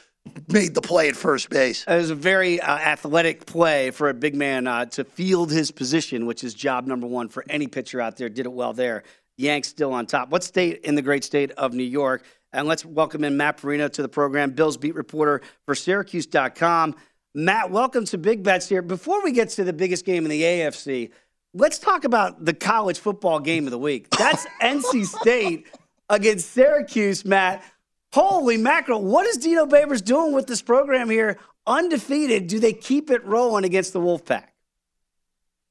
made 0.48 0.74
the 0.74 0.82
play 0.82 1.08
at 1.08 1.16
first 1.16 1.50
base. 1.50 1.84
It 1.86 1.96
was 1.96 2.10
a 2.10 2.14
very 2.14 2.60
uh, 2.60 2.76
athletic 2.76 3.46
play 3.46 3.90
for 3.90 4.08
a 4.08 4.14
big 4.14 4.34
man 4.34 4.66
uh, 4.66 4.84
to 4.86 5.04
field 5.04 5.50
his 5.50 5.70
position, 5.70 6.26
which 6.26 6.44
is 6.44 6.54
job 6.54 6.86
number 6.86 7.06
one 7.06 7.28
for 7.28 7.44
any 7.48 7.66
pitcher 7.66 8.00
out 8.00 8.16
there. 8.16 8.28
Did 8.28 8.46
it 8.46 8.52
well 8.52 8.72
there. 8.72 9.02
Yanks 9.36 9.68
still 9.68 9.92
on 9.92 10.06
top. 10.06 10.30
What 10.30 10.44
state 10.44 10.80
in 10.84 10.94
the 10.94 11.02
great 11.02 11.24
state 11.24 11.50
of 11.52 11.72
New 11.72 11.82
York? 11.82 12.24
And 12.52 12.68
let's 12.68 12.84
welcome 12.84 13.24
in 13.24 13.36
Matt 13.36 13.56
Parrino 13.56 13.88
to 13.88 14.02
the 14.02 14.08
program, 14.08 14.50
Bills 14.50 14.76
beat 14.76 14.94
reporter 14.94 15.40
for 15.64 15.74
Syracuse.com. 15.74 16.94
Matt, 17.34 17.70
welcome 17.70 18.04
to 18.06 18.18
Big 18.18 18.42
Bets 18.42 18.68
here. 18.68 18.82
Before 18.82 19.22
we 19.24 19.32
get 19.32 19.48
to 19.50 19.64
the 19.64 19.72
biggest 19.72 20.04
game 20.04 20.24
in 20.24 20.30
the 20.30 20.42
AFC, 20.42 21.10
let's 21.54 21.78
talk 21.78 22.04
about 22.04 22.44
the 22.44 22.52
college 22.52 22.98
football 22.98 23.40
game 23.40 23.64
of 23.66 23.70
the 23.70 23.78
week. 23.78 24.10
That's 24.10 24.46
NC 24.62 25.06
State 25.06 25.66
against 26.10 26.50
Syracuse, 26.50 27.24
Matt. 27.24 27.64
Holy 28.12 28.56
mackerel. 28.56 29.02
What 29.02 29.26
is 29.26 29.38
Dino 29.38 29.64
Babers 29.66 30.04
doing 30.04 30.32
with 30.32 30.46
this 30.46 30.60
program 30.62 31.08
here? 31.08 31.38
Undefeated. 31.66 32.46
Do 32.46 32.58
they 32.58 32.72
keep 32.72 33.10
it 33.10 33.24
rolling 33.24 33.64
against 33.64 33.92
the 33.92 34.00
Wolfpack? 34.00 34.44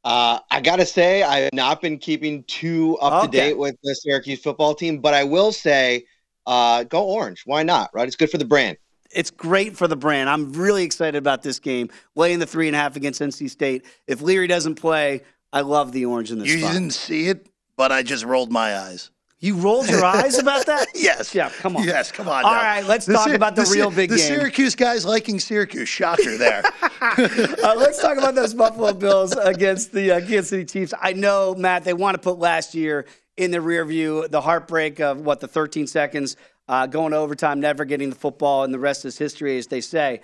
Uh, 0.04 0.40
I 0.50 0.62
gotta 0.62 0.86
say, 0.86 1.22
I 1.22 1.42
have 1.42 1.54
not 1.54 1.80
been 1.82 2.00
keeping 2.00 2.44
too 2.46 2.98
up 3.00 3.26
Okay. 3.26 3.26
to 3.28 3.32
date 3.50 3.58
with 3.58 3.76
the 3.84 3.94
Syracuse 3.94 4.42
football 4.42 4.74
team, 4.74 4.98
but 5.00 5.14
I 5.14 5.24
will 5.24 5.52
say, 5.52 6.06
uh, 6.48 6.84
go 6.86 7.04
orange. 7.04 7.44
Why 7.46 7.62
not? 7.62 7.92
Right? 7.94 8.08
It's 8.08 8.16
good 8.16 8.32
for 8.32 8.40
the 8.40 8.46
brand. 8.46 8.78
It's 9.12 9.30
great 9.30 9.78
for 9.78 9.88
the 9.88 9.96
brand. 9.96 10.28
I'm 10.28 10.52
really 10.54 10.84
excited 10.84 11.18
about 11.18 11.44
this 11.44 11.60
game. 11.60 11.90
Laying 12.16 12.40
the 12.40 12.48
three 12.48 12.66
and 12.68 12.76
a 12.76 12.80
half 12.80 12.96
against 12.96 13.22
NC 13.22 13.48
State. 13.52 13.86
If 14.08 14.22
Leary 14.22 14.48
doesn't 14.48 14.76
play, 14.76 15.22
I 15.54 15.62
love 15.62 15.92
the 15.92 16.06
orange 16.06 16.32
in 16.32 16.40
this 16.40 16.48
You 16.48 16.60
spot. 16.62 16.74
didn't 16.74 16.92
see 16.94 17.28
it, 17.28 17.46
but 17.78 17.92
I 17.92 18.02
just 18.02 18.24
rolled 18.26 18.52
my 18.52 18.76
eyes. 18.76 19.12
You 19.44 19.56
rolled 19.56 19.90
your 19.90 20.06
eyes 20.06 20.38
about 20.38 20.68
that? 20.68 20.90
yes. 20.96 21.34
Yeah, 21.34 21.50
come 21.50 21.76
on. 21.76 21.84
Yes, 21.84 22.12
come 22.12 22.30
on. 22.30 22.46
All 22.46 22.54
right, 22.54 22.86
let's 22.86 23.08
The 23.08 23.14
talk 23.14 23.32
about 23.32 23.56
the, 23.56 23.66
Sy- 23.66 23.74
real 23.74 23.90
big 23.90 24.12
the 24.12 24.18
game. 24.18 24.30
The 24.30 24.36
Syracuse 24.36 24.76
guys 24.76 25.04
liking 25.04 25.40
Syracuse. 25.40 25.90
Shocker 25.90 26.38
there. 26.38 26.62
uh, 27.02 27.74
let's 27.76 28.00
talk 28.00 28.18
about 28.18 28.36
those 28.36 28.54
Buffalo 28.54 28.94
Bills 28.94 29.36
against 29.36 29.94
the 29.94 30.12
uh, 30.12 30.20
Kansas 30.20 30.50
City 30.50 30.66
Chiefs. 30.66 30.94
I 31.02 31.14
know, 31.14 31.56
Matt, 31.56 31.84
they 31.84 31.94
want 31.94 32.14
to 32.14 32.22
put 32.22 32.38
last 32.38 32.76
year 32.76 33.08
in 33.36 33.50
the 33.50 33.62
rear 33.62 33.84
view, 33.84 34.28
the 34.28 34.42
heartbreak 34.42 35.00
of 35.00 35.22
what 35.22 35.40
the 35.40 35.48
13 35.48 35.88
seconds 35.88 36.38
uh, 36.68 36.86
going 36.86 37.12
to 37.12 37.18
overtime, 37.18 37.60
never 37.60 37.84
getting 37.84 38.12
the 38.12 38.16
football, 38.16 38.64
and 38.64 38.72
the 38.72 38.80
rest 38.80 39.06
is 39.06 39.18
history, 39.18 39.58
as 39.58 39.66
they 39.66 39.82
say. 39.82 40.22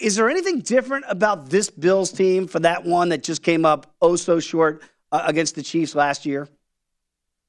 Is 0.00 0.16
there 0.16 0.30
anything 0.30 0.60
different 0.60 1.04
about 1.08 1.50
this 1.50 1.68
Bills 1.68 2.10
team 2.10 2.46
for 2.46 2.60
that 2.60 2.84
one 2.84 3.10
that 3.10 3.22
just 3.22 3.42
came 3.42 3.66
up 3.66 3.94
oh 4.00 4.16
so 4.16 4.40
short 4.40 4.82
uh, 5.12 5.24
against 5.26 5.54
the 5.56 5.62
Chiefs 5.62 5.94
last 5.94 6.24
year? 6.24 6.48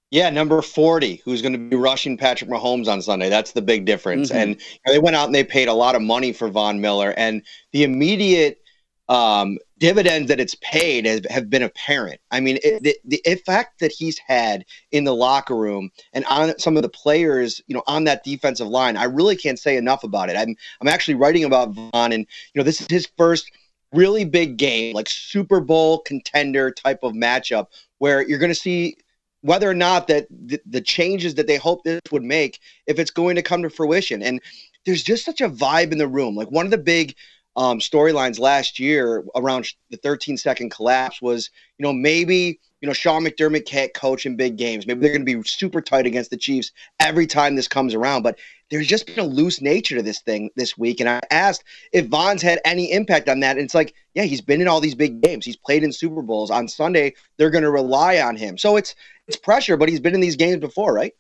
Yeah, 0.10 0.30
number 0.30 0.62
40, 0.62 1.22
who's 1.26 1.41
going 1.41 1.52
to 1.54 1.60
be 1.60 1.76
rushing 1.76 2.15
Patrick 2.15 2.50
Mahomes 2.50 2.88
on 2.88 3.02
Sunday. 3.02 3.30
That's 3.30 3.52
the 3.52 3.62
big 3.62 3.86
difference. 3.86 4.32
Mhm. 4.32 4.36
And 4.36 4.62
they 4.86 5.00
went 5.00 5.17
out 5.17 5.26
and 5.26 5.36
they 5.36 5.43
paid 5.43 5.67
a 5.67 5.74
lot 5.74 5.96
of 5.96 6.02
money 6.02 6.32
for 6.32 6.48
Von 6.48 6.80
Miller. 6.80 7.13
And 7.17 7.41
the 7.74 7.84
immediate 7.84 8.62
um, 9.10 9.58
dividends 9.78 10.28
that 10.28 10.39
it's 10.39 10.56
paid 10.56 11.06
have, 11.06 11.26
have 11.26 11.50
been 11.50 11.63
apparent. 11.63 12.20
I 12.32 12.39
mean, 12.39 12.58
it, 12.63 12.84
the, 12.84 12.96
the 13.06 13.22
effect 13.26 13.80
that 13.80 13.91
he's 13.91 14.17
had 14.17 14.65
in 14.91 15.04
the 15.04 15.15
locker 15.15 15.56
room 15.56 15.91
and 16.13 16.26
on 16.26 16.58
some 16.60 16.78
of 16.78 16.84
the 16.84 16.89
players, 16.89 17.62
you 17.67 17.76
know, 17.76 17.84
on 17.88 18.04
that 18.06 18.24
defensive 18.24 18.67
line, 18.67 18.98
I 18.98 19.06
really 19.06 19.36
can't 19.36 19.60
say 19.60 19.78
enough 19.78 20.04
about 20.04 20.30
it. 20.30 20.38
I'm, 20.38 20.56
I'm 20.82 20.88
actually 20.88 21.15
writing 21.15 21.43
about 21.43 21.74
Von, 21.74 22.12
and, 22.12 22.26
you 22.54 22.60
know, 22.60 22.63
this 22.63 22.82
is 22.82 22.88
his 22.89 23.08
first 23.17 23.50
really 23.93 24.26
big 24.26 24.58
game, 24.58 24.93
like 24.93 25.08
Super 25.10 25.62
Bowl 25.62 26.00
contender 26.00 26.72
type 26.72 27.00
of 27.04 27.13
matchup 27.13 27.67
where 28.00 28.28
you're 28.28 28.39
going 28.39 28.52
to 28.52 28.56
see 28.56 28.98
whether 29.41 29.69
or 29.69 29.73
not 29.73 30.08
that 30.08 30.28
the, 30.30 30.60
the 30.65 30.82
changes 30.82 31.36
that 31.36 31.47
they 31.47 31.58
hope 31.58 31.84
this 31.84 32.02
would 32.12 32.23
make 32.23 32.60
if 32.86 33.00
it's 33.00 33.12
going 33.12 33.36
to 33.36 33.41
come 33.41 33.62
to 33.63 33.69
fruition. 33.69 34.21
And 34.21 34.41
there's 34.86 35.04
just 35.04 35.26
such 35.26 35.41
a 35.41 35.50
vibe 35.50 35.91
in 35.91 35.97
the 35.97 36.08
room. 36.08 36.36
Like 36.36 36.52
one 36.52 36.65
of 36.65 36.71
the 36.71 36.78
big 36.78 37.15
um, 37.58 37.80
storylines 37.80 38.39
last 38.39 38.80
year 38.80 39.23
around 39.36 39.67
the 39.89 39.97
13 39.97 40.38
second 40.38 40.69
collapse 40.69 41.21
was 41.23 41.50
you 41.80 41.84
know 41.84 41.91
maybe 41.91 42.60
you 42.82 42.88
know 42.88 42.93
Sean 42.93 43.26
McDermott 43.26 43.65
can't 43.65 43.93
coach 43.95 44.28
in 44.28 44.36
big 44.36 44.58
games. 44.58 44.86
Maybe 44.86 45.00
they're 45.02 45.12
going 45.12 45.26
to 45.26 45.38
be 45.38 45.43
super 45.43 45.82
tight 45.82 46.06
against 46.06 46.30
the 46.30 46.38
Chiefs 46.38 46.71
every 47.00 47.26
time 47.26 47.56
this 47.56 47.67
comes 47.67 47.95
around. 47.95 48.21
But 48.21 48.38
there's 48.69 48.86
just 48.86 49.08
been 49.08 49.19
a 49.19 49.28
loose 49.28 49.60
nature 49.60 49.95
to 49.95 50.04
this 50.04 50.21
thing 50.21 50.52
this 50.56 50.78
week. 50.78 51.00
And 51.00 51.10
I 51.10 51.19
asked 51.32 51.63
if 51.93 52.06
Von's 52.08 52.43
had 52.43 52.60
any 52.63 52.91
impact 52.91 53.28
on 53.28 53.39
that. 53.39 53.58
And 53.58 53.65
it's 53.65 53.73
like 53.73 53.95
yeah 54.13 54.23
he's 54.23 54.41
been 54.41 54.62
in 54.62 54.67
all 54.67 54.80
these 54.80 54.95
big 54.95 55.19
games. 55.21 55.43
He's 55.43 55.58
played 55.58 55.84
in 55.84 55.91
Super 55.91 56.21
Bowls. 56.21 56.52
On 56.52 56.67
Sunday 56.67 57.15
they're 57.38 57.50
going 57.50 57.63
to 57.63 57.71
rely 57.71 58.19
on 58.19 58.36
him. 58.36 58.60
So 58.60 58.78
it's 58.78 58.93
it's 59.28 59.38
pressure, 59.38 59.78
but 59.78 59.90
he's 59.90 60.00
been 60.00 60.16
in 60.16 60.22
these 60.22 60.36
games 60.36 60.60
before, 60.60 60.94
right? 60.94 61.13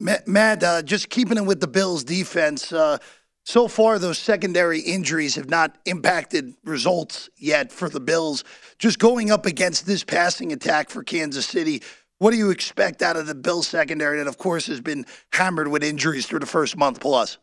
Matt, 0.00 0.62
uh, 0.62 0.82
just 0.82 1.10
keeping 1.10 1.38
it 1.38 1.44
with 1.44 1.60
the 1.60 1.66
Bills 1.66 2.04
defense. 2.04 2.72
Uh, 2.72 2.98
so 3.44 3.66
far, 3.66 3.98
those 3.98 4.18
secondary 4.18 4.80
injuries 4.80 5.34
have 5.34 5.48
not 5.48 5.78
impacted 5.86 6.54
results 6.64 7.28
yet 7.36 7.72
for 7.72 7.88
the 7.88 7.98
Bills. 7.98 8.44
Just 8.78 8.98
going 8.98 9.30
up 9.30 9.46
against 9.46 9.86
this 9.86 10.04
passing 10.04 10.52
attack 10.52 10.90
for 10.90 11.02
Kansas 11.02 11.46
City, 11.46 11.82
what 12.18 12.32
do 12.32 12.36
you 12.36 12.50
expect 12.50 13.00
out 13.00 13.16
of 13.16 13.26
the 13.26 13.34
Bills 13.34 13.66
secondary 13.66 14.18
that, 14.18 14.26
of 14.26 14.38
course, 14.38 14.66
has 14.66 14.80
been 14.80 15.06
hammered 15.32 15.68
with 15.68 15.82
injuries 15.82 16.26
through 16.26 16.40
the 16.40 16.46
first 16.46 16.76
month 16.76 17.00
plus? 17.00 17.38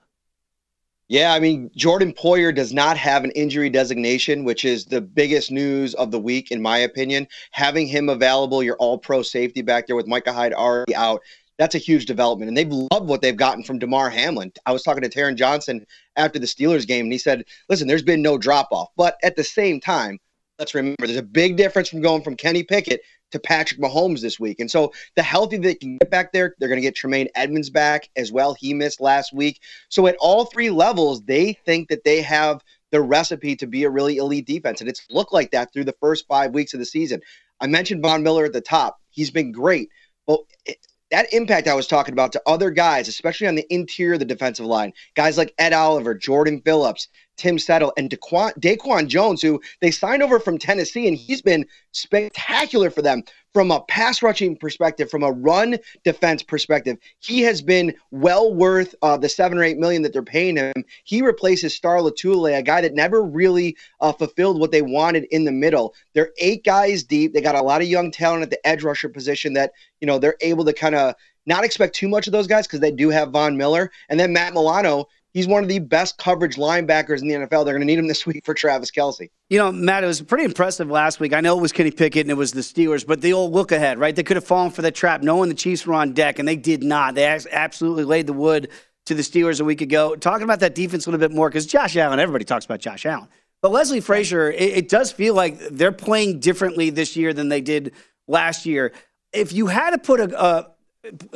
Yeah, 1.07 1.33
I 1.33 1.39
mean, 1.39 1.69
Jordan 1.75 2.13
Poyer 2.13 2.53
does 2.53 2.73
not 2.73 2.97
have 2.97 3.23
an 3.23 3.31
injury 3.31 3.69
designation, 3.69 4.43
which 4.43 4.65
is 4.65 4.85
the 4.85 5.01
biggest 5.01 5.51
news 5.51 5.93
of 5.93 6.09
the 6.09 6.19
week, 6.19 6.51
in 6.51 6.63
my 6.63 6.79
opinion. 6.79 7.27
Having 7.51 7.87
him 7.87 8.09
available, 8.09 8.63
your 8.63 8.75
all 8.77 8.97
pro 8.97 9.21
safety 9.21 9.61
back 9.61 9.85
there 9.85 9.95
with 9.95 10.07
Micah 10.07 10.33
Hyde 10.33 10.53
already 10.53 10.95
out, 10.95 11.21
that's 11.59 11.75
a 11.75 11.79
huge 11.79 12.07
development. 12.07 12.47
And 12.49 12.57
they've 12.57 12.71
loved 12.91 13.07
what 13.07 13.21
they've 13.21 13.37
gotten 13.37 13.63
from 13.63 13.77
Damar 13.77 14.09
Hamlin. 14.09 14.51
I 14.65 14.71
was 14.71 14.81
talking 14.81 15.03
to 15.03 15.09
Taron 15.09 15.35
Johnson 15.35 15.85
after 16.15 16.39
the 16.39 16.47
Steelers 16.47 16.87
game, 16.87 17.05
and 17.05 17.13
he 17.13 17.19
said, 17.19 17.45
listen, 17.69 17.87
there's 17.87 18.01
been 18.01 18.23
no 18.23 18.39
drop 18.39 18.69
off. 18.71 18.89
But 18.97 19.17
at 19.21 19.35
the 19.35 19.43
same 19.43 19.79
time, 19.79 20.17
let's 20.57 20.73
remember 20.73 21.05
there's 21.05 21.19
a 21.19 21.23
big 21.23 21.55
difference 21.55 21.89
from 21.89 22.01
going 22.01 22.23
from 22.23 22.35
Kenny 22.35 22.63
Pickett 22.63 23.01
to 23.31 23.39
Patrick 23.39 23.81
Mahomes 23.81 24.21
this 24.21 24.39
week. 24.39 24.59
And 24.59 24.69
so 24.69 24.93
the 25.15 25.23
healthy 25.23 25.57
they 25.57 25.75
can 25.75 25.97
get 25.97 26.09
back 26.09 26.31
there, 26.31 26.55
they're 26.59 26.69
going 26.69 26.79
to 26.79 26.85
get 26.85 26.95
Tremaine 26.95 27.27
Edmunds 27.35 27.69
back 27.69 28.09
as 28.15 28.31
well. 28.31 28.53
He 28.53 28.73
missed 28.73 29.01
last 29.01 29.33
week. 29.33 29.61
So 29.89 30.07
at 30.07 30.15
all 30.19 30.45
three 30.45 30.69
levels, 30.69 31.23
they 31.23 31.53
think 31.65 31.89
that 31.89 32.03
they 32.03 32.21
have 32.21 32.61
the 32.91 33.01
recipe 33.01 33.55
to 33.57 33.67
be 33.67 33.83
a 33.83 33.89
really 33.89 34.17
elite 34.17 34.47
defense. 34.47 34.79
And 34.79 34.89
it's 34.89 35.05
looked 35.09 35.33
like 35.33 35.51
that 35.51 35.73
through 35.73 35.85
the 35.85 35.95
first 35.99 36.27
five 36.27 36.53
weeks 36.53 36.73
of 36.73 36.79
the 36.79 36.85
season. 36.85 37.21
I 37.59 37.67
mentioned 37.67 38.01
Von 38.01 38.23
Miller 38.23 38.45
at 38.45 38.53
the 38.53 38.61
top. 38.61 38.97
He's 39.09 39.31
been 39.31 39.51
great. 39.51 39.89
Well, 40.27 40.45
it, 40.65 40.77
that 41.11 41.31
impact 41.33 41.67
I 41.67 41.75
was 41.75 41.87
talking 41.87 42.13
about 42.13 42.31
to 42.33 42.41
other 42.45 42.71
guys, 42.71 43.07
especially 43.07 43.47
on 43.47 43.55
the 43.55 43.65
interior 43.73 44.13
of 44.13 44.19
the 44.19 44.25
defensive 44.25 44.65
line, 44.65 44.91
guys 45.15 45.37
like 45.37 45.53
Ed 45.57 45.71
Oliver, 45.71 46.15
Jordan 46.15 46.61
Phillips, 46.65 47.07
Tim 47.37 47.59
Settle, 47.59 47.93
and 47.97 48.09
Daquan, 48.09 48.53
Daquan 48.59 49.07
Jones, 49.07 49.41
who 49.41 49.61
they 49.81 49.91
signed 49.91 50.23
over 50.23 50.39
from 50.39 50.57
Tennessee, 50.57 51.07
and 51.07 51.17
he's 51.17 51.41
been 51.41 51.65
spectacular 51.91 52.89
for 52.89 53.01
them 53.01 53.23
from 53.53 53.71
a 53.71 53.81
pass 53.83 54.21
rushing 54.21 54.57
perspective, 54.57 55.09
from 55.09 55.23
a 55.23 55.31
run 55.31 55.77
defense 56.03 56.43
perspective. 56.43 56.97
He 57.19 57.41
has 57.43 57.61
been 57.61 57.95
well 58.11 58.53
worth 58.53 58.93
uh, 59.01 59.17
the 59.17 59.29
seven 59.29 59.57
or 59.57 59.63
eight 59.63 59.77
million 59.77 60.01
that 60.01 60.11
they're 60.11 60.23
paying 60.23 60.57
him. 60.57 60.73
He 61.05 61.21
replaces 61.21 61.73
Star 61.73 61.99
Lotulelei, 61.99 62.57
a 62.57 62.61
guy 62.61 62.81
that 62.81 62.93
never 62.93 63.23
really 63.23 63.77
uh, 64.01 64.11
fulfilled 64.11 64.59
what 64.59 64.71
they 64.71 64.81
wanted 64.81 65.23
in 65.31 65.45
the 65.45 65.53
middle. 65.53 65.93
They're 66.13 66.31
eight 66.37 66.65
guys 66.65 67.03
deep. 67.03 67.33
They 67.33 67.41
got 67.41 67.55
a 67.55 67.61
lot 67.61 67.81
of 67.81 67.87
young 67.87 68.11
talent 68.11 68.43
at 68.43 68.49
the 68.49 68.67
edge 68.67 68.83
rusher 68.83 69.07
position 69.07 69.53
that 69.53 69.71
you 70.01 70.07
know 70.07 70.19
they're 70.19 70.35
able 70.41 70.65
to 70.65 70.73
kind 70.73 70.95
of 70.95 71.15
not 71.45 71.63
expect 71.63 71.95
too 71.95 72.07
much 72.07 72.27
of 72.27 72.33
those 72.33 72.47
guys 72.47 72.67
because 72.67 72.79
they 72.79 72.91
do 72.91 73.09
have 73.09 73.31
Von 73.31 73.55
Miller 73.55 73.91
and 74.09 74.19
then 74.19 74.33
Matt 74.33 74.53
Milano. 74.53 75.07
He's 75.35 75.47
one 75.47 75.63
of 75.63 75.67
the 75.67 75.79
best 75.79 76.17
coverage 76.17 76.55
linebackers 76.55 77.21
in 77.21 77.27
the 77.27 77.33
NFL. 77.33 77.65
They're 77.65 77.73
going 77.73 77.81
to 77.81 77.85
need 77.85 77.99
him 77.99 78.07
this 78.07 78.25
week 78.25 78.45
for 78.45 78.53
Travis 78.53 78.89
Kelce. 78.89 79.29
You 79.49 79.57
know, 79.57 79.69
Matt, 79.69 80.05
it 80.05 80.07
was 80.07 80.21
pretty 80.21 80.45
impressive 80.45 80.89
last 80.89 81.19
week. 81.19 81.33
I 81.33 81.41
know 81.41 81.57
it 81.57 81.61
was 81.61 81.73
Kenny 81.73 81.91
Pickett 81.91 82.21
and 82.21 82.31
it 82.31 82.35
was 82.35 82.53
the 82.53 82.61
Steelers, 82.61 83.05
but 83.05 83.19
the 83.19 83.33
old 83.33 83.51
look 83.51 83.73
ahead, 83.73 83.99
right? 83.99 84.15
They 84.15 84.23
could 84.23 84.37
have 84.37 84.45
fallen 84.45 84.71
for 84.71 84.81
the 84.81 84.91
trap 84.91 85.23
knowing 85.23 85.49
the 85.49 85.55
Chiefs 85.55 85.85
were 85.85 85.93
on 85.93 86.13
deck, 86.13 86.39
and 86.39 86.47
they 86.47 86.55
did 86.55 86.83
not. 86.83 87.15
They 87.15 87.25
absolutely 87.51 88.05
laid 88.05 88.27
the 88.27 88.33
wood 88.33 88.69
to 89.07 89.13
the 89.13 89.23
Steelers 89.23 89.59
a 89.59 89.65
week 89.65 89.81
ago. 89.81 90.15
Talking 90.15 90.45
about 90.45 90.61
that 90.61 90.73
defense 90.73 91.05
a 91.05 91.11
little 91.11 91.19
bit 91.19 91.35
more, 91.35 91.49
because 91.49 91.65
Josh 91.65 91.97
Allen, 91.97 92.17
everybody 92.17 92.45
talks 92.45 92.63
about 92.63 92.79
Josh 92.79 93.05
Allen. 93.05 93.27
But 93.61 93.73
Leslie 93.73 93.99
Frazier, 93.99 94.49
it, 94.49 94.61
it 94.61 94.89
does 94.89 95.11
feel 95.11 95.33
like 95.33 95.59
they're 95.67 95.91
playing 95.91 96.39
differently 96.39 96.91
this 96.91 97.17
year 97.17 97.33
than 97.33 97.49
they 97.49 97.59
did 97.59 97.91
last 98.29 98.65
year. 98.65 98.93
If 99.33 99.51
you 99.51 99.67
had 99.67 99.89
to 99.89 99.97
put 99.97 100.21
a, 100.21 100.41
a 100.41 100.74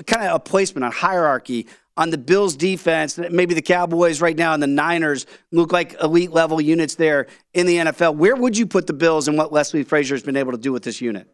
kind 0.05 0.27
of 0.27 0.35
a 0.35 0.39
placement 0.39 0.83
on 0.85 0.91
hierarchy 0.91 1.67
on 1.99 2.11
the 2.11 2.17
Bills 2.17 2.55
defense, 2.55 3.17
maybe 3.17 3.53
the 3.53 3.61
Cowboys 3.61 4.21
right 4.21 4.37
now 4.37 4.53
and 4.53 4.63
the 4.63 4.67
Niners 4.67 5.25
look 5.51 5.73
like 5.73 6.01
elite 6.01 6.31
level 6.31 6.61
units 6.61 6.95
there 6.95 7.27
in 7.53 7.65
the 7.65 7.75
NFL. 7.75 8.15
Where 8.15 8.37
would 8.37 8.57
you 8.57 8.65
put 8.65 8.87
the 8.87 8.93
Bills 8.93 9.27
and 9.27 9.37
what 9.37 9.51
Leslie 9.51 9.83
Frazier 9.83 10.15
has 10.15 10.23
been 10.23 10.37
able 10.37 10.53
to 10.53 10.57
do 10.57 10.71
with 10.71 10.83
this 10.83 11.01
unit? 11.01 11.27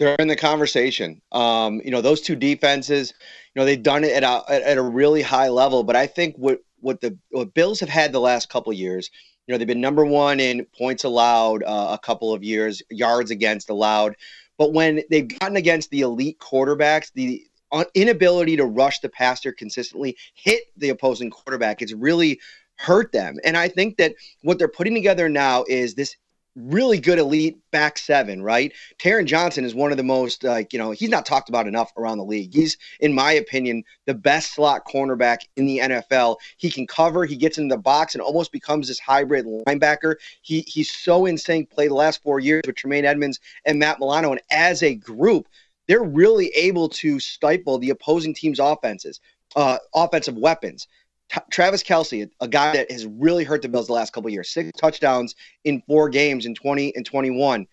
They're 0.00 0.16
in 0.16 0.26
the 0.26 0.36
conversation. 0.36 1.22
Um, 1.30 1.80
you 1.84 1.92
know, 1.92 2.00
those 2.00 2.20
two 2.20 2.34
defenses, 2.34 3.14
you 3.54 3.60
know, 3.60 3.64
they've 3.64 3.82
done 3.82 4.02
it 4.02 4.12
at 4.12 4.24
a, 4.24 4.68
at 4.68 4.76
a 4.76 4.82
really 4.82 5.22
high 5.22 5.50
level. 5.50 5.84
But 5.84 5.94
I 5.94 6.06
think 6.08 6.34
what 6.36 6.58
what 6.80 7.00
the 7.00 7.16
what 7.30 7.54
Bills 7.54 7.78
have 7.78 7.88
had 7.88 8.10
the 8.10 8.20
last 8.20 8.48
couple 8.48 8.72
years, 8.72 9.10
you 9.46 9.52
know, 9.52 9.58
they've 9.58 9.68
been 9.68 9.80
number 9.80 10.04
one 10.04 10.40
in 10.40 10.64
points 10.76 11.04
allowed 11.04 11.62
uh, 11.62 11.88
a 11.90 11.98
couple 11.98 12.32
of 12.32 12.42
years, 12.42 12.82
yards 12.90 13.30
against 13.30 13.70
allowed. 13.70 14.16
But 14.60 14.74
when 14.74 15.02
they've 15.08 15.26
gotten 15.26 15.56
against 15.56 15.88
the 15.88 16.02
elite 16.02 16.38
quarterbacks, 16.38 17.10
the 17.14 17.46
inability 17.94 18.58
to 18.58 18.66
rush 18.66 19.00
the 19.00 19.08
passer 19.08 19.52
consistently, 19.52 20.18
hit 20.34 20.64
the 20.76 20.90
opposing 20.90 21.30
quarterback, 21.30 21.80
it's 21.80 21.94
really 21.94 22.38
hurt 22.76 23.10
them. 23.10 23.38
And 23.42 23.56
I 23.56 23.68
think 23.68 23.96
that 23.96 24.16
what 24.42 24.58
they're 24.58 24.68
putting 24.68 24.92
together 24.92 25.30
now 25.30 25.64
is 25.66 25.94
this 25.94 26.14
really 26.56 26.98
good 26.98 27.18
elite 27.18 27.58
back 27.70 27.98
seven, 27.98 28.42
right? 28.42 28.72
Taron 28.98 29.26
Johnson 29.26 29.64
is 29.64 29.74
one 29.74 29.90
of 29.90 29.96
the 29.96 30.02
most 30.02 30.42
like, 30.44 30.72
you 30.72 30.78
know, 30.78 30.90
he's 30.90 31.08
not 31.08 31.26
talked 31.26 31.48
about 31.48 31.66
enough 31.66 31.92
around 31.96 32.18
the 32.18 32.24
league. 32.24 32.52
He's, 32.52 32.76
in 33.00 33.14
my 33.14 33.32
opinion, 33.32 33.84
the 34.06 34.14
best 34.14 34.54
slot 34.54 34.82
cornerback 34.86 35.38
in 35.56 35.66
the 35.66 35.78
NFL. 35.78 36.36
He 36.56 36.70
can 36.70 36.86
cover, 36.86 37.24
he 37.24 37.36
gets 37.36 37.58
in 37.58 37.68
the 37.68 37.78
box 37.78 38.14
and 38.14 38.22
almost 38.22 38.52
becomes 38.52 38.88
this 38.88 38.98
hybrid 38.98 39.46
linebacker. 39.46 40.16
He 40.42 40.62
he's 40.66 40.90
so 40.90 41.26
in 41.26 41.38
sync, 41.38 41.70
played 41.70 41.90
the 41.90 41.94
last 41.94 42.22
four 42.22 42.40
years 42.40 42.62
with 42.66 42.76
Tremaine 42.76 43.04
Edmunds 43.04 43.38
and 43.64 43.78
Matt 43.78 44.00
Milano. 44.00 44.32
And 44.32 44.40
as 44.50 44.82
a 44.82 44.94
group, 44.94 45.48
they're 45.86 46.02
really 46.02 46.48
able 46.48 46.88
to 46.88 47.18
stifle 47.18 47.78
the 47.78 47.90
opposing 47.90 48.34
team's 48.34 48.60
offenses, 48.60 49.20
uh, 49.56 49.78
offensive 49.94 50.36
weapons. 50.36 50.86
Travis 51.50 51.82
Kelce, 51.82 52.28
a 52.40 52.48
guy 52.48 52.72
that 52.72 52.90
has 52.90 53.06
really 53.06 53.44
hurt 53.44 53.62
the 53.62 53.68
Bills 53.68 53.86
the 53.86 53.92
last 53.92 54.12
couple 54.12 54.30
years, 54.30 54.50
six 54.50 54.70
touchdowns 54.78 55.34
in 55.64 55.82
four 55.86 56.08
games 56.08 56.46
in 56.46 56.54
20 56.54 56.94
and 56.96 57.06
21. 57.06 57.66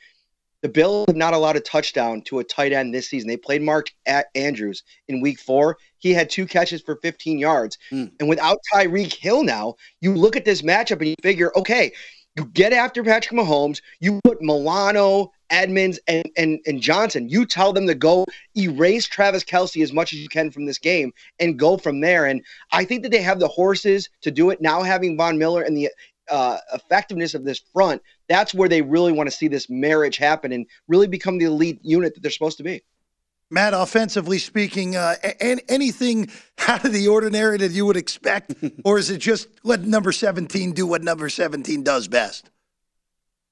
The 0.62 0.70
Bills 0.70 1.06
have 1.08 1.16
not 1.16 1.34
allowed 1.34 1.56
a 1.56 1.60
touchdown 1.60 2.22
to 2.24 2.40
a 2.40 2.44
tight 2.44 2.74
end 2.74 2.94
this 2.94 3.08
season. 3.08 3.28
They 3.28 3.38
played 3.38 3.62
Mark 3.62 3.88
Andrews 4.36 4.84
in 5.08 5.22
week 5.22 5.40
four. 5.40 5.78
He 6.00 6.14
had 6.14 6.30
two 6.30 6.48
catches 6.48 6.82
for 6.82 6.98
15 6.98 7.38
yards. 7.38 7.78
Mm. 7.92 8.12
And 8.20 8.28
without 8.28 8.58
Tyreek 8.74 9.14
Hill 9.14 9.44
now, 9.44 9.76
you 10.02 10.16
look 10.16 10.36
at 10.36 10.46
this 10.46 10.64
matchup 10.64 11.00
and 11.00 11.10
you 11.10 11.16
figure, 11.22 11.52
okay, 11.56 11.92
you 12.36 12.46
get 12.46 12.74
after 12.74 13.04
Patrick 13.04 13.40
Mahomes, 13.40 13.82
you 14.00 14.20
put 14.24 14.42
Milano, 14.42 15.32
Edmunds, 15.50 16.00
and, 16.08 16.30
and, 16.36 16.60
and 16.66 16.82
Johnson. 16.82 17.30
You 17.30 17.46
tell 17.46 17.74
them 17.74 17.88
to 17.88 17.96
go 17.96 18.26
erase 18.56 19.06
Travis 19.08 19.44
Kelce 19.44 19.82
as 19.84 19.94
much 19.94 20.14
as 20.14 20.20
you 20.20 20.30
can 20.30 20.52
from 20.52 20.66
this 20.66 20.78
game 20.78 21.14
and 21.40 21.58
go 21.58 21.78
from 21.78 22.02
there. 22.02 22.26
And 22.26 22.44
I 22.72 22.86
think 22.86 23.04
that 23.04 23.12
they 23.12 23.22
have 23.22 23.40
the 23.40 23.48
horses 23.48 24.10
to 24.22 24.32
do 24.32 24.50
it. 24.50 24.62
Now 24.62 24.82
having 24.82 25.18
Von 25.18 25.38
Miller 25.38 25.62
and 25.62 25.76
the 25.76 25.90
uh, 26.30 26.58
effectiveness 26.74 27.34
of 27.34 27.46
this 27.46 27.62
front, 27.74 28.02
that's 28.28 28.54
where 28.54 28.70
they 28.70 28.82
really 28.82 29.12
want 29.12 29.30
to 29.30 29.36
see 29.36 29.48
this 29.48 29.70
marriage 29.70 30.18
happen 30.18 30.52
and 30.52 30.66
really 30.88 31.08
become 31.08 31.38
the 31.38 31.46
elite 31.46 31.80
unit 31.82 32.14
that 32.14 32.22
they're 32.22 32.32
supposed 32.32 32.58
to 32.58 32.64
be. 32.64 32.84
Matt, 33.50 33.74
offensively 33.74 34.40
speaking, 34.40 34.98
uh, 34.98 35.16
a- 35.24 35.72
anything 35.72 36.30
out 36.68 36.84
of 36.84 36.92
the 36.92 37.08
ordinary 37.08 37.58
that 37.58 37.72
you 37.72 37.86
would 37.86 37.98
expect, 37.98 38.54
or 38.84 38.98
is 38.98 39.10
it 39.10 39.20
just 39.20 39.48
let 39.64 39.82
number 39.82 40.12
17 40.12 40.74
do 40.74 40.86
what 40.86 41.02
number 41.02 41.30
17 41.30 41.84
does 41.84 42.08
best? 42.08 42.50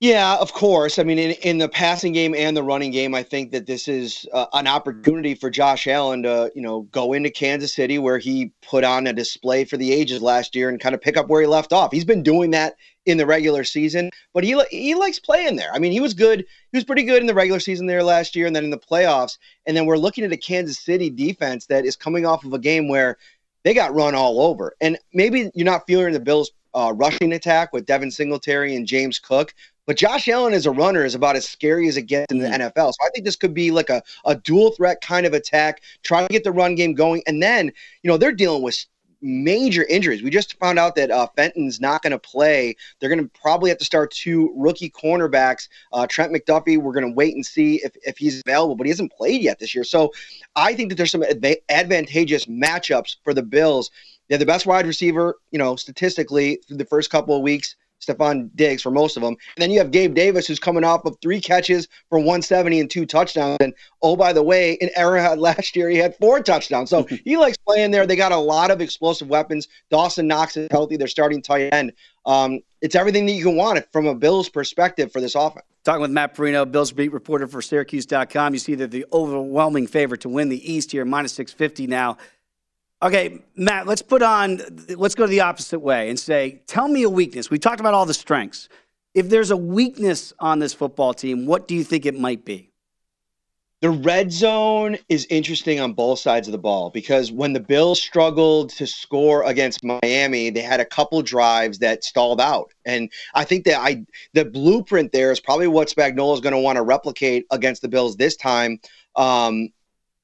Yeah, 0.02 0.36
of 0.36 0.52
course. 0.52 1.00
I 1.00 1.04
mean, 1.04 1.18
in, 1.18 1.32
in 1.42 1.58
the 1.58 1.70
passing 1.70 2.12
game 2.12 2.36
and 2.36 2.56
the 2.56 2.62
running 2.62 2.92
game, 2.92 3.16
I 3.16 3.24
think 3.24 3.52
that 3.52 3.66
this 3.66 3.88
is 3.88 4.28
uh, 4.34 4.46
an 4.52 4.68
opportunity 4.68 5.36
for 5.36 5.50
Josh 5.50 5.88
Allen 5.88 6.24
to, 6.24 6.52
you 6.54 6.62
know, 6.62 6.82
go 6.92 7.14
into 7.14 7.30
Kansas 7.30 7.74
City 7.74 7.98
where 7.98 8.18
he 8.18 8.52
put 8.62 8.84
on 8.84 9.08
a 9.08 9.14
display 9.14 9.64
for 9.64 9.78
the 9.78 9.94
ages 9.94 10.22
last 10.22 10.54
year 10.54 10.68
and 10.68 10.82
kind 10.82 10.94
of 10.94 11.02
pick 11.02 11.16
up 11.16 11.30
where 11.30 11.40
he 11.42 11.48
left 11.48 11.72
off. 11.72 11.94
He's 11.94 12.04
been 12.04 12.24
doing 12.24 12.52
that 12.52 12.76
in 13.06 13.18
the 13.18 13.26
regular 13.26 13.64
season, 13.64 14.10
but 14.34 14.44
he 14.44 14.62
he 14.70 14.96
likes 14.96 15.18
playing 15.18 15.56
there. 15.56 15.72
I 15.74 15.80
mean, 15.80 15.94
he 15.94 16.02
was 16.02 16.14
good. 16.14 16.40
He 16.40 16.78
was 16.78 16.84
pretty 16.84 17.04
good 17.04 17.22
in 17.22 17.28
the 17.28 17.34
regular 17.34 17.62
season 17.62 17.88
there 17.88 18.04
last 18.04 18.36
year, 18.36 18.48
and 18.48 18.56
then 18.56 18.66
in 18.66 18.72
the 18.72 18.78
playoffs. 18.78 19.38
And 19.66 19.78
then 19.78 19.86
we're 19.86 19.98
looking 19.98 20.26
at 20.26 20.34
a 20.34 20.38
Kansas 20.38 20.78
City 20.78 21.10
defense 21.10 21.68
that 21.68 21.86
is 21.86 21.96
coming 21.96 22.26
off 22.26 22.44
of 22.44 22.52
a 22.54 22.60
game 22.60 22.90
where 22.90 23.18
they 23.64 23.74
got 23.74 23.96
run 23.96 24.14
all 24.14 24.42
over. 24.42 24.76
And 24.82 24.98
maybe 25.14 25.50
you're 25.56 25.66
not 25.66 25.88
feeling 25.88 26.12
the 26.14 26.20
Bills' 26.20 26.52
uh, 26.74 26.94
rushing 26.96 27.32
attack 27.32 27.72
with 27.72 27.86
Devin 27.86 28.12
Singletary 28.12 28.76
and 28.76 28.86
James 28.86 29.18
Cook, 29.20 29.54
but 29.86 29.98
Josh 29.98 30.28
Allen 30.28 30.54
as 30.54 30.66
a 30.66 30.72
runner 30.72 31.06
is 31.06 31.16
about 31.16 31.36
as 31.36 31.48
scary 31.48 31.88
as 31.88 31.98
it 31.98 32.04
gets 32.04 32.32
in 32.32 32.40
the 32.40 32.48
mm. 32.48 32.56
NFL. 32.56 32.94
So 32.94 33.06
I 33.06 33.10
think 33.14 33.26
this 33.26 33.36
could 33.36 33.54
be 33.54 33.72
like 33.72 33.90
a, 33.90 34.02
a 34.26 34.36
dual 34.36 34.72
threat 34.72 35.02
kind 35.02 35.26
of 35.26 35.34
attack, 35.34 35.82
trying 36.04 36.28
to 36.28 36.34
get 36.34 36.44
the 36.44 36.52
run 36.52 36.76
game 36.76 36.94
going. 36.94 37.22
And 37.28 37.42
then, 37.42 37.72
you 38.04 38.10
know, 38.10 38.18
they're 38.18 38.32
dealing 38.32 38.64
with 38.64 38.86
major 39.22 39.84
injuries. 39.86 40.22
We 40.22 40.30
just 40.30 40.58
found 40.60 40.78
out 40.78 40.96
that 40.96 41.12
uh, 41.12 41.28
Fenton's 41.36 41.82
not 41.82 42.02
going 42.04 42.12
to 42.12 42.20
play. 42.20 42.76
They're 43.00 43.10
going 43.10 43.24
to 43.24 43.40
probably 43.40 43.70
have 43.70 43.80
to 43.80 43.86
start 43.86 44.12
two 44.12 44.54
rookie 44.56 44.90
cornerbacks. 44.90 45.68
Uh, 45.94 46.06
Trent 46.08 46.32
McDuffie, 46.32 46.78
we're 46.78 46.94
going 46.94 47.08
to 47.08 47.14
wait 47.14 47.36
and 47.36 47.46
see 47.46 47.82
if, 47.84 47.96
if 48.04 48.18
he's 48.18 48.42
available, 48.46 48.76
but 48.76 48.86
he 48.86 48.92
hasn't 48.92 49.12
played 49.12 49.42
yet 49.42 49.60
this 49.60 49.74
year. 49.74 49.84
So 49.84 50.12
I 50.56 50.74
think 50.74 50.90
that 50.90 50.96
there's 50.96 51.12
some 51.12 51.24
adva- 51.24 51.62
advantageous 51.70 52.46
matchups 52.46 53.18
for 53.24 53.34
the 53.34 53.44
Bills. 53.44 53.90
They're 54.30 54.38
the 54.38 54.46
best 54.46 54.66
wide 54.66 54.88
receiver, 54.88 55.38
you 55.52 55.60
know, 55.60 55.76
statistically 55.76 56.60
through 56.68 56.78
the 56.78 56.86
first 56.86 57.10
couple 57.10 57.36
of 57.36 57.42
weeks. 57.42 57.76
Stefon 58.02 58.50
Diggs 58.56 58.82
for 58.82 58.92
most 58.92 59.18
of 59.18 59.24
them. 59.24 59.36
And 59.56 59.62
then 59.62 59.72
you 59.72 59.80
have 59.80 59.92
Gabe 59.92 60.14
Davis, 60.14 60.48
who's 60.48 60.60
coming 60.60 60.84
off 60.84 61.06
of 61.06 61.18
three 61.22 61.40
catches 61.40 61.88
for 62.10 62.20
170 62.20 62.80
and 62.80 62.90
two 62.90 63.06
touchdowns. 63.06 63.58
And 63.60 63.74
oh, 64.02 64.16
by 64.16 64.34
the 64.34 64.44
way, 64.44 64.74
in 64.74 64.90
Arrowhead 64.96 65.40
last 65.40 65.76
year, 65.76 65.90
he 65.90 65.98
had 65.98 66.16
four 66.18 66.42
touchdowns. 66.42 66.90
So 66.90 67.04
he 67.24 67.38
likes 67.38 67.58
playing 67.58 67.92
there. 67.92 68.06
They 68.06 68.16
got 68.16 68.32
a 68.32 68.38
lot 68.38 68.72
of 68.72 68.82
explosive 68.82 69.28
weapons. 69.28 69.68
Dawson 69.90 70.28
Knox 70.28 70.58
is 70.58 70.68
healthy. 70.72 70.98
They're 70.98 71.08
starting 71.08 71.42
tight 71.42 71.74
end. 71.74 71.94
Um, 72.26 72.62
it's 72.82 72.96
everything 72.96 73.26
that 73.28 73.34
you 73.34 73.44
can 73.44 73.56
want 73.56 73.86
from 73.92 74.08
a 74.08 74.16
Bills 74.16 74.50
perspective 74.50 75.12
for 75.12 75.22
this 75.22 75.36
offense. 75.36 75.66
Talking 75.84 76.02
with 76.02 76.12
Matt 76.12 76.34
Parrino, 76.34 76.66
Bills 76.66 76.92
beat 76.92 77.14
reporter 77.14 77.48
for 77.48 77.62
Syracuse.com. 77.62 78.54
You 78.54 78.60
see 78.60 78.74
that 78.74 78.90
the 78.90 79.06
overwhelming 79.14 79.86
favorite 79.86 80.22
to 80.22 80.30
win 80.30 80.50
the 80.50 80.74
East 80.74 80.92
here, 80.92 81.06
minus 81.06 81.34
650 81.34 81.86
now. 81.86 82.18
Okay, 83.04 83.40
Matt, 83.56 83.88
let's 83.88 84.02
put 84.02 84.22
on, 84.22 84.62
let's 84.90 85.16
go 85.16 85.28
the 85.28 85.42
opposite 85.42 85.80
way 85.80 86.10
and 86.10 86.20
say, 86.20 86.62
tell 86.66 86.88
me 86.88 87.04
a 87.04 87.10
weakness. 87.10 87.50
We 87.50 87.60
talked 87.60 87.80
about 87.80 87.94
all 87.94 88.06
the 88.06 88.14
strengths. 88.14 88.70
If 89.14 89.30
there's 89.30 89.52
a 89.52 89.58
weakness 89.58 90.34
on 90.40 90.60
this 90.60 90.74
football 90.74 91.14
team, 91.14 91.46
what 91.46 91.68
do 91.68 91.76
you 91.76 91.84
think 91.84 92.06
it 92.06 92.18
might 92.18 92.46
be? 92.46 92.72
The 93.82 93.90
red 93.90 94.32
zone 94.32 94.98
is 95.10 95.28
interesting 95.30 95.80
on 95.80 95.94
both 95.94 96.20
sides 96.20 96.48
of 96.48 96.54
the 96.54 96.58
ball 96.58 96.90
because 96.90 97.32
when 97.32 97.54
the 97.54 97.60
Bills 97.60 98.02
struggled 98.02 98.70
to 98.72 98.88
score 98.88 99.44
against 99.44 99.84
Miami, 99.84 100.50
they 100.50 100.62
had 100.62 100.80
a 100.80 100.86
couple 100.86 101.22
drives 101.22 101.80
that 101.80 102.04
stalled 102.04 102.40
out. 102.42 102.74
And 102.86 103.12
I 103.36 103.44
think 103.44 103.66
that 103.66 103.80
I 103.80 104.06
the 104.34 104.46
blueprint 104.46 105.12
there 105.12 105.32
is 105.32 105.40
probably 105.40 105.68
what 105.68 105.90
Spagnuolo 105.90 106.34
is 106.34 106.40
going 106.40 106.54
to 106.54 106.60
want 106.60 106.78
to 106.78 106.82
replicate 106.82 107.46
against 107.52 107.82
the 107.82 107.90
Bills 107.90 108.16
this 108.16 108.36
time. 108.36 108.80
Um, 109.18 109.70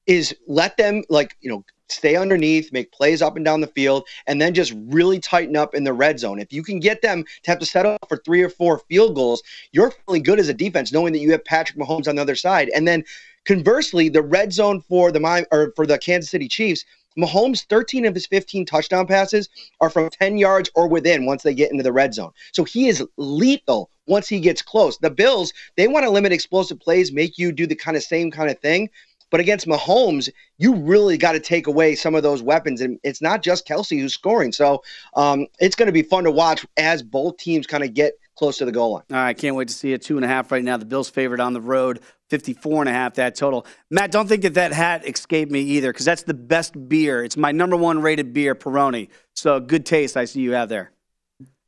is 0.06 0.34
let 0.48 0.76
them 0.76 1.04
like 1.08 1.36
you 1.40 1.50
know 1.50 1.64
stay 1.92 2.16
underneath, 2.16 2.72
make 2.72 2.92
plays 2.92 3.22
up 3.22 3.36
and 3.36 3.44
down 3.44 3.60
the 3.60 3.66
field, 3.66 4.06
and 4.26 4.40
then 4.40 4.54
just 4.54 4.74
really 4.86 5.18
tighten 5.18 5.56
up 5.56 5.74
in 5.74 5.84
the 5.84 5.92
red 5.92 6.18
zone. 6.18 6.40
If 6.40 6.52
you 6.52 6.62
can 6.62 6.80
get 6.80 7.02
them 7.02 7.24
to 7.42 7.50
have 7.50 7.58
to 7.58 7.66
settle 7.66 7.96
for 8.08 8.16
three 8.18 8.42
or 8.42 8.48
four 8.48 8.78
field 8.88 9.14
goals, 9.14 9.42
you're 9.72 9.92
feeling 10.06 10.22
good 10.22 10.40
as 10.40 10.48
a 10.48 10.54
defense, 10.54 10.92
knowing 10.92 11.12
that 11.12 11.20
you 11.20 11.32
have 11.32 11.44
Patrick 11.44 11.78
Mahomes 11.78 12.08
on 12.08 12.16
the 12.16 12.22
other 12.22 12.36
side. 12.36 12.70
And 12.74 12.86
then 12.86 13.04
conversely, 13.44 14.08
the 14.08 14.22
red 14.22 14.52
zone 14.52 14.80
for 14.80 15.12
the 15.12 15.46
or 15.50 15.72
for 15.76 15.86
the 15.86 15.98
Kansas 15.98 16.30
City 16.30 16.48
Chiefs. 16.48 16.84
Mahomes, 17.18 17.66
13 17.66 18.06
of 18.06 18.14
his 18.14 18.26
15 18.26 18.64
touchdown 18.64 19.06
passes 19.06 19.50
are 19.80 19.90
from 19.90 20.08
10 20.08 20.38
yards 20.38 20.70
or 20.74 20.88
within 20.88 21.26
once 21.26 21.42
they 21.42 21.52
get 21.52 21.70
into 21.70 21.82
the 21.82 21.92
red 21.92 22.14
zone. 22.14 22.30
So 22.52 22.64
he 22.64 22.88
is 22.88 23.04
lethal 23.18 23.90
once 24.06 24.28
he 24.28 24.40
gets 24.40 24.62
close. 24.62 24.98
The 24.98 25.10
Bills, 25.10 25.52
they 25.76 25.88
want 25.88 26.04
to 26.04 26.10
limit 26.10 26.32
explosive 26.32 26.80
plays, 26.80 27.12
make 27.12 27.38
you 27.38 27.52
do 27.52 27.66
the 27.66 27.74
kind 27.74 27.96
of 27.96 28.02
same 28.02 28.30
kind 28.30 28.50
of 28.50 28.58
thing. 28.60 28.90
But 29.32 29.40
against 29.40 29.66
Mahomes, 29.66 30.28
you 30.58 30.74
really 30.74 31.16
got 31.16 31.32
to 31.32 31.40
take 31.40 31.66
away 31.66 31.94
some 31.94 32.14
of 32.14 32.22
those 32.22 32.42
weapons. 32.42 32.82
And 32.82 33.00
it's 33.02 33.22
not 33.22 33.42
just 33.42 33.66
Kelce 33.66 33.98
who's 33.98 34.12
scoring. 34.12 34.52
So 34.52 34.84
um, 35.16 35.46
it's 35.58 35.74
going 35.74 35.86
to 35.86 35.92
be 35.92 36.02
fun 36.02 36.24
to 36.24 36.30
watch 36.30 36.66
as 36.76 37.02
both 37.02 37.38
teams 37.38 37.66
kind 37.66 37.82
of 37.82 37.94
get 37.94 38.12
close 38.36 38.58
to 38.58 38.66
the 38.66 38.72
goal 38.72 38.92
line. 38.92 39.04
All 39.10 39.16
right, 39.16 39.36
can't 39.36 39.56
wait 39.56 39.68
to 39.68 39.74
see 39.74 39.94
it. 39.94 40.02
Two 40.02 40.16
and 40.16 40.24
a 40.24 40.28
half 40.28 40.52
right 40.52 40.62
now. 40.62 40.76
The 40.76 40.84
Bills 40.84 41.08
favorite 41.08 41.40
on 41.40 41.54
the 41.54 41.62
road, 41.62 42.00
54 42.28 42.82
and 42.82 42.88
a 42.90 42.92
half 42.92 43.14
that 43.14 43.34
total. 43.34 43.66
Matt, 43.90 44.10
don't 44.10 44.28
think 44.28 44.42
that 44.42 44.54
that 44.54 44.72
hat 44.74 45.08
escaped 45.08 45.50
me 45.50 45.60
either 45.60 45.90
because 45.92 46.04
that's 46.04 46.24
the 46.24 46.34
best 46.34 46.88
beer. 46.88 47.24
It's 47.24 47.36
my 47.36 47.52
number 47.52 47.76
one 47.76 48.02
rated 48.02 48.34
beer, 48.34 48.54
Peroni. 48.54 49.08
So 49.34 49.60
good 49.60 49.86
taste 49.86 50.14
I 50.16 50.26
see 50.26 50.40
you 50.40 50.52
have 50.52 50.68
there. 50.68 50.92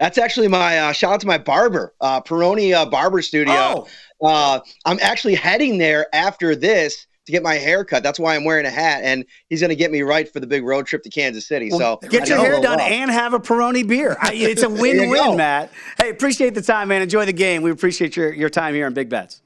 That's 0.01 0.19
actually 0.19 0.49
my 0.49 0.79
uh, 0.79 0.93
shout 0.93 1.15
out 1.15 1.21
to 1.21 1.27
my 1.27 1.39
barber, 1.39 1.95
uh, 2.03 2.21
Peroni 2.21 2.75
uh, 2.75 2.85
Barber 2.85 3.23
Studio. 3.23 3.55
Oh. 3.55 3.89
Uh, 4.23 4.61
I'm 4.85 4.99
actually 5.01 5.35
heading 5.35 5.79
there 5.79 6.15
after 6.15 6.55
this 6.55 7.07
to 7.27 7.33
get 7.33 7.43
my 7.43 7.55
hair 7.55 7.85
cut. 7.85 8.03
That's 8.03 8.19
why 8.19 8.37
I'm 8.37 8.45
wearing 8.45 8.67
a 8.67 8.71
hat, 8.71 9.03
and 9.03 9.25
he's 9.49 9.61
going 9.61 9.71
to 9.71 9.77
get 9.77 9.91
me 9.91 10.03
right 10.03 10.31
for 10.31 10.41
the 10.41 10.47
big 10.47 10.65
road 10.65 10.87
trip 10.87 11.03
to 11.05 11.11
Kansas 11.11 11.47
City. 11.47 11.71
Well, 11.71 12.01
so 12.01 12.09
get 12.09 12.29
your 12.29 12.39
hair 12.39 12.61
done 12.61 12.79
well. 12.79 12.81
and 12.81 13.11
have 13.11 13.35
a 13.35 13.41
Peroni 13.41 13.87
beer. 13.87 14.17
It's 14.25 14.63
a 14.63 14.69
win-win, 14.69 15.37
Matt. 15.37 15.73
Hey, 15.99 16.11
appreciate 16.11 16.55
the 16.55 16.63
time, 16.63 16.89
man. 16.89 17.03
Enjoy 17.03 17.25
the 17.25 17.33
game. 17.33 17.63
We 17.63 17.71
appreciate 17.71 18.17
your 18.17 18.33
your 18.33 18.51
time 18.51 18.75
here 18.75 18.87
on 18.87 18.95
Big 18.95 19.09
Bets. 19.09 19.41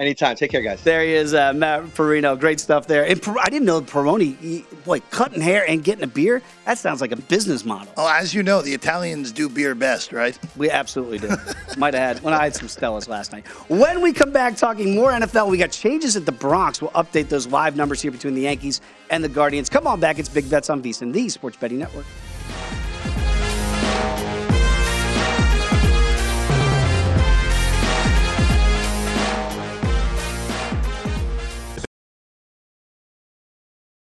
Anytime. 0.00 0.36
Take 0.36 0.52
care, 0.52 0.62
guys. 0.62 0.80
There 0.84 1.02
he 1.02 1.12
is, 1.12 1.34
uh, 1.34 1.52
Matt 1.52 1.82
Parrino. 1.96 2.38
Great 2.38 2.60
stuff 2.60 2.86
there. 2.86 3.04
And 3.04 3.20
Per- 3.20 3.34
I 3.40 3.46
didn't 3.50 3.64
know 3.64 3.80
Peroni, 3.80 4.64
boy, 4.84 5.00
cutting 5.10 5.40
hair 5.40 5.68
and 5.68 5.82
getting 5.82 6.04
a 6.04 6.06
beer, 6.06 6.40
that 6.66 6.78
sounds 6.78 7.00
like 7.00 7.10
a 7.10 7.16
business 7.16 7.64
model. 7.64 7.92
Oh, 7.96 8.08
as 8.08 8.32
you 8.32 8.44
know, 8.44 8.62
the 8.62 8.72
Italians 8.72 9.32
do 9.32 9.48
beer 9.48 9.74
best, 9.74 10.12
right? 10.12 10.38
We 10.56 10.70
absolutely 10.70 11.18
do. 11.18 11.30
Might 11.76 11.94
have 11.94 12.16
had, 12.16 12.22
when 12.22 12.30
well, 12.30 12.40
I 12.40 12.44
had 12.44 12.54
some 12.54 12.68
Stellas 12.68 13.08
last 13.08 13.32
night. 13.32 13.44
When 13.68 14.00
we 14.00 14.12
come 14.12 14.30
back 14.30 14.56
talking 14.56 14.94
more 14.94 15.10
NFL, 15.10 15.50
we 15.50 15.58
got 15.58 15.72
changes 15.72 16.14
at 16.14 16.26
the 16.26 16.32
Bronx. 16.32 16.80
We'll 16.80 16.92
update 16.92 17.28
those 17.28 17.48
live 17.48 17.74
numbers 17.74 18.00
here 18.00 18.12
between 18.12 18.34
the 18.34 18.42
Yankees 18.42 18.80
and 19.10 19.24
the 19.24 19.28
Guardians. 19.28 19.68
Come 19.68 19.88
on 19.88 19.98
back. 19.98 20.20
It's 20.20 20.28
Big 20.28 20.48
Bets 20.48 20.70
on 20.70 20.80
VSiN, 20.80 21.12
the 21.12 21.28
Sports 21.28 21.56
Betting 21.56 21.80
Network. 21.80 22.06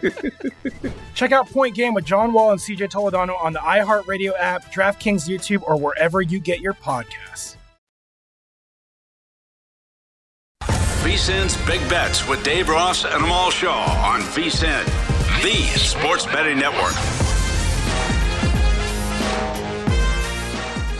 Check 1.14 1.32
out 1.32 1.48
Point 1.48 1.74
Game 1.74 1.94
with 1.94 2.04
John 2.04 2.32
Wall 2.32 2.50
and 2.52 2.60
CJ 2.60 2.90
Toledano 2.90 3.40
on 3.42 3.52
the 3.52 3.58
iHeartRadio 3.60 4.32
app, 4.38 4.72
DraftKings 4.72 5.28
YouTube, 5.28 5.62
or 5.66 5.76
wherever 5.76 6.20
you 6.22 6.40
get 6.40 6.60
your 6.60 6.74
podcasts. 6.74 7.56
VSIN's 11.02 11.56
Big 11.66 11.80
Bets 11.88 12.28
with 12.28 12.42
Dave 12.44 12.68
Ross 12.68 13.04
and 13.04 13.24
Amal 13.24 13.50
Shaw 13.50 13.84
on 14.04 14.20
VSIN, 14.20 14.84
the 15.42 15.78
sports 15.78 16.26
betting 16.26 16.58
network. 16.58 16.94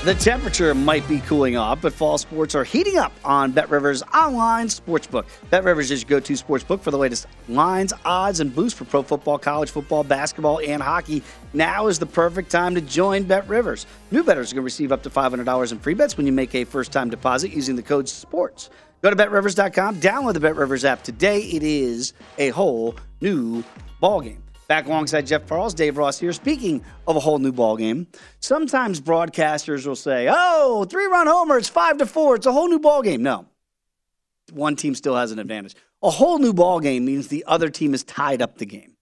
The 0.02 0.14
temperature 0.14 0.74
might 0.74 1.06
be 1.08 1.20
cooling 1.20 1.58
off, 1.58 1.82
but 1.82 1.92
fall 1.92 2.16
sports 2.16 2.54
are 2.54 2.64
heating 2.64 2.96
up 2.96 3.12
on 3.22 3.52
Bet 3.52 3.68
Rivers 3.68 4.02
online 4.14 4.68
sportsbook. 4.68 5.26
Bet 5.50 5.62
Rivers 5.62 5.90
is 5.90 6.00
your 6.00 6.08
go-to 6.08 6.32
sportsbook 6.32 6.80
for 6.80 6.90
the 6.90 6.96
latest 6.96 7.26
lines, 7.50 7.92
odds, 8.06 8.40
and 8.40 8.54
boosts 8.54 8.78
for 8.78 8.86
pro 8.86 9.02
football, 9.02 9.36
college 9.36 9.68
football, 9.68 10.02
basketball, 10.02 10.58
and 10.60 10.82
hockey. 10.82 11.22
Now 11.52 11.88
is 11.88 11.98
the 11.98 12.06
perfect 12.06 12.50
time 12.50 12.74
to 12.76 12.80
join 12.80 13.24
Bet 13.24 13.46
Rivers. 13.46 13.84
New 14.10 14.24
bettors 14.24 14.50
are 14.50 14.54
going 14.54 14.62
to 14.62 14.64
receive 14.64 14.90
up 14.90 15.02
to 15.02 15.10
$500 15.10 15.70
in 15.70 15.78
free 15.78 15.92
bets 15.92 16.16
when 16.16 16.24
you 16.24 16.32
make 16.32 16.54
a 16.54 16.64
first-time 16.64 17.10
deposit 17.10 17.50
using 17.50 17.76
the 17.76 17.82
code 17.82 18.08
SPORTS. 18.08 18.70
Go 19.02 19.10
to 19.10 19.16
BetRivers.com, 19.16 19.96
download 19.96 20.32
the 20.32 20.40
Bet 20.40 20.56
Rivers 20.56 20.86
app 20.86 21.02
today. 21.02 21.40
It 21.40 21.62
is 21.62 22.14
a 22.38 22.48
whole 22.48 22.96
new 23.20 23.62
ballgame. 24.02 24.40
Back 24.70 24.86
alongside 24.86 25.26
Jeff 25.26 25.48
Parles, 25.48 25.74
Dave 25.74 25.98
Ross 25.98 26.20
here. 26.20 26.32
Speaking 26.32 26.84
of 27.08 27.16
a 27.16 27.18
whole 27.18 27.40
new 27.40 27.50
ball 27.50 27.76
game, 27.76 28.06
sometimes 28.38 29.00
broadcasters 29.00 29.84
will 29.84 29.96
say, 29.96 30.28
"Oh, 30.30 30.84
three-run 30.88 31.26
homer, 31.26 31.58
it's 31.58 31.68
five 31.68 31.98
to 31.98 32.06
four, 32.06 32.36
it's 32.36 32.46
a 32.46 32.52
whole 32.52 32.68
new 32.68 32.78
ball 32.78 33.02
game." 33.02 33.20
No, 33.20 33.46
one 34.52 34.76
team 34.76 34.94
still 34.94 35.16
has 35.16 35.32
an 35.32 35.40
advantage. 35.40 35.74
A 36.04 36.10
whole 36.10 36.38
new 36.38 36.52
ball 36.52 36.78
game 36.78 37.04
means 37.04 37.26
the 37.26 37.42
other 37.48 37.68
team 37.68 37.94
is 37.94 38.04
tied 38.04 38.40
up 38.40 38.58
the 38.58 38.64
game. 38.64 38.94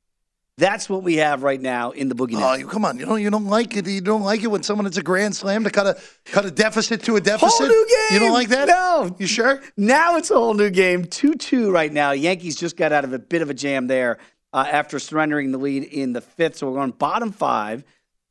That's 0.57 0.89
what 0.89 1.03
we 1.03 1.17
have 1.17 1.43
right 1.43 1.61
now 1.61 1.91
in 1.91 2.09
the 2.09 2.15
boogie. 2.15 2.41
Oh, 2.43 2.55
you 2.55 2.67
come 2.67 2.87
on! 2.87 2.99
You 2.99 3.05
don't 3.05 3.21
you 3.21 3.29
don't 3.29 3.45
like 3.45 3.77
it. 3.77 3.87
You 3.87 4.01
don't 4.01 4.23
like 4.23 4.43
it 4.43 4.47
when 4.47 4.63
someone 4.63 4.87
hits 4.87 4.97
a 4.97 5.03
grand 5.03 5.37
slam 5.37 5.65
to 5.65 5.71
cut 5.71 5.87
a 5.87 6.01
cut 6.25 6.47
a 6.47 6.51
deficit 6.51 7.03
to 7.05 7.17
a 7.17 7.21
deficit. 7.21 7.59
Whole 7.59 7.69
new 7.69 7.87
game. 7.87 8.15
You 8.15 8.21
don't 8.21 8.33
like 8.33 8.49
that? 8.49 8.69
No. 8.69 9.15
You 9.19 9.27
sure? 9.27 9.61
Now 9.77 10.17
it's 10.17 10.31
a 10.31 10.35
whole 10.35 10.55
new 10.55 10.71
game. 10.71 11.05
2 11.05 11.35
2 11.35 11.71
right 11.71 11.93
now. 11.93 12.13
Yankees 12.13 12.57
just 12.57 12.79
got 12.79 12.91
out 12.91 13.05
of 13.05 13.13
a 13.13 13.19
bit 13.19 13.43
of 13.43 13.51
a 13.51 13.55
jam 13.55 13.87
there 13.87 14.17
uh, 14.53 14.65
after 14.71 14.99
surrendering 14.99 15.53
the 15.53 15.59
lead 15.59 15.85
in 15.85 16.13
the 16.13 16.21
fifth. 16.21 16.57
So 16.57 16.71
we're 16.71 16.79
going 16.79 16.93
bottom 16.93 17.33
five. 17.33 17.85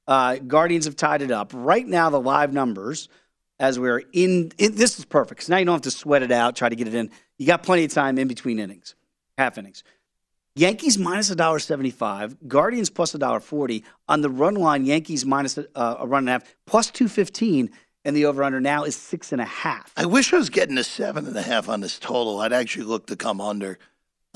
Uh, 0.07 0.37
Guardians 0.37 0.85
have 0.85 0.95
tied 0.95 1.21
it 1.21 1.31
up. 1.31 1.51
Right 1.53 1.85
now, 1.85 2.09
the 2.09 2.19
live 2.19 2.53
numbers, 2.53 3.09
as 3.59 3.79
we're 3.79 4.03
in, 4.13 4.51
in 4.57 4.75
this 4.75 4.97
is 4.99 5.05
perfect. 5.05 5.41
'cause 5.41 5.49
now 5.49 5.57
you 5.57 5.65
don't 5.65 5.75
have 5.75 5.81
to 5.81 5.91
sweat 5.91 6.23
it 6.23 6.31
out, 6.31 6.55
try 6.55 6.69
to 6.69 6.75
get 6.75 6.87
it 6.87 6.95
in. 6.95 7.09
You 7.37 7.45
got 7.45 7.63
plenty 7.63 7.83
of 7.83 7.91
time 7.91 8.17
in 8.17 8.27
between 8.27 8.59
innings, 8.59 8.95
half 9.37 9.57
innings. 9.57 9.83
Yankees 10.55 10.97
minus 10.97 11.29
$1.75, 11.29 12.35
Guardians 12.47 12.89
plus 12.89 13.13
$1.40. 13.13 13.83
On 14.07 14.21
the 14.21 14.29
run 14.29 14.55
line, 14.55 14.85
Yankees 14.85 15.23
minus 15.23 15.57
a, 15.57 15.67
uh, 15.75 15.97
a 15.99 16.07
run 16.07 16.23
and 16.23 16.29
a 16.29 16.31
half, 16.31 16.55
plus 16.65 16.89
215, 16.89 17.69
and 18.05 18.15
the 18.15 18.25
over 18.25 18.41
under 18.43 18.59
now 18.59 18.83
is 18.83 18.95
six 18.95 19.31
and 19.31 19.41
a 19.41 19.45
half. 19.45 19.91
I 19.97 20.05
wish 20.07 20.33
I 20.33 20.37
was 20.37 20.49
getting 20.49 20.77
a 20.77 20.83
seven 20.83 21.27
and 21.27 21.35
a 21.35 21.41
half 21.43 21.69
on 21.69 21.81
this 21.81 21.99
total. 21.99 22.39
I'd 22.39 22.53
actually 22.53 22.85
look 22.85 23.05
to 23.07 23.15
come 23.15 23.39
under 23.41 23.77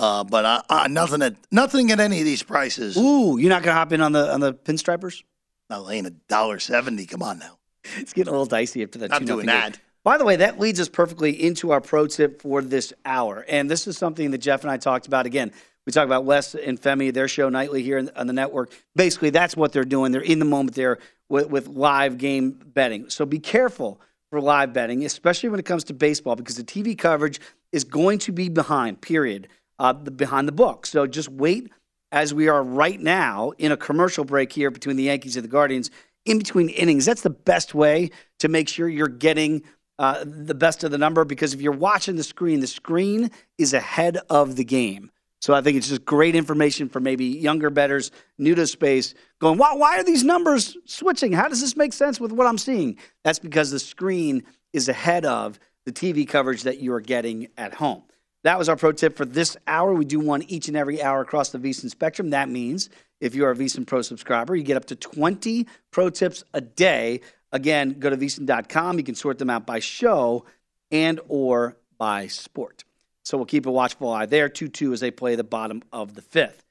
Uh, 0.01 0.23
but 0.23 0.45
uh, 0.45 0.61
uh, 0.67 0.87
nothing 0.89 1.21
at 1.21 1.35
nothing 1.51 1.91
at 1.91 1.99
any 1.99 2.19
of 2.19 2.25
these 2.25 2.41
prices. 2.41 2.97
Ooh, 2.97 3.37
you're 3.37 3.49
not 3.49 3.61
gonna 3.61 3.75
hop 3.75 3.93
in 3.93 4.01
on 4.01 4.11
the 4.11 4.33
on 4.33 4.39
the 4.39 4.51
pinstripers? 4.51 5.21
Not 5.69 5.85
laying 5.85 6.07
a 6.07 6.09
dollar 6.09 6.57
seventy. 6.57 7.05
Come 7.05 7.21
on 7.21 7.37
now. 7.37 7.59
It's 7.97 8.11
getting 8.11 8.29
a 8.29 8.31
little 8.31 8.47
dicey 8.47 8.81
after 8.83 8.99
that. 8.99 9.11
Not 9.11 9.21
2-0 9.21 9.25
doing 9.25 9.45
game. 9.45 9.47
that. 9.47 9.79
By 10.03 10.17
the 10.17 10.25
way, 10.25 10.37
that 10.37 10.59
leads 10.59 10.79
us 10.79 10.89
perfectly 10.89 11.31
into 11.31 11.71
our 11.71 11.81
pro 11.81 12.07
tip 12.07 12.41
for 12.41 12.61
this 12.61 12.93
hour. 13.05 13.45
And 13.47 13.69
this 13.69 13.85
is 13.85 13.97
something 13.97 14.31
that 14.31 14.39
Jeff 14.39 14.63
and 14.63 14.71
I 14.71 14.77
talked 14.77 15.05
about. 15.05 15.27
Again, 15.27 15.51
we 15.85 15.91
talk 15.91 16.05
about 16.05 16.25
Wes 16.25 16.55
and 16.55 16.81
Femi, 16.81 17.13
their 17.13 17.27
show 17.27 17.49
nightly 17.49 17.83
here 17.83 18.07
on 18.15 18.27
the 18.27 18.33
network. 18.33 18.71
Basically, 18.95 19.29
that's 19.29 19.55
what 19.55 19.71
they're 19.71 19.83
doing. 19.83 20.11
They're 20.11 20.21
in 20.21 20.39
the 20.39 20.45
moment 20.45 20.75
there 20.75 20.97
with, 21.29 21.49
with 21.49 21.67
live 21.67 22.17
game 22.17 22.51
betting. 22.51 23.09
So 23.09 23.25
be 23.25 23.39
careful 23.39 24.01
for 24.29 24.41
live 24.41 24.73
betting, 24.73 25.05
especially 25.05 25.49
when 25.49 25.59
it 25.59 25.65
comes 25.65 25.83
to 25.85 25.93
baseball, 25.93 26.35
because 26.35 26.55
the 26.55 26.63
TV 26.63 26.97
coverage 26.97 27.39
is 27.71 27.83
going 27.83 28.19
to 28.19 28.31
be 28.31 28.49
behind, 28.49 29.01
period, 29.01 29.47
uh, 29.81 29.93
the, 29.93 30.11
behind 30.11 30.47
the 30.47 30.51
book. 30.51 30.85
So 30.85 31.07
just 31.07 31.27
wait 31.27 31.71
as 32.11 32.35
we 32.35 32.47
are 32.47 32.61
right 32.61 32.99
now 32.99 33.51
in 33.57 33.71
a 33.71 33.77
commercial 33.77 34.23
break 34.23 34.53
here 34.53 34.69
between 34.69 34.95
the 34.95 35.03
Yankees 35.03 35.35
and 35.35 35.43
the 35.43 35.49
Guardians, 35.49 35.89
in 36.23 36.37
between 36.37 36.69
innings. 36.69 37.05
That's 37.05 37.23
the 37.23 37.31
best 37.31 37.73
way 37.73 38.11
to 38.39 38.47
make 38.47 38.69
sure 38.69 38.87
you're 38.87 39.07
getting 39.07 39.63
uh, 39.97 40.23
the 40.23 40.53
best 40.53 40.83
of 40.83 40.91
the 40.91 40.99
number 40.99 41.25
because 41.25 41.55
if 41.55 41.61
you're 41.61 41.71
watching 41.71 42.15
the 42.15 42.23
screen, 42.23 42.59
the 42.59 42.67
screen 42.67 43.31
is 43.57 43.73
ahead 43.73 44.19
of 44.29 44.55
the 44.55 44.63
game. 44.63 45.09
So 45.39 45.55
I 45.55 45.61
think 45.61 45.77
it's 45.77 45.89
just 45.89 46.05
great 46.05 46.35
information 46.35 46.87
for 46.87 46.99
maybe 46.99 47.25
younger 47.25 47.71
betters, 47.71 48.11
new 48.37 48.53
to 48.53 48.67
space, 48.67 49.15
going, 49.39 49.57
why, 49.57 49.73
why 49.73 49.97
are 49.97 50.03
these 50.03 50.23
numbers 50.23 50.77
switching? 50.85 51.31
How 51.31 51.47
does 51.47 51.61
this 51.61 51.75
make 51.75 51.93
sense 51.93 52.19
with 52.19 52.31
what 52.31 52.45
I'm 52.45 52.59
seeing? 52.59 52.97
That's 53.23 53.39
because 53.39 53.71
the 53.71 53.79
screen 53.79 54.43
is 54.73 54.87
ahead 54.87 55.25
of 55.25 55.59
the 55.87 55.91
TV 55.91 56.27
coverage 56.27 56.61
that 56.63 56.77
you 56.77 56.93
are 56.93 57.01
getting 57.01 57.47
at 57.57 57.73
home. 57.73 58.03
That 58.43 58.57
was 58.57 58.69
our 58.69 58.75
pro 58.75 58.91
tip 58.91 59.15
for 59.15 59.25
this 59.25 59.55
hour. 59.67 59.93
We 59.93 60.05
do 60.05 60.19
one 60.19 60.41
each 60.43 60.67
and 60.67 60.75
every 60.75 61.01
hour 61.01 61.21
across 61.21 61.49
the 61.49 61.59
VSiN 61.59 61.89
spectrum. 61.89 62.31
That 62.31 62.49
means 62.49 62.89
if 63.19 63.35
you're 63.35 63.51
a 63.51 63.55
VSiN 63.55 63.85
Pro 63.85 64.01
subscriber, 64.01 64.55
you 64.55 64.63
get 64.63 64.77
up 64.77 64.85
to 64.85 64.95
20 64.95 65.67
pro 65.91 66.09
tips 66.09 66.43
a 66.53 66.61
day. 66.61 67.21
Again, 67.51 67.99
go 67.99 68.09
to 68.09 68.17
VSiN.com. 68.17 68.97
You 68.97 69.03
can 69.03 69.15
sort 69.15 69.37
them 69.37 69.49
out 69.49 69.65
by 69.65 69.79
show 69.79 70.45
and 70.89 71.19
or 71.27 71.77
by 71.97 72.27
sport. 72.27 72.83
So 73.23 73.37
we'll 73.37 73.45
keep 73.45 73.67
a 73.67 73.71
watchful 73.71 74.09
eye 74.09 74.25
there. 74.25 74.49
2-2 74.49 74.93
as 74.93 74.99
they 74.99 75.11
play 75.11 75.35
the 75.35 75.43
bottom 75.43 75.83
of 75.93 76.15
the 76.15 76.21
fifth. 76.21 76.63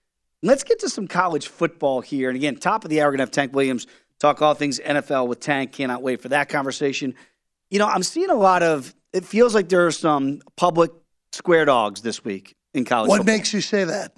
Let's 0.42 0.64
get 0.64 0.80
to 0.80 0.88
some 0.88 1.06
college 1.06 1.46
football 1.46 2.00
here. 2.00 2.28
And 2.28 2.36
again, 2.36 2.56
top 2.56 2.84
of 2.84 2.90
the 2.90 3.00
hour, 3.00 3.06
we're 3.06 3.12
going 3.12 3.18
to 3.18 3.22
have 3.24 3.30
Tank 3.30 3.54
Williams 3.54 3.86
talk 4.18 4.42
all 4.42 4.54
things 4.54 4.80
NFL 4.80 5.28
with 5.28 5.40
Tank. 5.40 5.72
Cannot 5.72 6.02
wait 6.02 6.20
for 6.20 6.28
that 6.30 6.48
conversation. 6.48 7.14
You 7.70 7.78
know, 7.78 7.86
I'm 7.86 8.02
seeing 8.02 8.30
a 8.30 8.34
lot 8.34 8.62
of, 8.62 8.94
it 9.12 9.24
feels 9.24 9.54
like 9.54 9.68
there 9.68 9.86
are 9.86 9.92
some 9.92 10.40
public 10.56 10.90
square 11.40 11.64
dogs 11.64 12.02
this 12.02 12.22
week 12.22 12.54
in 12.74 12.84
college 12.84 13.08
What 13.08 13.18
football. 13.18 13.34
makes 13.34 13.54
you 13.54 13.62
say 13.62 13.84
that? 13.84 14.12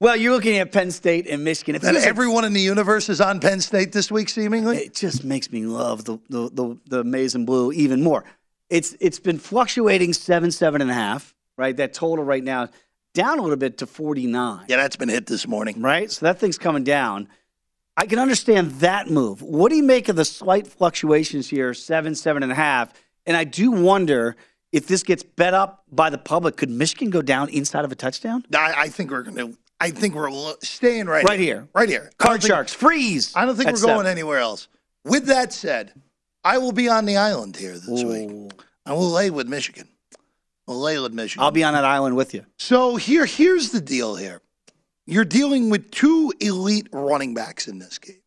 Well, 0.00 0.16
you're 0.16 0.32
looking 0.32 0.58
at 0.58 0.72
Penn 0.72 0.90
State 0.90 1.26
and 1.28 1.44
Michigan. 1.44 1.76
It 1.76 1.82
That 1.82 1.92
feels 1.92 2.02
like- 2.02 2.08
everyone 2.10 2.44
in 2.44 2.52
the 2.52 2.60
universe 2.60 3.08
is 3.08 3.20
on 3.20 3.38
Penn 3.40 3.60
State 3.60 3.92
this 3.92 4.10
week, 4.10 4.28
seemingly. 4.28 4.78
It 4.78 4.94
just 4.94 5.22
makes 5.24 5.50
me 5.52 5.64
love 5.64 6.04
the 6.04 6.18
the 6.28 6.50
the, 6.52 6.76
the 6.88 7.04
maize 7.04 7.34
and 7.36 7.46
blue 7.46 7.70
even 7.72 8.02
more. 8.02 8.24
It's 8.68 8.96
it's 9.00 9.20
been 9.20 9.38
fluctuating 9.38 10.12
seven 10.12 10.50
seven 10.50 10.82
and 10.82 10.90
a 10.90 10.94
half. 10.94 11.32
Right, 11.56 11.74
that 11.78 11.94
total 11.94 12.24
right 12.24 12.44
now 12.44 12.68
down 13.14 13.38
a 13.38 13.42
little 13.42 13.56
bit 13.56 13.78
to 13.78 13.86
forty 13.86 14.26
nine. 14.26 14.66
Yeah, 14.68 14.76
that's 14.76 14.96
been 14.96 15.08
hit 15.08 15.26
this 15.26 15.46
morning. 15.46 15.80
Right, 15.80 16.10
so 16.10 16.26
that 16.26 16.40
thing's 16.40 16.58
coming 16.58 16.82
down. 16.84 17.28
I 17.96 18.04
can 18.06 18.18
understand 18.18 18.72
that 18.80 19.08
move. 19.08 19.40
What 19.40 19.70
do 19.70 19.76
you 19.76 19.82
make 19.84 20.10
of 20.10 20.16
the 20.16 20.24
slight 20.26 20.66
fluctuations 20.66 21.48
here, 21.48 21.72
seven 21.72 22.14
seven 22.16 22.42
and 22.42 22.50
a 22.52 22.56
half? 22.56 22.92
And 23.24 23.34
I 23.36 23.44
do 23.44 23.70
wonder 23.70 24.36
if 24.76 24.86
this 24.86 25.02
gets 25.02 25.22
bet 25.22 25.54
up 25.54 25.84
by 25.90 26.10
the 26.10 26.18
public. 26.18 26.56
Could 26.56 26.70
Michigan 26.70 27.08
go 27.10 27.22
down 27.22 27.48
inside 27.48 27.84
of 27.84 27.90
a 27.92 27.94
touchdown? 27.94 28.44
I, 28.54 28.74
I 28.76 28.88
think 28.88 29.10
we're 29.10 29.22
going 29.22 29.36
to. 29.38 29.58
I 29.80 29.90
think 29.90 30.14
we're 30.14 30.30
staying 30.62 31.06
right, 31.06 31.24
Right 31.24 31.38
here. 31.40 31.68
right 31.74 31.88
here. 31.88 32.00
I 32.00 32.04
don't 32.04 32.18
Card 32.18 32.40
think- 32.42 32.52
sharks 32.52 32.72
freeze. 32.72 33.32
I 33.34 33.44
don't 33.44 33.56
think 33.56 33.66
we're 33.66 33.80
going 33.80 33.96
seven. 33.98 34.06
anywhere 34.06 34.38
else. 34.38 34.68
With 35.04 35.26
that 35.26 35.52
said, 35.52 35.92
I 36.44 36.58
will 36.58 36.72
be 36.72 36.88
on 36.88 37.04
the 37.06 37.16
island 37.16 37.56
here 37.56 37.72
this 37.78 38.02
week. 38.04 38.52
I 38.86 38.92
will 38.92 39.10
lay 39.10 39.30
with 39.30 39.48
Michigan. 39.48 39.88
I'll 40.68 40.80
lay 40.80 40.98
with 40.98 41.12
Michigan. 41.12 41.42
I'll 41.44 41.50
be 41.50 41.62
on 41.64 41.74
that 41.74 41.84
island 41.84 42.16
with 42.16 42.32
you. 42.34 42.44
So 42.58 42.96
here, 42.96 43.24
here's 43.26 43.70
the 43.70 43.80
deal. 43.80 44.16
Here, 44.16 44.40
you're 45.06 45.24
dealing 45.26 45.68
with 45.70 45.90
two 45.90 46.32
elite 46.40 46.88
running 46.92 47.34
backs 47.34 47.68
in 47.68 47.78
this 47.78 47.98
game, 47.98 48.22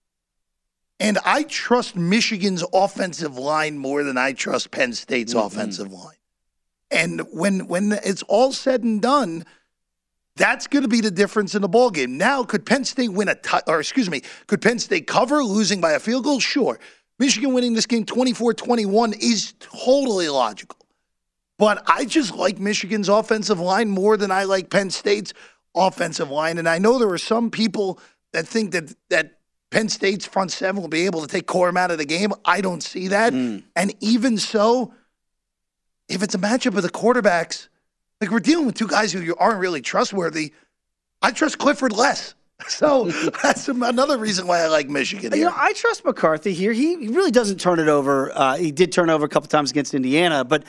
and 1.00 1.18
I 1.26 1.44
trust 1.44 1.96
Michigan's 1.96 2.64
offensive 2.74 3.38
line 3.38 3.78
more 3.78 4.04
than 4.04 4.18
I 4.18 4.34
trust 4.34 4.70
Penn 4.72 4.94
State's 4.94 5.34
Mm-hmm. 5.34 5.48
offensive 5.48 5.92
line. 5.92 6.16
And 6.92 7.22
when 7.32 7.68
when 7.68 7.92
it's 7.92 8.24
all 8.24 8.52
said 8.52 8.84
and 8.84 9.02
done, 9.02 9.46
that's 10.36 10.68
going 10.68 10.84
to 10.84 10.90
be 10.90 11.02
the 11.02 11.12
difference 11.12 11.54
in 11.54 11.62
the 11.62 11.68
ball 11.68 11.92
game. 11.92 12.18
Now, 12.18 12.44
could 12.44 12.66
Penn 12.66 12.86
State 12.86 13.10
win 13.10 13.28
a 13.28 13.36
tou- 13.36 13.60
or 13.68 13.80
excuse 13.80 14.10
me, 14.10 14.22
could 14.48 14.62
Penn 14.62 14.80
State 14.80 15.06
cover 15.06 15.44
losing 15.44 15.82
by 15.82 15.92
a 15.92 16.00
field 16.00 16.24
goal? 16.24 16.40
Sure. 16.40 16.80
Michigan 17.20 17.54
winning 17.54 17.74
this 17.74 17.86
game 17.86 18.06
24-21 18.06 19.22
is 19.22 19.54
totally 19.60 20.30
logical. 20.30 20.78
But 21.58 21.84
I 21.86 22.06
just 22.06 22.34
like 22.34 22.58
Michigan's 22.58 23.10
offensive 23.10 23.60
line 23.60 23.90
more 23.90 24.16
than 24.16 24.32
I 24.32 24.46
like 24.46 24.70
Penn 24.70 24.90
State's 24.90 25.34
offensive 25.76 26.32
line. 26.32 26.58
And 26.58 26.70
I 26.70 26.78
know 26.80 26.98
there 26.98 27.10
are 27.10 27.18
some 27.18 27.52
people 27.52 28.00
that 28.32 28.48
think 28.48 28.72
that 28.72 28.96
that 29.10 29.40
Penn 29.70 29.90
State's 29.90 30.26
front 30.26 30.52
seven 30.52 30.82
will 30.82 30.88
be 30.88 31.06
able 31.06 31.22
to 31.22 31.28
take 31.28 31.46
Corum 31.46 31.78
out 31.78 31.92
of 31.92 31.98
the 31.98 32.06
game. 32.06 32.32
I 32.46 32.62
don't 32.62 32.82
see 32.82 33.10
that. 33.10 33.34
Hmm. 33.34 33.58
And 33.76 33.94
even 34.00 34.38
so, 34.38 34.94
if 36.10 36.24
it's 36.24 36.36
a 36.36 36.40
matchup 36.40 36.76
of 36.76 36.84
the 36.84 36.90
quarterbacks, 36.90 37.68
like 38.20 38.32
we're 38.32 38.40
dealing 38.40 38.66
with 38.66 38.76
two 38.76 38.88
guys 38.88 39.14
who 39.14 39.36
aren't 39.38 39.60
really 39.60 39.82
trustworthy, 39.82 40.54
I 41.22 41.32
trust 41.32 41.58
Clifford 41.58 41.94
less. 41.94 42.36
So 42.68 43.06
that's 43.42 43.70
another 43.70 44.18
reason 44.18 44.46
why 44.46 44.60
I 44.60 44.68
like 44.68 44.90
Michigan. 44.90 45.34
You 45.34 45.46
know, 45.46 45.54
I 45.56 45.72
trust 45.72 46.04
McCarthy 46.04 46.54
here. 46.54 46.74
He 46.74 46.98
he 46.98 47.08
really 47.08 47.32
doesn't 47.32 47.62
turn 47.62 47.80
it 47.80 47.88
over. 47.88 48.38
Uh, 48.38 48.58
he 48.58 48.74
did 48.74 48.92
turn 48.92 49.10
over 49.10 49.26
a 49.26 49.30
couple 49.30 49.48
times 49.48 49.72
against 49.72 49.94
Indiana, 49.94 50.44
but 50.44 50.66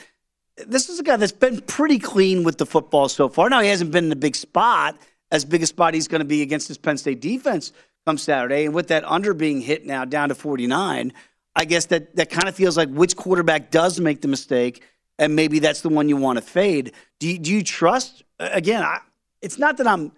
this 0.55 0.87
is 0.87 1.01
a 1.01 1.03
guy 1.03 1.17
that's 1.17 1.33
been 1.33 1.59
pretty 1.59 1.99
clean 1.99 2.43
with 2.45 2.57
the 2.57 2.65
football 2.65 3.09
so 3.09 3.27
far. 3.27 3.49
Now 3.49 3.59
he 3.59 3.67
hasn't 3.67 3.91
been 3.91 4.05
in 4.05 4.11
a 4.13 4.15
big 4.15 4.37
spot, 4.37 4.97
as 5.31 5.43
big 5.43 5.63
a 5.63 5.65
spot 5.65 5.93
he's 5.93 6.07
going 6.07 6.19
to 6.19 6.25
be 6.25 6.41
against 6.41 6.69
this 6.69 6.77
Penn 6.77 6.97
State 6.97 7.19
defense 7.19 7.73
come 8.05 8.17
Saturday. 8.17 8.65
And 8.65 8.73
with 8.73 8.87
that 8.87 9.03
under 9.05 9.33
being 9.33 9.61
hit 9.61 9.85
now 9.85 10.05
down 10.05 10.29
to 10.29 10.35
49, 10.35 11.13
I 11.55 11.65
guess 11.65 11.85
that 11.87 12.15
that 12.15 12.29
kind 12.29 12.47
of 12.47 12.55
feels 12.55 12.77
like 12.77 12.89
which 12.89 13.15
quarterback 13.15 13.71
does 13.71 13.99
make 13.99 14.21
the 14.21 14.27
mistake, 14.27 14.83
and 15.21 15.35
maybe 15.35 15.59
that's 15.59 15.81
the 15.81 15.89
one 15.89 16.09
you 16.09 16.17
want 16.17 16.37
to 16.37 16.41
fade. 16.41 16.93
Do 17.19 17.29
you, 17.29 17.37
do 17.37 17.53
you 17.53 17.63
trust? 17.63 18.23
Again, 18.39 18.81
I, 18.81 18.99
it's 19.41 19.59
not 19.59 19.77
that 19.77 19.87
I'm 19.87 20.11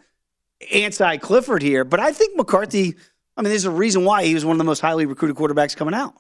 anti 0.74 1.18
Clifford 1.18 1.62
here, 1.62 1.84
but 1.84 2.00
I 2.00 2.14
think 2.14 2.38
McCarthy. 2.38 2.96
I 3.36 3.42
mean, 3.42 3.50
there's 3.50 3.66
a 3.66 3.72
reason 3.72 4.06
why 4.06 4.24
he 4.24 4.34
was 4.34 4.46
one 4.46 4.54
of 4.54 4.60
the 4.60 4.64
most 4.64 4.80
highly 4.80 5.06
recruited 5.06 5.36
quarterbacks 5.36 5.76
coming 5.76 5.94
out. 5.94 6.14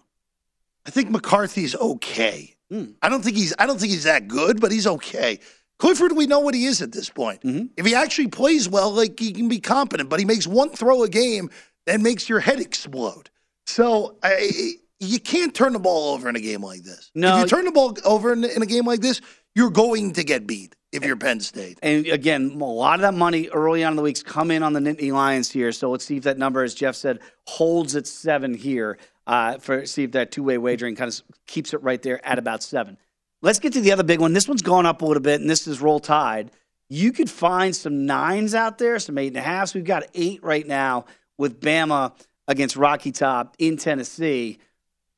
I 0.85 0.89
think 0.89 1.09
McCarthy's 1.09 1.75
okay. 1.75 2.55
Hmm. 2.69 2.85
I 3.01 3.07
don't 3.07 3.23
think 3.23 3.37
he's 3.37 3.53
I 3.57 3.65
don't 3.65 3.79
think 3.79 3.93
he's 3.93 4.03
that 4.03 4.27
good, 4.27 4.59
but 4.59 4.71
he's 4.71 4.85
okay. 4.85 5.39
Clifford, 5.79 6.11
we 6.11 6.27
know 6.27 6.39
what 6.39 6.53
he 6.53 6.65
is 6.65 6.81
at 6.81 6.91
this 6.91 7.09
point. 7.09 7.41
Mm-hmm. 7.41 7.67
If 7.77 7.85
he 7.85 7.95
actually 7.95 8.27
plays 8.27 8.67
well, 8.67 8.91
like 8.91 9.17
he 9.17 9.31
can 9.31 9.47
be 9.47 9.59
competent, 9.59 10.09
but 10.09 10.19
he 10.19 10.25
makes 10.25 10.45
one 10.45 10.69
throw 10.69 11.03
a 11.03 11.09
game 11.09 11.49
that 11.85 12.01
makes 12.01 12.27
your 12.27 12.41
head 12.41 12.59
explode. 12.59 13.29
So 13.65 14.17
I, 14.23 14.73
you 14.99 15.19
can't 15.19 15.53
turn 15.53 15.73
the 15.73 15.79
ball 15.79 16.13
over 16.13 16.29
in 16.29 16.35
a 16.35 16.41
game 16.41 16.61
like 16.61 16.83
this. 16.83 17.11
No. 17.15 17.35
if 17.35 17.41
you 17.41 17.47
turn 17.47 17.65
the 17.65 17.71
ball 17.71 17.97
over 18.05 18.33
in, 18.33 18.43
in 18.43 18.61
a 18.61 18.65
game 18.65 18.85
like 18.85 19.01
this, 19.01 19.21
you're 19.55 19.69
going 19.69 20.13
to 20.13 20.23
get 20.23 20.47
beat 20.47 20.75
if 20.91 21.03
you're 21.03 21.15
Penn 21.15 21.39
State. 21.39 21.79
And 21.81 22.05
again, 22.07 22.51
a 22.59 22.63
lot 22.63 22.95
of 22.95 23.01
that 23.01 23.13
money 23.13 23.49
early 23.49 23.83
on 23.83 23.93
in 23.93 23.97
the 23.97 24.01
weeks 24.03 24.23
come 24.23 24.51
in 24.51 24.63
on 24.63 24.73
the 24.73 24.79
Nittany 24.79 25.11
Lions 25.11 25.51
here. 25.51 25.71
So 25.71 25.91
let's 25.91 26.05
see 26.05 26.17
if 26.17 26.23
that 26.23 26.37
number, 26.37 26.63
as 26.63 26.73
Jeff 26.73 26.95
said, 26.95 27.19
holds 27.47 27.95
at 27.95 28.07
seven 28.07 28.53
here. 28.53 28.97
Uh, 29.25 29.57
for 29.57 29.85
see 29.85 30.03
if 30.03 30.11
that 30.11 30.31
two 30.31 30.43
way 30.43 30.57
wagering 30.57 30.95
kind 30.95 31.09
of 31.09 31.21
keeps 31.47 31.73
it 31.73 31.81
right 31.81 32.01
there 32.01 32.25
at 32.25 32.37
about 32.37 32.61
seven. 32.61 32.97
Let's 33.41 33.59
get 33.59 33.73
to 33.73 33.81
the 33.81 33.91
other 33.91 34.03
big 34.03 34.19
one. 34.19 34.33
This 34.33 34.47
one's 34.47 34.61
gone 34.61 34.85
up 34.85 35.01
a 35.01 35.05
little 35.05 35.23
bit, 35.23 35.41
and 35.41 35.49
this 35.49 35.67
is 35.67 35.81
roll 35.81 35.99
tide. 35.99 36.51
You 36.89 37.11
could 37.11 37.29
find 37.29 37.75
some 37.75 38.05
nines 38.05 38.53
out 38.53 38.77
there, 38.77 38.99
some 38.99 39.17
eight 39.17 39.27
and 39.27 39.37
a 39.37 39.41
halfs. 39.41 39.73
We've 39.73 39.83
got 39.83 40.03
eight 40.13 40.43
right 40.43 40.65
now 40.67 41.05
with 41.37 41.59
Bama 41.59 42.13
against 42.47 42.75
Rocky 42.75 43.11
Top 43.11 43.55
in 43.59 43.77
Tennessee. 43.77 44.59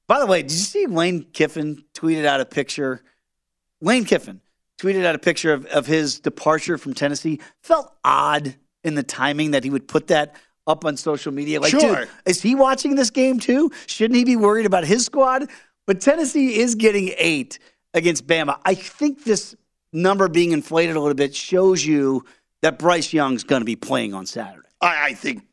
By 0.08 0.20
the 0.20 0.26
way, 0.26 0.41
did 0.41 0.51
you 0.51 0.58
see 0.58 0.86
Lane 0.86 1.26
Kiffin 1.34 1.84
tweeted 1.93 2.26
out 2.26 2.39
a 2.41 2.45
picture? 2.45 3.01
Lane 3.82 4.06
Kiffin 4.06 4.41
tweeted 4.80 5.06
out 5.06 5.16
a 5.16 5.20
picture 5.20 5.53
of, 5.53 5.66
of 5.68 5.86
his 5.88 6.20
departure 6.20 6.78
from 6.78 6.93
Tennessee. 6.93 7.39
Felt 7.64 7.91
odd 8.03 8.56
in 8.84 8.95
the 8.95 9.03
timing 9.03 9.51
that 9.51 9.64
he 9.64 9.70
would 9.70 9.88
put 9.88 10.08
that 10.08 10.36
up 10.68 10.86
on 10.86 10.97
social 10.97 11.32
media. 11.32 11.60
Like, 11.60 11.72
Sure. 11.72 12.01
dude, 12.01 12.10
is 12.26 12.41
he 12.41 12.56
watching 12.56 12.95
this 12.95 13.10
game 13.10 13.39
too? 13.39 13.72
Shouldn't 13.88 14.18
he 14.18 14.24
be 14.24 14.36
worried 14.36 14.66
about 14.66 14.84
his 14.84 15.06
squad? 15.06 15.49
But 15.88 16.01
Tennessee 16.01 16.60
is 16.60 16.76
getting 16.76 17.14
eight 17.18 17.60
against 17.93 18.28
Bama. 18.28 18.60
I 18.66 18.74
think 18.76 19.24
this 19.24 19.56
number 19.93 20.28
being 20.28 20.51
inflated 20.51 20.95
a 20.95 20.99
little 20.99 21.16
bit 21.16 21.36
shows 21.36 21.86
you 21.86 22.26
that 22.62 22.80
Bryce 22.80 23.14
Young's 23.14 23.43
going 23.43 23.62
to 23.62 23.66
be 23.66 23.76
playing 23.76 24.14
on 24.14 24.26
Saturday. 24.26 24.68
I, 24.82 25.08
I 25.10 25.14
think 25.14 25.43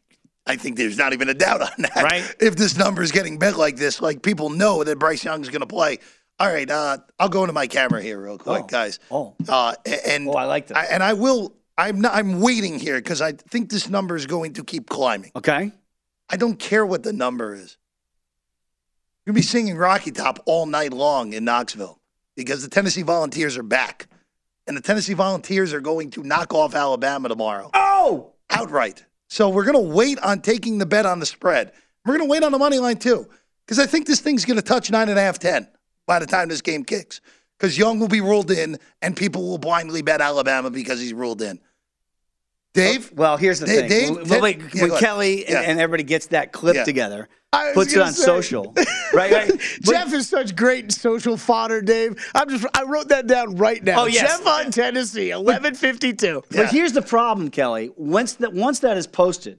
I 0.47 0.57
think 0.57 0.77
there's 0.77 0.99
not 0.99 1.13
even 1.13 1.29
a 1.29 1.35
doubt 1.35 1.63
on 1.63 1.71
that. 1.79 1.97
Right. 2.03 2.35
If 2.41 2.57
this 2.57 2.77
number 2.77 3.03
is 3.03 3.13
getting 3.13 3.39
big 3.39 3.57
like 3.57 3.77
this, 3.77 4.01
like 4.03 4.23
people 4.23 4.51
know 4.51 4.83
that 4.85 4.99
Bryce 4.99 5.25
Young 5.25 5.41
is 5.43 5.49
going 5.51 5.61
to 5.61 5.67
play. 5.67 5.99
All 6.41 6.49
right, 6.53 6.69
uh, 6.69 6.99
I'll 7.21 7.29
go 7.29 7.43
into 7.45 7.53
my 7.53 7.67
camera 7.69 8.03
here 8.03 8.21
real 8.21 8.39
quick, 8.39 8.65
Oh. 8.65 8.67
guys. 8.67 8.99
Oh. 9.11 9.37
Uh, 9.49 9.75
and 10.07 10.29
Oh, 10.29 10.33
I 10.33 10.45
like 10.47 10.67
that. 10.69 10.91
and 10.91 11.03
I 11.03 11.13
will 11.13 11.55
I'm 11.79 12.01
not, 12.01 12.15
I'm 12.15 12.41
waiting 12.41 12.79
here 12.79 12.97
because 12.97 13.23
I 13.23 13.33
think 13.33 13.71
this 13.71 13.89
number 13.89 14.15
is 14.17 14.27
going 14.27 14.55
to 14.55 14.65
keep 14.65 14.89
climbing. 14.91 15.31
Okay. 15.37 15.73
I 16.29 16.37
don't 16.37 16.59
care 16.59 16.85
what 16.85 17.03
the 17.03 17.13
number 17.13 17.55
is. 17.55 17.77
You'll 19.25 19.35
be 19.35 19.43
singing 19.43 19.77
Rocky 19.77 20.11
Top 20.11 20.41
all 20.47 20.67
night 20.67 20.93
long 20.93 21.33
in 21.33 21.45
Knoxville 21.45 21.99
because 22.37 22.63
the 22.63 22.69
Tennessee 22.69 23.03
Volunteers 23.03 23.57
are 23.57 23.63
back. 23.63 24.07
And 24.67 24.77
the 24.77 24.81
Tennessee 24.81 25.15
Volunteers 25.15 25.73
are 25.73 25.81
going 25.81 26.11
to 26.13 26.23
knock 26.23 26.53
off 26.55 26.75
Alabama 26.75 27.29
tomorrow. 27.29 27.71
Oh! 27.75 28.33
Outright. 28.51 29.05
So 29.33 29.49
we're 29.49 29.65
going 29.65 29.83
to 29.83 29.95
wait 29.95 30.19
on 30.19 30.43
taking 30.43 30.77
the 30.77 30.85
bet 30.85 31.07
on 31.07 31.19
the 31.19 31.25
spread. 31.25 31.73
We're 32.05 32.19
going 32.19 32.29
to 32.29 32.31
wait 32.31 32.43
on 32.43 32.53
the 32.53 32.59
money 32.59 32.79
line 32.79 32.99
too 32.99 33.27
because 33.65 33.79
I 33.79 33.87
think 33.87 34.07
this 34.07 34.21
thing's 34.21 34.45
going 34.45 34.59
to 34.59 34.63
touch 34.63 34.91
nine 34.91 35.09
and 35.09 35.19
a 35.19 35.23
half, 35.23 35.39
ten 35.39 35.67
by 36.07 36.19
the 36.19 36.27
time 36.27 36.51
this 36.51 36.61
game 36.61 36.85
kicks. 36.85 37.23
Because 37.59 37.79
Young 37.79 37.99
will 37.99 38.09
be 38.09 38.21
ruled 38.21 38.51
in 38.51 38.77
and 39.01 39.17
people 39.17 39.49
will 39.49 39.57
blindly 39.57 40.03
bet 40.03 40.21
Alabama 40.21 40.69
because 40.69 41.01
he's 41.01 41.15
ruled 41.15 41.41
in. 41.41 41.59
Dave? 42.75 43.11
Oh, 43.13 43.15
well, 43.17 43.37
here's 43.37 43.61
the 43.61 43.67
Dave- 43.67 43.89
thing. 43.91 44.15
Dave- 44.25 44.41
when- 44.41 44.71
yeah, 44.73 44.83
when. 44.89 44.99
Kelly 44.99 45.45
and, 45.47 45.53
Yeah. 45.53 45.61
and 45.71 45.81
everybody 45.81 46.05
gets 46.05 46.27
that 46.29 46.53
clip 46.53 46.75
Yeah. 46.77 46.85
together, 46.85 47.29
puts 47.75 47.93
it 47.95 48.01
on 48.01 48.13
say. 48.15 48.25
social, 48.25 48.75
right? 49.13 49.31
right? 49.33 49.53
Jeff 49.83 50.13
is 50.15 50.27
such 50.29 50.57
great 50.57 50.91
social 50.91 51.37
fodder, 51.37 51.83
Dave. 51.83 52.15
I'm 52.35 52.49
just 52.49 52.65
I 52.75 52.85
wrote 52.85 53.09
that 53.09 53.27
down 53.27 53.57
right 53.57 53.83
now. 53.85 54.03
Oh, 54.03 54.07
yes. 54.07 54.23
Jeff 54.39 54.47
on 54.47 54.71
Tennessee, 54.71 55.33
1152. 55.35 56.43
But 56.51 56.69
here's 56.71 56.93
the 56.93 57.03
problem, 57.03 57.51
Kelly. 57.51 57.91
Once 57.97 58.35
that 58.35 58.53
once 58.55 58.79
that 58.81 58.97
is 58.97 59.07
posted, 59.07 59.59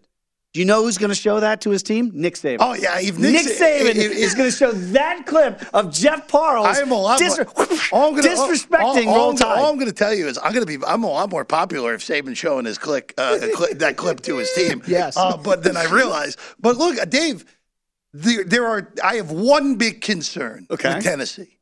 do 0.53 0.59
you 0.59 0.65
know 0.67 0.83
who's 0.83 0.99
going 0.99 1.09
to 1.09 1.15
show 1.15 1.39
that 1.39 1.61
to 1.61 1.71
his 1.71 1.81
team? 1.81 2.11
Nick 2.13 2.35
Saban. 2.35 2.57
Oh, 2.59 2.75
yeah. 2.75 2.99
If 2.99 3.17
Nick, 3.17 3.33
Nick 3.33 3.47
Sa- 3.47 3.63
Saban 3.65 3.89
if- 3.89 3.97
if- 3.97 4.11
is 4.11 4.35
going 4.35 4.49
to 4.51 4.55
show 4.55 4.71
that 4.71 5.25
clip 5.25 5.63
of 5.73 5.91
Jeff 5.91 6.27
Parles 6.27 6.67
I 6.77 6.79
am 6.81 6.91
a 6.91 6.95
lot 6.95 7.17
dis- 7.17 7.37
more, 7.39 7.47
all 7.91 8.09
I'm 8.09 8.15
gonna, 8.15 8.27
disrespecting 8.27 9.07
all, 9.07 9.09
all, 9.09 9.15
Roll 9.29 9.33
Tide. 9.33 9.57
all 9.57 9.71
I'm 9.71 9.75
going 9.77 9.87
to 9.89 9.95
tell 9.95 10.13
you 10.13 10.27
is 10.27 10.37
I'm 10.37 10.53
going 10.53 10.65
to 10.65 10.77
be 10.79 10.83
I'm 10.85 11.03
a 11.03 11.07
lot 11.09 11.31
more 11.31 11.43
popular 11.43 11.95
if 11.95 12.01
Saban's 12.05 12.37
showing 12.37 12.65
his 12.65 12.77
click 12.77 13.15
uh, 13.17 13.39
cli- 13.55 13.73
that 13.73 13.97
clip 13.97 14.21
to 14.21 14.37
his 14.37 14.51
team. 14.53 14.83
Yes. 14.87 15.17
Uh, 15.17 15.37
but 15.37 15.63
then 15.63 15.75
I 15.75 15.85
realized. 15.85 16.37
But 16.59 16.77
look, 16.77 16.99
uh, 17.01 17.05
Dave, 17.05 17.45
there, 18.13 18.43
there 18.43 18.67
are. 18.67 18.93
I 19.03 19.15
have 19.15 19.31
one 19.31 19.75
big 19.75 20.01
concern 20.01 20.67
Okay. 20.69 20.93
with 20.93 21.03
Tennessee. 21.03 21.52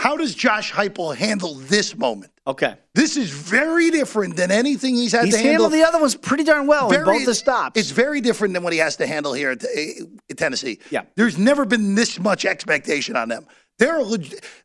How 0.00 0.16
does 0.16 0.34
Josh 0.34 0.72
Heupel 0.72 1.14
handle 1.14 1.56
this 1.56 1.94
moment? 1.94 2.32
Okay. 2.46 2.74
This 2.94 3.18
is 3.18 3.28
very 3.28 3.90
different 3.90 4.34
than 4.34 4.50
anything 4.50 4.94
he's 4.94 5.12
had 5.12 5.26
He's 5.26 5.34
to 5.34 5.40
handle. 5.40 5.52
He's 5.52 5.60
handled 5.60 5.72
the 5.74 5.86
other 5.86 6.00
ones 6.00 6.14
pretty 6.14 6.42
darn 6.42 6.66
well 6.66 6.90
in 6.90 7.04
both 7.04 7.26
the 7.26 7.34
stops. 7.34 7.78
It's 7.78 7.90
very 7.90 8.22
different 8.22 8.54
than 8.54 8.62
what 8.62 8.72
he 8.72 8.78
has 8.78 8.96
to 8.96 9.06
handle 9.06 9.34
here 9.34 9.50
at, 9.50 9.62
at 9.62 10.38
Tennessee. 10.38 10.78
Yeah. 10.90 11.02
There's 11.16 11.36
never 11.36 11.66
been 11.66 11.96
this 11.96 12.18
much 12.18 12.46
expectation 12.46 13.14
on 13.14 13.28
them. 13.28 13.46
Their 13.78 14.00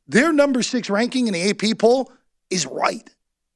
their 0.08 0.32
number 0.32 0.64
six 0.64 0.90
ranking 0.90 1.28
in 1.28 1.34
the 1.34 1.50
AP 1.50 1.80
poll 1.80 2.14
is 2.50 2.66
right. 2.66 3.04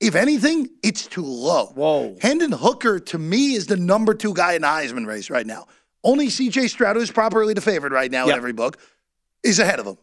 If 0.01 0.15
anything, 0.15 0.67
it's 0.83 1.07
too 1.07 1.23
low. 1.23 1.67
Whoa. 1.75 2.17
Hendon 2.21 2.51
Hooker 2.51 2.99
to 2.99 3.17
me 3.17 3.53
is 3.53 3.67
the 3.67 3.77
number 3.77 4.13
two 4.13 4.33
guy 4.33 4.51
in 4.51 4.63
the 4.63 4.67
Heisman 4.67 5.07
race 5.07 5.29
right 5.29 5.47
now. 5.47 5.67
Only 6.03 6.27
CJ 6.27 6.71
Stroud, 6.71 6.97
who's 6.97 7.09
properly 7.09 7.53
the 7.53 7.61
favorite 7.61 7.93
right 7.93 8.11
now 8.11 8.25
Yep. 8.25 8.33
in 8.33 8.37
every 8.37 8.53
book, 8.53 8.79
is 9.43 9.59
ahead 9.59 9.79
of 9.79 9.85
him. 9.85 9.97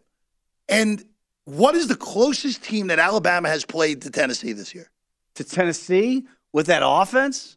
And 0.70 1.04
what 1.46 1.74
is 1.74 1.88
the 1.88 1.96
closest 1.96 2.62
team 2.62 2.88
that 2.88 2.98
Alabama 2.98 3.48
has 3.48 3.64
played 3.64 4.02
to 4.02 4.10
Tennessee 4.10 4.52
this 4.52 4.74
year? 4.74 4.90
to 5.36 5.44
Tennessee 5.44 6.24
with 6.52 6.66
that 6.66 6.82
offense, 6.84 7.56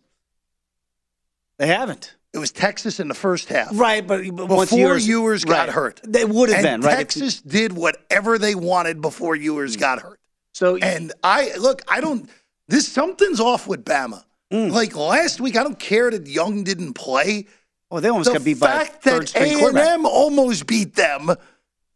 they 1.58 1.68
haven't. 1.68 2.16
It 2.32 2.38
was 2.38 2.52
Texas 2.52 3.00
in 3.00 3.08
the 3.08 3.16
first 3.16 3.50
half. 3.50 3.70
Right, 3.74 4.06
but, 4.06 4.24
but 4.36 4.48
once 4.50 4.70
before 4.70 4.90
Ewers, 4.90 5.08
Ewers 5.08 5.46
got 5.46 5.68
right. 5.68 5.70
hurt. 5.70 6.00
they 6.04 6.26
would 6.26 6.50
have 6.50 6.62
been 6.62 6.82
right. 6.82 6.98
Texas 6.98 7.42
did 7.42 7.74
whatever 7.74 8.38
they 8.38 8.54
wanted 8.54 9.02
before 9.02 9.36
Ewers 9.36 9.76
got 9.76 10.00
hurt. 10.00 10.20
So 10.54 10.78
And 10.78 11.12
I 11.24 11.56
look, 11.58 11.82
I 11.88 12.02
don't. 12.02 12.30
This 12.68 12.88
something's 12.88 13.40
off 13.40 13.68
with 13.68 13.84
Bama. 13.84 14.24
Hmm. 14.52 14.68
Like 14.68 14.96
last 14.96 15.42
week, 15.42 15.58
I 15.58 15.64
don't 15.64 15.80
care 15.80 16.12
that 16.12 16.28
Young 16.28 16.64
didn't 16.64 16.94
play. 16.94 17.48
oh, 17.90 18.00
they 18.00 18.10
almost 18.10 18.32
the 18.32 18.38
got 18.38 18.46
beat 18.46 18.60
by 18.60 18.74
a 18.74 18.86
fact 18.86 19.04
third 19.04 19.22
that 19.24 19.30
string 19.30 19.60
A&M 19.60 20.06
almost 20.06 20.68
beat 20.68 20.96
them, 20.96 21.32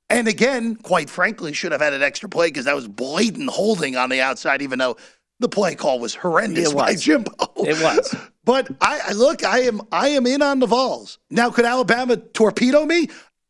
and 0.09 0.27
again, 0.27 0.75
quite 0.75 1.09
frankly, 1.09 1.53
should 1.53 1.71
have 1.71 1.81
had 1.81 1.93
an 1.93 2.03
extra 2.03 2.29
play 2.29 2.47
because 2.47 2.65
that 2.65 2.75
was 2.75 2.87
blatant 2.87 3.49
holding 3.49 3.95
on 3.95 4.09
the 4.09 4.21
outside, 4.21 4.61
even 4.61 4.79
though 4.79 4.97
the 5.39 5.49
play 5.49 5.75
call 5.75 5.99
was 5.99 6.13
horrendous 6.15 6.71
It 6.71 6.75
by 6.75 6.91
was. 6.91 7.01
Jimbo. 7.01 7.31
It 7.57 7.81
was. 7.83 8.15
But 8.45 8.67
I, 8.81 8.99
I 9.07 9.11
look, 9.13 9.45
I 9.45 9.59
am, 9.61 9.79
I 9.89 10.09
am 10.09 10.27
in 10.27 10.41
on 10.41 10.59
the 10.59 10.65
Vols. 10.67 11.17
Now, 11.29 11.49
could 11.49 11.63
Alabama 11.63 12.17
torpedo 12.17 12.85
me? 12.85 13.07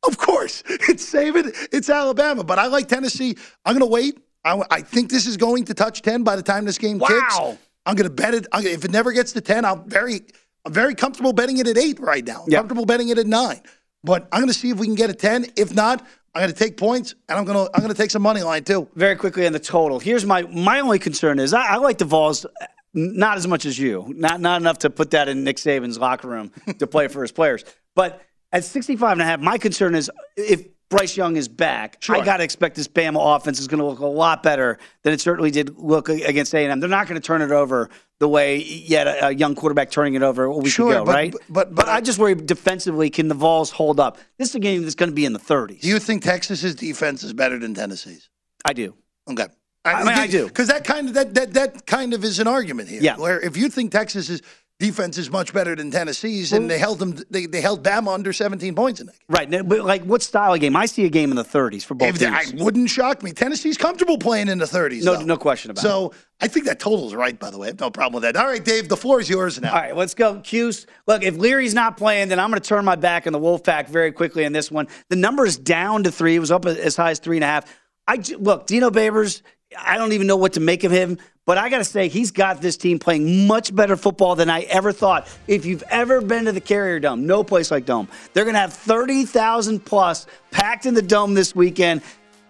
Of 0.08 0.20
course, 0.20 0.62
it's 0.70 1.12
Saban, 1.12 1.52
it's 1.72 1.90
Alabama. 1.90 2.44
But 2.44 2.60
I 2.60 2.68
like 2.68 2.88
Tennessee. 2.90 3.36
I'm 3.66 3.74
going 3.74 3.80
to 3.90 3.92
wait. 3.92 4.20
I, 4.46 4.62
I 4.70 4.82
think 4.82 5.10
this 5.10 5.26
is 5.26 5.36
going 5.36 5.66
to 5.66 5.74
touch 5.74 6.04
ten 6.04 6.22
by 6.24 6.36
the 6.36 6.44
time 6.44 6.66
this 6.66 6.78
game 6.78 7.00
kicks. 7.00 7.40
I'm 7.88 7.96
going 7.96 8.08
to 8.08 8.14
bet 8.14 8.36
it. 8.36 8.46
I'm, 8.52 8.64
if 8.68 8.86
it 8.86 8.92
never 8.92 9.12
gets 9.14 9.32
to 9.32 9.42
ten, 9.42 9.66
I'm 9.66 9.90
very, 9.90 10.22
I'm 10.64 10.72
very 10.74 10.94
comfortable 10.94 11.34
betting 11.34 11.58
it 11.58 11.66
at 11.68 11.76
eight 11.80 12.00
right 12.00 12.24
now. 12.24 12.44
I'm 12.44 12.52
Yeah. 12.52 12.60
comfortable 12.60 12.86
betting 12.86 13.10
it 13.10 13.18
at 13.18 13.26
nine. 13.26 13.62
But 14.04 14.28
I'm 14.32 14.42
going 14.42 14.54
to 14.54 14.54
see 14.54 14.70
if 14.70 14.78
we 14.78 14.86
can 14.86 14.94
get 14.96 15.10
a 15.10 15.16
ten. 15.16 15.48
If 15.56 15.74
not, 15.74 16.06
I'm 16.36 16.42
going 16.42 16.52
to 16.54 16.58
take 16.58 16.78
points, 16.78 17.14
and 17.30 17.38
I'm 17.38 17.46
going 17.46 17.68
to, 17.68 17.72
I'm 17.76 17.82
going 17.82 17.94
to 17.94 17.98
take 18.02 18.10
some 18.10 18.24
money 18.24 18.42
line 18.42 18.64
too. 18.64 18.88
very 18.96 19.16
quickly 19.16 19.46
on 19.46 19.54
the 19.54 19.60
total. 19.60 20.00
Here's 20.00 20.26
my 20.26 20.42
my 20.44 20.80
only 20.80 21.00
concern 21.00 21.40
is 21.40 21.54
I, 21.54 21.74
I 21.74 21.76
like 21.78 22.00
the 22.00 22.06
Vols 22.06 22.46
uh, 22.46 22.50
not 22.96 23.38
as 23.38 23.48
much 23.48 23.66
as 23.66 23.78
you. 23.78 24.12
Not 24.16 24.42
not 24.42 24.62
enough 24.62 24.80
to 24.80 24.90
put 24.90 25.12
that 25.12 25.28
in 25.30 25.44
Nick 25.44 25.58
Saban's 25.58 25.98
locker 26.00 26.28
room 26.28 26.52
to 26.80 26.88
play 26.88 27.08
for 27.08 27.22
his 27.22 27.32
players. 27.32 27.64
But 27.96 28.22
at 28.52 28.64
65 28.64 29.14
and 29.14 29.22
a 29.22 29.26
half, 29.26 29.40
my 29.40 29.58
concern 29.58 29.96
is 29.96 30.12
if 30.36 30.68
Bryce 30.90 31.18
Young 31.18 31.38
is 31.38 31.48
back, 31.48 31.98
Sure. 32.02 32.16
I 32.16 32.24
got 32.24 32.38
to 32.38 32.44
expect 32.44 32.76
this 32.76 32.88
Bama 32.88 33.36
offense 33.36 33.60
is 33.60 33.68
going 33.68 33.80
to 33.80 33.86
look 33.86 34.00
a 34.00 34.06
lot 34.06 34.44
better 34.44 34.78
than 35.02 35.14
it 35.14 35.22
certainly 35.22 35.50
did 35.50 35.76
look 35.78 36.08
against 36.10 36.54
A&M. 36.54 36.80
They're 36.80 36.90
not 36.90 37.08
going 37.08 37.20
to 37.20 37.26
turn 37.26 37.42
it 37.42 37.50
over 37.52 37.90
the 38.24 38.28
way 38.30 38.58
yet 38.64 39.06
a, 39.06 39.28
a 39.28 39.32
young 39.32 39.54
quarterback 39.54 39.92
turning 39.92 40.14
it 40.14 40.24
over 40.24 40.46
a 40.46 40.56
week 40.56 40.72
Sure, 40.72 40.92
ago, 40.94 41.04
but- 41.06 41.14
right? 41.14 41.36
but- 41.50 41.76
but- 41.76 41.90
I 41.90 42.00
just 42.00 42.18
worry 42.20 42.36
defensively. 42.36 43.10
Can 43.10 43.28
the 43.28 43.36
Vols 43.36 43.70
hold 43.70 44.00
up? 44.00 44.18
This 44.40 44.50
is 44.50 44.56
a 44.56 44.60
game 44.60 44.82
that's 44.84 44.96
going 44.96 45.10
to 45.10 45.16
be 45.16 45.26
in 45.26 45.34
the 45.34 45.40
30s. 45.40 45.82
Do 45.82 45.90
you 45.90 46.00
think 46.00 46.24
Texas's 46.24 46.74
defense 46.76 47.22
is 47.24 47.34
better 47.34 47.60
than 47.60 47.74
Tennessee's? 47.74 48.30
I 48.64 48.72
do. 48.72 48.96
Okay. 49.30 49.48
I 49.86 50.00
mean, 50.06 50.14
I 50.18 50.28
do. 50.28 50.46
because 50.48 50.70
that 50.70 50.86
kind 50.86 51.10
of 51.10 51.14
that, 51.16 51.34
that 51.34 51.54
that 51.56 51.86
kind 51.86 52.14
of 52.14 52.24
is 52.24 52.40
an 52.40 52.48
argument 52.48 52.88
here. 52.88 53.02
Yeah. 53.02 53.18
Where 53.18 53.38
if 53.42 53.58
you 53.58 53.68
think 53.68 53.92
Texas's 53.92 54.42
defense 54.84 55.18
is 55.18 55.32
much 55.32 55.54
better 55.54 55.76
than 55.76 55.90
Tennessee's, 55.92 56.52
and 56.52 56.70
they 56.70 56.78
held 56.78 57.00
them, 57.00 57.18
they, 57.30 57.46
they 57.46 57.62
held 57.62 57.84
Bama 57.84 58.14
under 58.14 58.34
17 58.34 58.76
points 58.76 59.00
in 59.00 59.08
that. 59.08 59.14
game. 59.14 59.52
Right, 59.52 59.68
but 59.70 59.86
like 59.86 60.04
what 60.04 60.22
style 60.22 60.54
of 60.54 60.60
game? 60.60 60.76
I 60.76 60.86
see 60.86 61.06
a 61.06 61.10
game 61.10 61.30
in 61.32 61.38
the 61.38 61.44
30s 61.46 61.84
for 61.86 61.96
both 61.96 62.10
If 62.10 62.20
they- 62.20 62.28
I 62.28 62.44
wouldn't 62.56 62.90
shock 62.90 63.24
me. 63.24 63.32
Tennessee's 63.32 63.78
comfortable 63.78 64.18
playing 64.18 64.50
in 64.50 64.58
the 64.58 64.66
30s. 64.66 65.04
No, 65.04 65.16
though. 65.16 65.22
no 65.22 65.38
question 65.38 65.72
about 65.72 65.80
it. 65.84 65.88
So 65.88 66.14
I 66.42 66.48
think 66.50 66.66
that 66.66 66.80
total's 66.80 67.14
right. 67.16 67.40
By 67.40 67.50
the 67.50 67.58
way, 67.58 67.68
I 67.68 67.70
have 67.70 67.80
no 67.80 67.90
problem 67.90 68.22
with 68.22 68.24
that. 68.24 68.36
All 68.36 68.46
right, 68.48 68.64
Dave, 68.64 68.90
the 68.90 68.98
floor 68.98 69.22
is 69.22 69.30
yours 69.30 69.60
now. 69.62 69.70
All 69.74 69.80
right, 69.80 69.96
let's 69.96 70.14
go. 70.14 70.42
Cuse. 70.42 70.86
Look, 71.08 71.24
if 71.24 71.38
Leary's 71.38 71.74
not 71.74 71.96
playing, 71.96 72.28
then 72.28 72.40
I'm 72.40 72.50
going 72.50 72.62
to 72.62 72.68
turn 72.68 72.84
my 72.84 72.96
back 72.96 73.26
on 73.26 73.32
the 73.34 73.40
Wolfpack 73.40 73.88
very 73.88 74.12
quickly 74.12 74.44
in 74.44 74.52
this 74.52 74.70
one. 74.70 74.88
The 75.10 75.16
number 75.16 75.46
is 75.46 75.58
down 75.58 76.04
to 76.04 76.12
three. 76.12 76.36
It 76.36 76.40
was 76.40 76.52
up 76.52 76.66
as 76.66 76.96
high 76.98 77.12
as 77.12 77.20
three 77.20 77.38
and 77.38 77.44
a 77.46 77.48
half. 77.48 77.66
I 78.06 78.20
look, 78.38 78.68
Dino 78.68 78.90
Babers. 78.90 79.42
I 79.78 79.98
don't 79.98 80.14
even 80.14 80.28
know 80.28 80.38
what 80.38 80.54
to 80.54 80.60
make 80.60 80.84
of 80.84 80.92
him, 80.92 81.18
but 81.46 81.58
I 81.58 81.70
got 81.70 81.80
to 81.80 81.84
say 81.84 82.08
he's 82.08 82.32
got 82.32 82.62
this 82.62 82.78
team 82.78 83.00
playing 83.00 83.48
much 83.48 83.76
better 83.76 83.98
football 83.98 84.36
than 84.36 84.50
I 84.50 84.62
ever 84.62 84.92
thought. 84.92 85.28
If 85.48 85.66
you've 85.66 85.84
ever 85.90 86.22
been 86.22 86.46
to 86.46 86.52
the 86.52 86.62
Carrier 86.62 87.00
Dome, 87.00 87.26
no 87.26 87.44
place 87.44 87.72
like 87.72 87.86
Dome. 87.86 88.08
They're 88.34 88.46
going 88.46 88.56
to 88.56 88.60
have 88.60 88.74
thirty 88.74 89.26
thousand 89.26 89.86
plus 89.86 90.28
packed 90.52 90.86
in 90.86 90.94
the 90.94 91.02
Dome 91.02 91.34
this 91.34 91.56
weekend. 91.56 92.02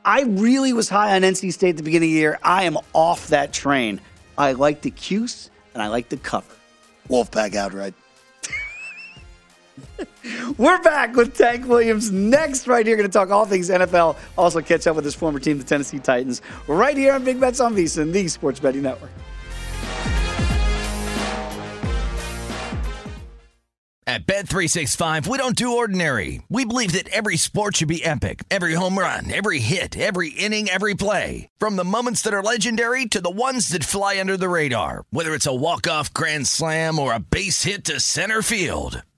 I 0.05 0.23
really 0.23 0.73
was 0.73 0.89
high 0.89 1.15
on 1.15 1.21
NC 1.21 1.53
State 1.53 1.71
at 1.71 1.77
the 1.77 1.83
beginning 1.83 2.09
of 2.09 2.13
the 2.13 2.19
year. 2.19 2.39
I 2.43 2.63
am 2.63 2.77
off 2.93 3.29
that 3.29 3.53
train. 3.53 4.01
I 4.37 4.51
like 4.51 4.81
the 4.81 4.91
Cuse 4.91 5.49
and 5.73 5.81
I 5.81 5.87
like 5.87 6.09
the 6.09 6.17
cover. 6.17 6.53
Wolfpack 7.09 7.55
outright. 7.55 7.93
We're 10.57 10.81
back 10.81 11.15
with 11.15 11.37
Tank 11.37 11.67
Williams 11.67 12.11
next, 12.11 12.67
right 12.67 12.85
here. 12.85 12.95
Going 12.95 13.09
to 13.09 13.13
talk 13.13 13.29
all 13.29 13.45
things 13.45 13.69
NFL. 13.69 14.17
Also, 14.37 14.61
catch 14.61 14.87
up 14.87 14.95
with 14.95 15.05
his 15.05 15.15
former 15.15 15.39
team, 15.39 15.57
the 15.57 15.63
Tennessee 15.63 15.99
Titans, 15.99 16.41
right 16.67 16.95
here 16.95 17.13
on 17.13 17.23
Big 17.23 17.39
Bets 17.39 17.59
on 17.59 17.75
VSiN, 17.75 18.11
the 18.11 18.27
Sports 18.27 18.59
Betting 18.59 18.83
Network. 18.83 19.11
At 24.05 24.27
Bet365, 24.27 25.27
we 25.27 25.37
don't 25.37 25.55
do 25.55 25.77
ordinary. 25.77 26.41
We 26.49 26.65
believe 26.65 26.91
that 26.91 27.07
every 27.07 27.37
sport 27.37 27.77
should 27.77 27.87
be 27.87 28.03
epic. 28.03 28.43
Every 28.51 28.73
home 28.73 28.99
run, 28.99 29.31
every 29.31 29.59
hit, 29.59 29.97
every 29.97 30.29
inning, 30.29 30.67
every 30.67 30.93
play. 30.93 31.47
From 31.57 31.77
the 31.77 31.85
moments 31.85 32.21
that 32.23 32.33
are 32.33 32.43
legendary 32.43 33.05
to 33.07 33.21
the 33.21 33.29
ones 33.29 33.69
that 33.69 33.85
fly 33.85 34.19
under 34.19 34.35
the 34.35 34.49
radar. 34.49 35.05
Whether 35.09 35.33
it's 35.33 35.47
a 35.47 35.55
walk-off 35.55 36.13
grand 36.13 36.47
slam 36.47 36.99
or 36.99 37.13
a 37.13 37.19
base 37.19 37.63
hit 37.63 37.85
to 37.85 38.01
center 38.01 38.41
field. 38.41 39.03